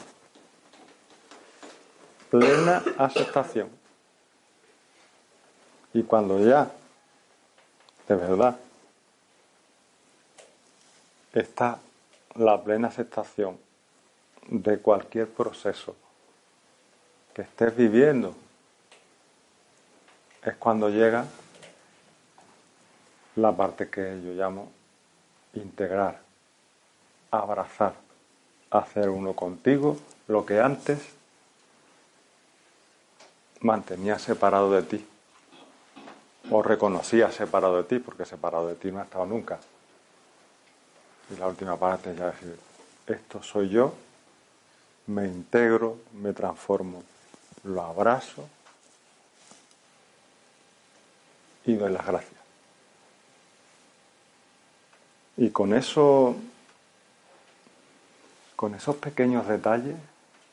plena 2.30 2.82
aceptación. 2.98 3.70
Y 5.94 6.02
cuando 6.02 6.38
ya, 6.44 6.70
de 8.06 8.14
verdad, 8.14 8.58
está 11.32 11.78
la 12.34 12.62
plena 12.62 12.88
aceptación 12.88 13.58
de 14.48 14.78
cualquier 14.78 15.28
proceso 15.28 15.96
que 17.34 17.42
estés 17.42 17.76
viviendo, 17.76 18.34
es 20.44 20.56
cuando 20.56 20.88
llega 20.88 21.26
la 23.36 23.52
parte 23.56 23.88
que 23.88 24.20
yo 24.22 24.32
llamo 24.32 24.70
integrar, 25.54 26.20
abrazar, 27.30 27.94
hacer 28.70 29.08
uno 29.08 29.34
contigo 29.34 29.96
lo 30.26 30.44
que 30.44 30.60
antes 30.60 31.17
mantenía 33.60 34.18
separado 34.18 34.70
de 34.72 34.82
ti 34.82 35.06
o 36.50 36.62
reconocía 36.62 37.30
separado 37.30 37.76
de 37.76 37.84
ti, 37.84 37.98
porque 37.98 38.24
separado 38.24 38.68
de 38.68 38.74
ti 38.74 38.90
no 38.90 39.00
ha 39.00 39.04
estado 39.04 39.26
nunca. 39.26 39.58
Y 41.30 41.38
la 41.38 41.46
última 41.46 41.76
parte 41.76 42.12
es 42.12 42.18
ya 42.18 42.26
decir, 42.26 42.58
esto 43.06 43.42
soy 43.42 43.68
yo, 43.68 43.94
me 45.06 45.26
integro, 45.26 45.98
me 46.14 46.32
transformo, 46.32 47.02
lo 47.64 47.82
abrazo 47.82 48.48
y 51.66 51.74
doy 51.74 51.92
las 51.92 52.06
gracias. 52.06 52.40
Y 55.36 55.50
con 55.50 55.74
eso, 55.74 56.34
con 58.56 58.74
esos 58.74 58.96
pequeños 58.96 59.46
detalles, 59.46 59.96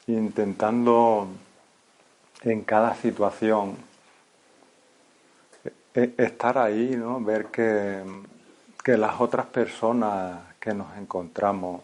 intentando 0.08 1.28
en 2.46 2.64
cada 2.64 2.96
situación 2.96 3.76
e, 5.94 6.14
estar 6.18 6.58
ahí, 6.58 6.96
¿no? 6.96 7.20
ver 7.20 7.48
que, 7.48 8.04
que 8.84 8.98
las 8.98 9.20
otras 9.20 9.48
personas 9.48 10.40
que 10.60 10.74
nos 10.74 10.96
encontramos 10.98 11.82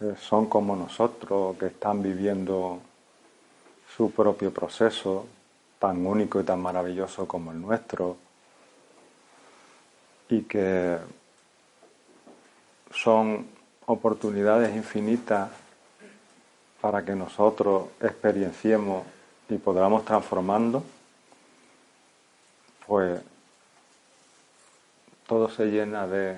eh, 0.00 0.14
son 0.18 0.46
como 0.46 0.76
nosotros, 0.76 1.56
que 1.58 1.66
están 1.66 2.02
viviendo 2.02 2.80
su 3.96 4.12
propio 4.12 4.52
proceso, 4.52 5.26
tan 5.78 6.06
único 6.06 6.40
y 6.40 6.44
tan 6.44 6.60
maravilloso 6.60 7.26
como 7.26 7.50
el 7.52 7.60
nuestro 7.60 8.16
y 10.28 10.42
que 10.42 10.98
son 12.92 13.46
oportunidades 13.86 14.76
infinitas 14.76 15.50
para 16.80 17.04
que 17.04 17.14
nosotros 17.14 17.88
experienciemos 18.00 19.04
y 19.48 19.56
podamos 19.58 20.04
transformando, 20.04 20.82
pues 22.86 23.20
todo 25.26 25.48
se 25.48 25.66
llena 25.66 26.06
de, 26.06 26.36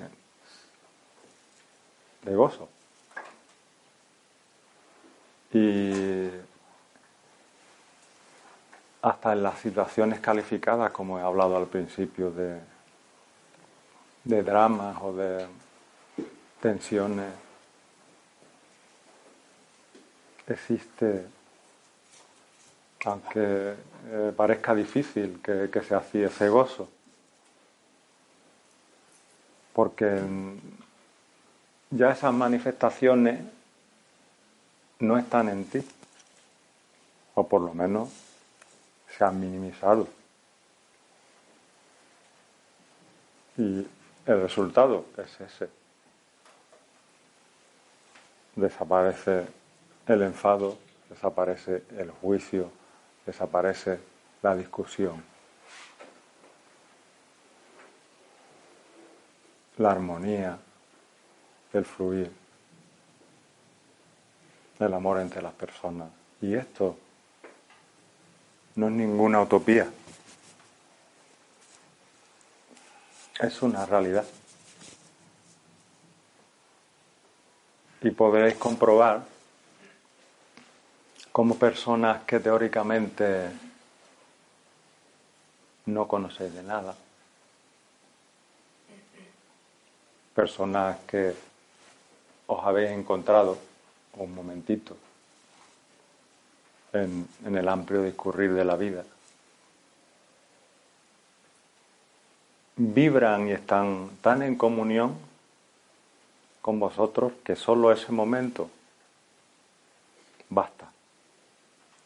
de 2.23 2.35
gozo. 2.35 2.67
Y 5.53 6.29
hasta 9.01 9.33
en 9.33 9.43
las 9.43 9.59
situaciones 9.59 10.19
calificadas, 10.19 10.91
como 10.91 11.19
he 11.19 11.21
hablado 11.21 11.57
al 11.57 11.67
principio 11.67 12.31
de, 12.31 12.59
de 14.23 14.43
dramas 14.43 14.97
o 15.01 15.13
de 15.13 15.45
tensiones, 16.61 17.31
existe, 20.47 21.25
aunque 23.05 23.75
eh, 24.07 24.33
parezca 24.35 24.75
difícil 24.75 25.41
que, 25.43 25.69
que 25.71 25.81
se 25.81 25.95
hacía 25.95 26.27
ese 26.27 26.49
gozo, 26.49 26.89
porque 29.73 30.21
ya 31.89 32.11
esas 32.11 32.33
manifestaciones 32.33 33.39
no 34.99 35.17
están 35.17 35.49
en 35.49 35.65
ti, 35.65 35.85
o 37.35 37.47
por 37.47 37.61
lo 37.61 37.73
menos 37.73 38.09
se 39.17 39.23
han 39.23 39.39
minimizado. 39.39 40.07
Y 43.57 43.85
el 44.25 44.41
resultado 44.41 45.05
es 45.17 45.41
ese. 45.41 45.69
Desaparece 48.55 49.45
el 50.07 50.21
enfado, 50.23 50.77
desaparece 51.09 51.83
el 51.97 52.11
juicio, 52.11 52.71
desaparece 53.25 53.99
la 54.41 54.55
discusión. 54.55 55.31
la 59.81 59.91
armonía, 59.91 60.59
el 61.73 61.85
fluir, 61.85 62.31
el 64.79 64.93
amor 64.93 65.19
entre 65.19 65.41
las 65.41 65.53
personas. 65.53 66.09
Y 66.41 66.55
esto 66.55 66.97
no 68.75 68.87
es 68.87 68.93
ninguna 68.93 69.41
utopía, 69.41 69.89
es 73.39 73.61
una 73.61 73.85
realidad. 73.85 74.25
Y 78.01 78.11
podréis 78.11 78.55
comprobar 78.55 79.25
cómo 81.31 81.55
personas 81.55 82.23
que 82.23 82.39
teóricamente 82.39 83.49
no 85.85 86.07
conocéis 86.07 86.53
de 86.53 86.63
nada, 86.63 86.95
personas 90.35 90.97
que 91.07 91.33
os 92.47 92.65
habéis 92.65 92.91
encontrado 92.91 93.57
un 94.17 94.35
momentito 94.35 94.97
en, 96.93 97.27
el 97.45 97.67
amplio 97.67 98.03
discurrir 98.03 98.53
de 98.53 98.65
la 98.65 98.75
vida, 98.75 99.05
vibran 102.75 103.47
y 103.47 103.51
están 103.51 104.09
tan 104.21 104.41
en 104.41 104.55
comunión 104.55 105.17
con 106.61 106.79
vosotros 106.79 107.33
que 107.43 107.55
solo 107.55 107.91
ese 107.91 108.11
momento 108.11 108.69
basta 110.49 110.90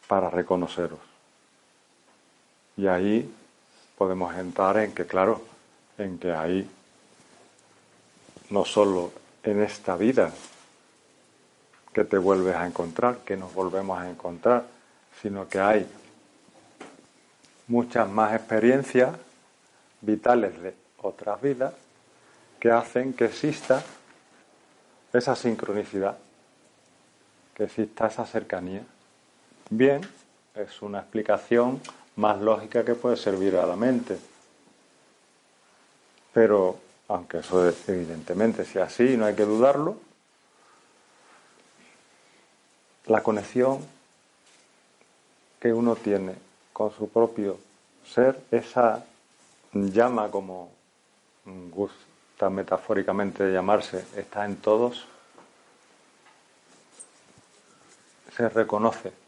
para 0.06 0.30
reconoceros. 0.30 1.00
Y 2.76 2.86
ahí 2.86 3.32
podemos 3.96 4.34
entrar 4.36 4.76
en 4.78 4.92
que, 4.92 5.06
claro, 5.06 5.42
en 5.98 6.18
que 6.18 6.32
ahí 6.32 6.68
no 8.50 8.64
solo 8.64 9.12
en 9.42 9.62
esta 9.62 9.96
vida 9.96 10.32
que 11.92 12.04
te 12.04 12.18
vuelves 12.18 12.54
a 12.54 12.66
encontrar, 12.66 13.18
que 13.18 13.36
nos 13.36 13.54
volvemos 13.54 13.98
a 13.98 14.10
encontrar, 14.10 14.64
sino 15.22 15.48
que 15.48 15.58
hay 15.58 15.86
muchas 17.68 18.08
más 18.08 18.34
experiencias 18.34 19.16
vitales 20.02 20.60
de 20.60 20.74
otras 20.98 21.40
vidas 21.40 21.72
que 22.60 22.70
hacen 22.70 23.14
que 23.14 23.26
exista 23.26 23.82
esa 25.12 25.34
sincronicidad, 25.34 26.18
que 27.54 27.64
exista 27.64 28.06
esa 28.06 28.26
cercanía. 28.26 28.82
Bien, 29.70 30.00
es 30.54 30.80
una 30.80 31.00
explicación 31.00 31.80
más 32.14 32.40
lógica 32.40 32.84
que 32.84 32.94
puede 32.94 33.16
servir 33.16 33.56
a 33.56 33.66
la 33.66 33.74
mente. 33.74 34.16
Pero, 36.32 36.78
aunque 37.08 37.38
eso 37.38 37.68
evidentemente 37.88 38.64
sea 38.64 38.84
así, 38.84 39.16
no 39.16 39.24
hay 39.24 39.34
que 39.34 39.44
dudarlo, 39.44 39.96
la 43.06 43.24
conexión 43.24 43.84
que 45.58 45.72
uno 45.72 45.96
tiene 45.96 46.34
con 46.72 46.92
su 46.92 47.08
propio 47.08 47.58
ser, 48.06 48.40
esa 48.52 49.04
llama 49.72 50.30
como 50.30 50.70
gusta 51.44 52.50
metafóricamente 52.50 53.52
llamarse, 53.52 54.04
está 54.14 54.44
en 54.44 54.56
todos, 54.56 55.06
se 58.36 58.48
reconoce 58.48 59.25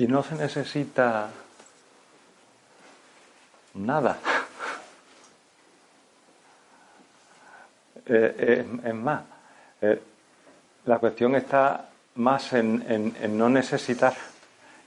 Y 0.00 0.06
no 0.06 0.22
se 0.22 0.34
necesita 0.34 1.28
nada. 3.74 4.18
Eh, 8.06 8.34
eh, 8.38 8.66
es, 8.82 8.94
más, 8.94 9.22
eh, 9.82 10.02
la 10.86 10.98
cuestión 10.98 11.36
está 11.36 11.90
más 12.14 12.50
en, 12.54 13.14
no 13.36 13.50
necesitar 13.50 14.14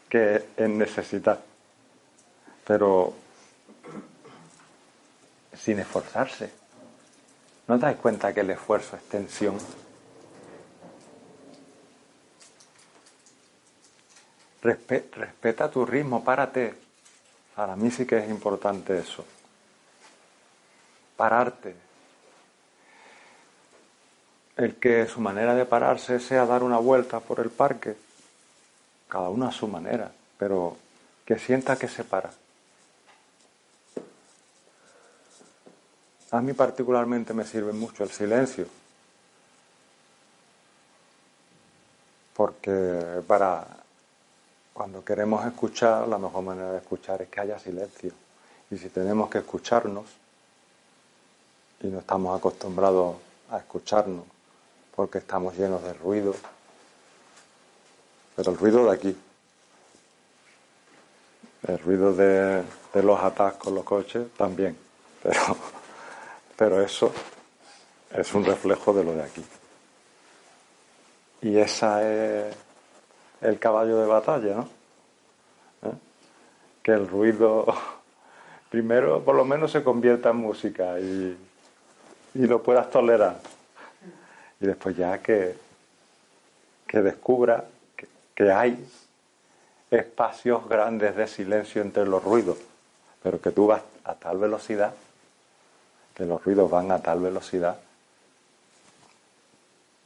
que 0.09 0.45
en 0.57 0.79
necesitar. 0.79 1.39
Pero 2.65 3.13
sin 5.55 5.77
esforzarse. 5.77 6.49
¿No 7.67 7.77
dais 7.77 7.97
cuenta 7.97 8.33
que 8.33 8.39
el 8.39 8.49
esfuerzo 8.49 8.95
es 8.95 9.03
tensión? 9.03 9.59
Respeta 14.63 15.69
tu 15.69 15.85
ritmo, 15.85 16.23
párate. 16.23 16.73
Para 17.55 17.75
mí 17.75 17.91
sí 17.91 18.05
que 18.05 18.17
es 18.17 18.29
importante 18.29 18.97
eso. 18.97 19.25
Pararte. 21.17 21.75
El 24.55 24.75
que 24.75 25.05
su 25.07 25.19
manera 25.19 25.53
de 25.53 25.65
pararse 25.65 26.19
sea 26.19 26.45
dar 26.45 26.63
una 26.63 26.77
vuelta 26.77 27.19
por 27.19 27.39
el 27.39 27.49
parque, 27.49 27.95
cada 29.09 29.29
uno 29.29 29.47
a 29.47 29.51
su 29.51 29.67
manera, 29.67 30.11
pero 30.37 30.77
que 31.25 31.37
sienta 31.37 31.75
que 31.75 31.87
se 31.87 32.03
para. 32.03 32.31
A 36.31 36.41
mí 36.41 36.53
particularmente 36.53 37.33
me 37.33 37.45
sirve 37.45 37.73
mucho 37.73 38.03
el 38.03 38.09
silencio, 38.09 38.67
porque 42.35 43.21
para 43.27 43.82
cuando 44.73 45.05
queremos 45.05 45.45
escuchar, 45.45 46.07
la 46.07 46.17
mejor 46.17 46.43
manera 46.43 46.71
de 46.71 46.79
escuchar 46.79 47.21
es 47.21 47.29
que 47.29 47.39
haya 47.39 47.59
silencio. 47.59 48.11
Y 48.71 48.77
si 48.77 48.89
tenemos 48.89 49.29
que 49.29 49.37
escucharnos, 49.37 50.05
y 51.81 51.87
no 51.87 51.99
estamos 51.99 52.35
acostumbrados 52.37 53.17
a 53.51 53.57
escucharnos, 53.57 54.25
porque 54.95 55.19
estamos 55.19 55.55
llenos 55.55 55.83
de 55.83 55.93
ruido, 55.93 56.35
pero 58.35 58.51
el 58.51 58.57
ruido 58.57 58.85
de 58.85 58.91
aquí, 58.91 59.17
el 61.67 61.79
ruido 61.79 62.13
de, 62.13 62.63
los 62.95 63.19
atascos, 63.19 63.71
los 63.71 63.83
coches, 63.83 64.27
también, 64.35 64.75
pero, 65.21 65.57
pero 66.57 66.81
eso 66.81 67.11
es 68.11 68.33
un 68.33 68.43
reflejo 68.43 68.91
de 68.91 69.03
lo 69.03 69.13
de 69.13 69.23
aquí. 69.23 69.45
Y 71.41 71.57
esa 71.57 72.01
es 72.09 72.55
el 73.43 73.59
caballo 73.59 73.97
de 73.99 74.07
batalla, 74.07 74.55
¿no? 74.55 74.63
¿Eh? 75.83 75.93
Que 76.81 76.91
el 76.91 77.07
ruido 77.07 77.65
primero 78.69 79.21
por 79.23 79.35
lo 79.35 79.45
menos 79.45 79.71
se 79.71 79.83
convierta 79.83 80.29
en 80.29 80.37
música 80.37 80.99
y, 80.99 81.37
lo 82.33 82.63
puedas 82.63 82.89
tolerar. 82.89 83.39
Y 84.59 84.65
después 84.65 84.97
ya 84.97 85.19
que, 85.19 85.55
que 86.87 87.01
descubra 87.01 87.65
que, 87.95 88.07
que 88.33 88.51
hay 88.51 88.83
espacios 89.91 90.67
grandes 90.67 91.15
de 91.15 91.27
silencio 91.27 91.83
entre 91.83 92.05
los 92.05 92.23
ruidos, 92.23 92.57
pero 93.21 93.39
que 93.39 93.51
tú 93.51 93.67
vas 93.67 93.83
a 94.03 94.15
tal 94.15 94.39
velocidad, 94.39 94.93
que 96.15 96.25
los 96.25 96.43
ruidos 96.43 96.71
van 96.71 96.91
a 96.91 96.99
tal 96.99 97.19
velocidad, 97.19 97.77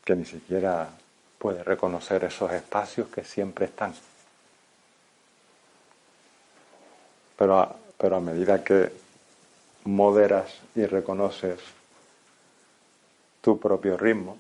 que 0.04 0.16
ni 0.16 0.26
siquiera 0.26 0.90
puede 1.38 1.64
reconocer 1.64 2.24
esos 2.24 2.52
espacios 2.52 3.08
que 3.10 3.24
siempre 3.24 3.66
están. 3.66 3.94
Pero 7.38 7.78
pero 7.98 8.18
a 8.18 8.20
medida 8.20 8.64
que 8.64 8.92
moderas 9.86 10.54
y 10.76 10.86
reconoces 10.86 11.60
tu 13.42 13.60
propio 13.60 13.98
ritmo, 13.98 14.38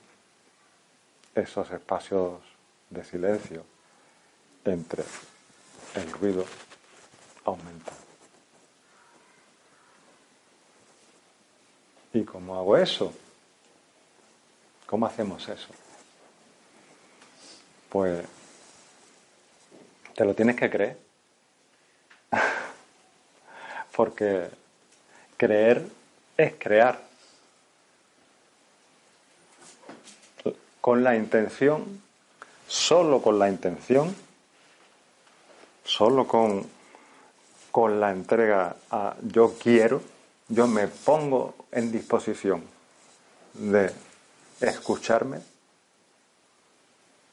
esos 1.33 1.71
espacios 1.71 2.41
de 2.89 3.03
silencio 3.03 3.63
entre 4.65 5.03
el 5.95 6.11
ruido 6.11 6.45
aumentan. 7.45 7.95
¿Y 12.13 12.23
cómo 12.23 12.57
hago 12.57 12.77
eso? 12.77 13.13
¿Cómo 14.85 15.05
hacemos 15.05 15.47
eso? 15.47 15.69
Pues 17.89 18.25
te 20.15 20.25
lo 20.25 20.33
tienes 20.33 20.55
que 20.55 20.69
creer. 20.69 20.97
Porque 23.95 24.49
creer 25.37 25.87
es 26.35 26.53
crear. 26.57 26.99
Con 30.81 31.03
la 31.03 31.15
intención, 31.15 32.01
solo 32.67 33.21
con 33.21 33.37
la 33.37 33.49
intención, 33.49 34.15
solo 35.83 36.27
con, 36.27 36.65
con 37.71 37.99
la 37.99 38.11
entrega 38.11 38.75
a 38.89 39.15
yo 39.21 39.55
quiero, 39.61 40.01
yo 40.47 40.65
me 40.67 40.87
pongo 40.87 41.55
en 41.71 41.91
disposición 41.91 42.63
de 43.53 43.91
escucharme, 44.61 45.39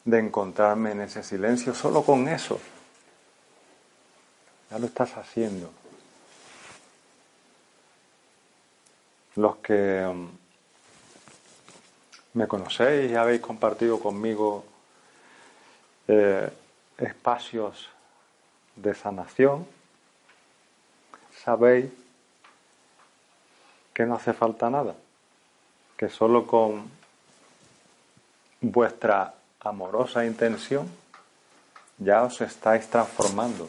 de 0.05 0.19
encontrarme 0.19 0.93
en 0.93 1.01
ese 1.03 1.23
silencio, 1.23 1.75
solo 1.75 2.03
con 2.03 2.29
eso. 2.29 2.61
Ya 4.71 4.79
lo 4.79 4.87
estás 4.87 5.17
haciendo. 5.17 5.71
Los 9.37 9.57
que 9.57 10.07
mm, 10.07 10.29
me 12.35 12.47
conocéis 12.47 13.11
y 13.11 13.15
habéis 13.15 13.41
compartido 13.41 13.99
conmigo 13.99 14.65
eh, 16.07 16.51
espacios 16.99 17.89
de 18.77 18.95
sanación, 18.95 19.67
sabéis 21.45 21.91
que 23.95 24.05
no 24.05 24.17
hace 24.17 24.33
falta 24.33 24.69
nada, 24.69 24.95
que 25.97 26.09
solo 26.09 26.47
con 26.47 26.91
vuestra 28.61 29.35
amorosa 29.65 30.25
intención 30.25 30.89
ya 31.99 32.23
os 32.23 32.41
estáis 32.41 32.87
transformando 32.89 33.69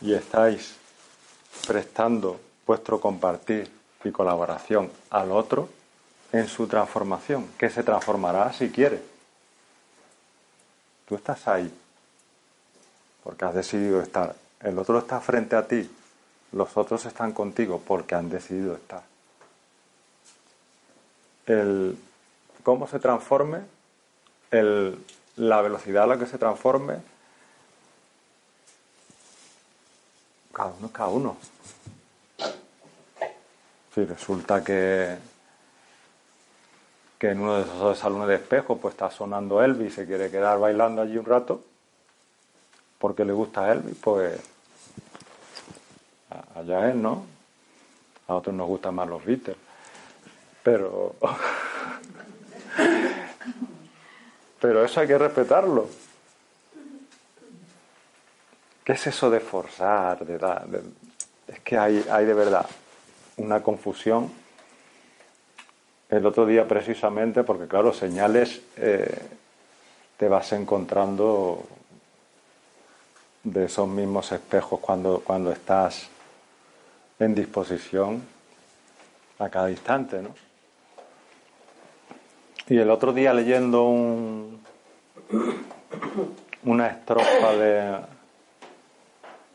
y 0.00 0.14
estáis 0.14 0.76
prestando 1.66 2.40
vuestro 2.66 3.00
compartir 3.00 3.70
y 4.04 4.10
colaboración 4.10 4.90
al 5.10 5.30
otro 5.32 5.68
en 6.32 6.48
su 6.48 6.66
transformación, 6.66 7.48
que 7.58 7.70
se 7.70 7.82
transformará 7.82 8.52
si 8.52 8.70
quiere. 8.70 9.02
Tú 11.06 11.16
estás 11.16 11.46
ahí 11.48 11.72
porque 13.24 13.44
has 13.44 13.54
decidido 13.54 14.00
estar. 14.00 14.34
El 14.60 14.78
otro 14.78 14.98
está 14.98 15.20
frente 15.20 15.56
a 15.56 15.66
ti. 15.66 15.90
Los 16.52 16.76
otros 16.76 17.04
están 17.06 17.32
contigo 17.32 17.82
porque 17.86 18.14
han 18.14 18.30
decidido 18.30 18.74
estar. 18.74 19.02
El 21.46 21.98
cómo 22.62 22.86
se 22.86 22.98
transforme, 22.98 23.60
el, 24.50 25.04
la 25.36 25.62
velocidad 25.62 26.04
a 26.04 26.08
la 26.08 26.18
que 26.18 26.26
se 26.26 26.38
transforme, 26.38 26.98
cada 30.52 30.70
uno 30.70 30.86
es 30.86 30.92
cada 30.92 31.08
uno. 31.08 31.36
Si 33.94 34.04
resulta 34.04 34.62
que, 34.62 35.16
que 37.18 37.30
en 37.30 37.40
uno 37.40 37.56
de 37.56 37.62
esos 37.62 37.98
salones 37.98 38.28
de 38.28 38.36
espejo 38.36 38.78
pues 38.78 38.94
está 38.94 39.10
sonando 39.10 39.62
Elvis 39.62 39.92
y 39.92 39.96
se 39.96 40.06
quiere 40.06 40.30
quedar 40.30 40.58
bailando 40.58 41.02
allí 41.02 41.18
un 41.18 41.26
rato, 41.26 41.62
porque 42.98 43.24
le 43.24 43.32
gusta 43.32 43.72
Elvis, 43.72 43.96
pues 44.00 44.40
allá 46.54 46.90
él, 46.90 47.02
¿no? 47.02 47.24
A 48.28 48.34
otros 48.34 48.54
nos 48.54 48.68
gustan 48.68 48.94
más 48.94 49.08
los 49.08 49.24
Beatles. 49.24 49.56
Pero. 50.62 51.16
Pero 54.60 54.84
eso 54.84 55.00
hay 55.00 55.06
que 55.06 55.18
respetarlo. 55.18 55.88
¿Qué 58.84 58.92
es 58.92 59.06
eso 59.06 59.30
de 59.30 59.40
forzar? 59.40 60.24
De, 60.26 60.80
es 61.48 61.60
que 61.60 61.78
hay, 61.78 62.04
hay 62.10 62.26
de 62.26 62.34
verdad 62.34 62.66
una 63.36 63.62
confusión. 63.62 64.30
El 66.08 66.26
otro 66.26 66.44
día 66.44 66.66
precisamente, 66.66 67.44
porque 67.44 67.66
claro, 67.66 67.92
señales 67.92 68.60
eh, 68.76 69.16
te 70.16 70.28
vas 70.28 70.52
encontrando 70.52 71.64
de 73.44 73.64
esos 73.64 73.88
mismos 73.88 74.32
espejos 74.32 74.80
cuando, 74.80 75.22
cuando 75.24 75.50
estás 75.52 76.08
en 77.18 77.34
disposición 77.34 78.22
a 79.38 79.48
cada 79.48 79.70
instante, 79.70 80.20
¿no? 80.20 80.34
Y 82.70 82.78
el 82.78 82.88
otro 82.88 83.12
día 83.12 83.34
leyendo 83.34 83.82
un, 83.82 84.62
una 86.62 86.86
estrofa 86.86 87.52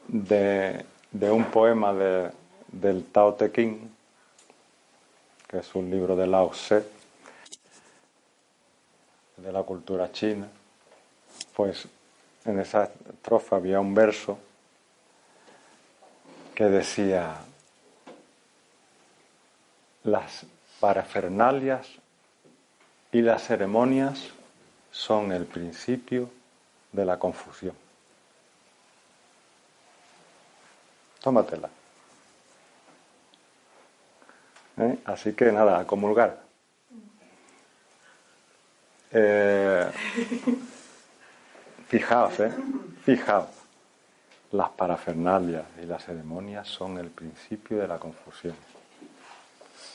de, 0.10 0.84
un 1.32 1.46
poema 1.46 1.94
de, 1.94 2.30
del 2.68 3.06
Tao 3.06 3.36
Te 3.36 3.54
Ching, 3.54 3.90
que 5.48 5.60
es 5.60 5.76
un 5.76 5.90
libro 5.90 6.18
de 6.18 6.28
Lao 6.28 6.50
Tse, 6.50 6.84
de 9.38 9.52
la 9.54 9.64
cultura 9.64 10.12
china, 10.12 10.50
pues 11.56 11.88
en 12.44 12.60
esa 12.60 12.92
estrofa 13.14 13.56
había 13.56 13.80
un 13.80 13.94
verso 13.94 14.38
que 16.54 16.66
decía, 16.66 17.38
las 20.04 20.46
parafernalias 20.82 21.88
y 23.16 23.22
las 23.22 23.44
ceremonias 23.44 24.28
son 24.92 25.32
el 25.32 25.46
principio 25.46 26.30
de 26.92 27.06
la 27.06 27.18
confusión. 27.18 27.74
Tómatela. 31.22 31.70
¿Eh? 34.80 35.00
Así 35.06 35.32
que 35.32 35.50
nada, 35.54 35.80
a 35.80 35.88
comulgar. 35.88 36.42
Eh, 39.12 39.90
Fijaos, 41.88 42.38
¿eh? 42.42 42.52
Fijaos. 43.06 43.48
Las 44.52 44.72
parafernalias 44.72 45.64
y 45.82 45.86
las 45.86 46.04
ceremonias 46.04 46.68
son 46.68 46.98
el 46.98 47.12
principio 47.12 47.78
de 47.78 47.88
la 47.88 47.98
confusión. 47.98 48.58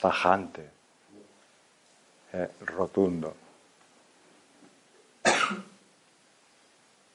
Tajante, 0.01 0.80
rotundo. 2.67 3.35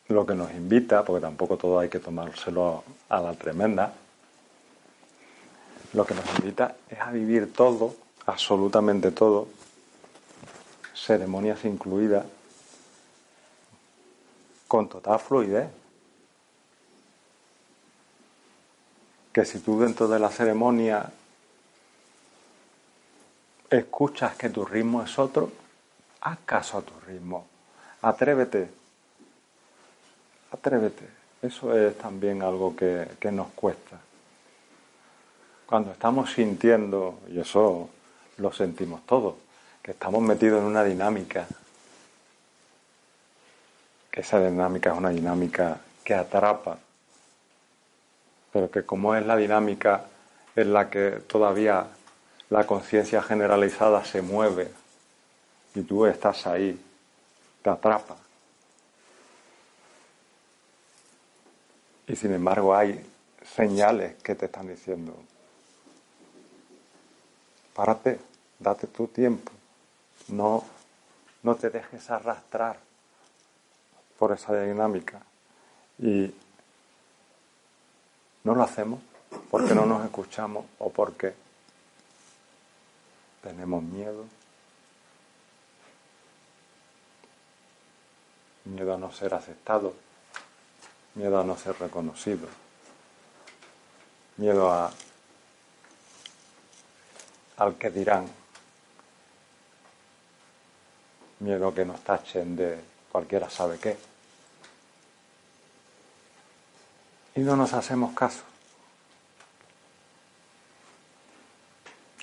Lo 0.08 0.26
que 0.26 0.36
nos 0.36 0.52
invita, 0.52 1.04
porque 1.04 1.22
tampoco 1.22 1.58
todo 1.58 1.80
hay 1.80 1.90
que 1.90 2.00
tomárselo 2.00 2.84
a 3.10 3.22
la 3.22 3.34
tremenda, 3.34 3.94
lo 5.94 6.06
que 6.06 6.14
nos 6.14 6.26
invita 6.38 6.76
es 6.90 7.00
a 7.00 7.12
vivir 7.12 7.54
todo, 7.54 7.96
absolutamente 8.26 9.12
todo, 9.12 9.48
ceremonias 10.94 11.66
incluidas, 11.66 12.26
con 14.68 14.90
total 14.90 15.20
fluidez. 15.20 15.70
Que 19.32 19.46
si 19.46 19.60
tú 19.60 19.80
dentro 19.80 20.08
de 20.08 20.20
la 20.20 20.30
ceremonia 20.30 21.12
escuchas 23.70 24.36
que 24.36 24.50
tu 24.50 24.66
ritmo 24.66 25.04
es 25.04 25.18
otro, 25.20 25.52
haz 26.22 26.40
caso 26.46 26.78
a 26.78 26.82
tu 26.82 26.94
ritmo. 27.08 27.48
Atrévete. 28.02 28.70
Atrévete. 30.52 31.08
Eso 31.42 31.76
es 31.78 31.98
también 31.98 32.42
algo 32.42 32.76
que, 32.76 33.08
que 33.20 33.32
nos 33.32 33.48
cuesta. 33.50 34.00
Cuando 35.66 35.92
estamos 35.92 36.32
sintiendo, 36.32 37.20
y 37.30 37.40
eso 37.40 37.90
lo 38.38 38.52
sentimos 38.54 39.06
todos, 39.06 39.36
que 39.82 39.92
estamos 39.92 40.22
metidos 40.22 40.62
en 40.62 40.68
una 40.68 40.84
dinámica 40.84 41.48
esa 44.16 44.40
dinámica 44.40 44.92
es 44.92 44.98
una 44.98 45.10
dinámica 45.10 45.78
que 46.04 46.14
atrapa, 46.14 46.78
pero 48.52 48.72
que 48.72 48.84
como 48.84 49.14
es 49.16 49.26
la 49.26 49.36
dinámica 49.36 50.06
en 50.56 50.72
la 50.72 50.90
que 50.90 51.22
todavía 51.28 51.88
la 52.50 52.66
conciencia 52.66 53.22
generalizada 53.22 54.04
se 54.06 54.22
mueve 54.22 54.72
y 55.74 55.82
tú 55.82 56.06
estás 56.06 56.48
ahí, 56.48 56.80
te 57.62 57.70
atrapa. 57.70 58.18
Y 62.08 62.16
sin 62.16 62.34
embargo 62.34 62.76
hay 62.76 63.04
señales 63.56 64.16
que 64.22 64.36
te 64.36 64.46
están 64.46 64.68
diciendo, 64.68 65.16
párate, 67.74 68.20
date 68.60 68.88
tu 68.88 69.08
tiempo, 69.08 69.52
no, 70.28 70.64
no 71.44 71.56
te 71.56 71.70
dejes 71.70 72.10
arrastrar 72.10 72.78
por 74.20 74.32
esa 74.32 74.60
dinámica 74.62 75.22
y 76.00 76.34
no 78.44 78.56
lo 78.56 78.64
hacemos 78.64 79.02
porque 79.50 79.74
no 79.74 79.86
nos 79.86 80.06
escuchamos 80.06 80.66
o 80.80 80.90
porque 80.90 81.34
tenemos 83.46 83.84
miedo, 83.84 84.26
miedo 88.64 88.96
a 88.96 88.98
no 88.98 89.12
ser 89.12 89.36
aceptado, 89.36 89.94
miedo 91.14 91.40
a 91.40 91.44
no 91.44 91.56
ser 91.56 91.80
reconocido, 91.80 92.48
miedo 94.38 94.72
a 94.72 94.92
al 97.58 97.76
que 97.76 97.92
dirán, 97.92 98.28
miedo 101.40 101.68
a 101.68 101.76
que 101.76 101.86
nos 101.86 102.04
tachen 102.04 102.56
de 102.56 102.84
cualquiera 103.12 103.48
sabe 103.48 103.78
qué. 103.78 103.96
Y 107.36 107.42
no 107.42 107.56
nos 107.56 107.74
hacemos 107.74 108.16
caso. 108.16 108.55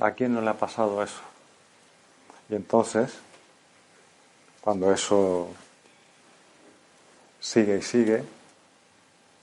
¿A 0.02 0.10
quién 0.14 0.34
no 0.34 0.40
le 0.40 0.50
ha 0.50 0.54
pasado 0.54 1.00
eso? 1.00 1.20
Y 2.48 2.56
entonces, 2.56 3.20
cuando 4.60 4.92
eso 4.92 5.46
sigue 7.38 7.78
y 7.78 7.82
sigue, 7.82 8.24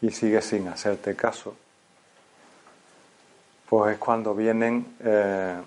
y 0.01 0.11
sigue 0.11 0.41
sin 0.41 0.67
hacerte 0.67 1.15
caso, 1.15 1.55
pues 3.69 3.93
es 3.93 3.99
cuando 3.99 4.35
vienen 4.35 4.97
eh, 4.99 5.61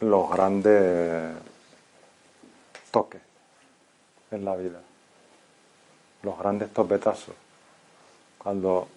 los 0.00 0.28
grandes 0.28 1.32
toques 2.90 3.20
en 4.32 4.44
la 4.44 4.56
vida, 4.56 4.80
los 6.24 6.36
grandes 6.36 6.72
topetazos, 6.72 7.36
cuando 8.36 8.88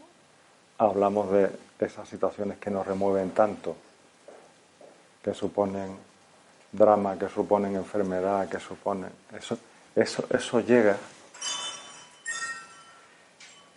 hablamos 0.79 1.31
de 1.31 1.51
esas 1.79 2.09
situaciones 2.09 2.57
que 2.57 2.71
nos 2.71 2.87
remueven 2.87 3.29
tanto, 3.35 3.75
que 5.29 5.35
suponen 5.35 5.95
drama, 6.71 7.15
que 7.15 7.29
suponen 7.29 7.75
enfermedad, 7.75 8.49
que 8.49 8.59
suponen... 8.59 9.11
Eso, 9.31 9.59
eso, 9.95 10.25
eso 10.31 10.59
llega 10.59 10.97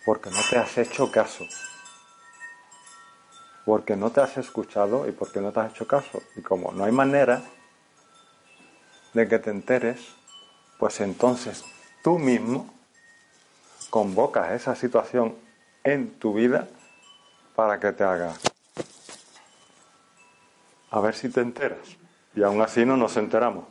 porque 0.03 0.31
no 0.31 0.39
te 0.49 0.57
has 0.57 0.75
hecho 0.79 1.11
caso, 1.11 1.45
porque 3.65 3.95
no 3.95 4.09
te 4.09 4.21
has 4.21 4.35
escuchado 4.37 5.07
y 5.07 5.11
porque 5.11 5.41
no 5.41 5.51
te 5.51 5.59
has 5.59 5.73
hecho 5.73 5.85
caso. 5.85 6.23
Y 6.35 6.41
como 6.41 6.71
no 6.71 6.85
hay 6.85 6.91
manera 6.91 7.43
de 9.13 9.27
que 9.27 9.37
te 9.37 9.51
enteres, 9.51 9.99
pues 10.79 10.99
entonces 11.01 11.63
tú 12.03 12.17
mismo 12.17 12.73
convocas 13.91 14.53
esa 14.53 14.75
situación 14.75 15.35
en 15.83 16.17
tu 16.17 16.33
vida 16.33 16.67
para 17.55 17.79
que 17.79 17.91
te 17.91 18.03
haga. 18.03 18.33
A 20.93 21.01
ver 21.01 21.15
si 21.15 21.27
te 21.29 21.41
enteras. 21.41 21.97
Y 22.35 22.43
aún 22.43 22.61
así 22.61 22.85
no 22.85 22.95
nos 22.95 23.17
enteramos. 23.17 23.65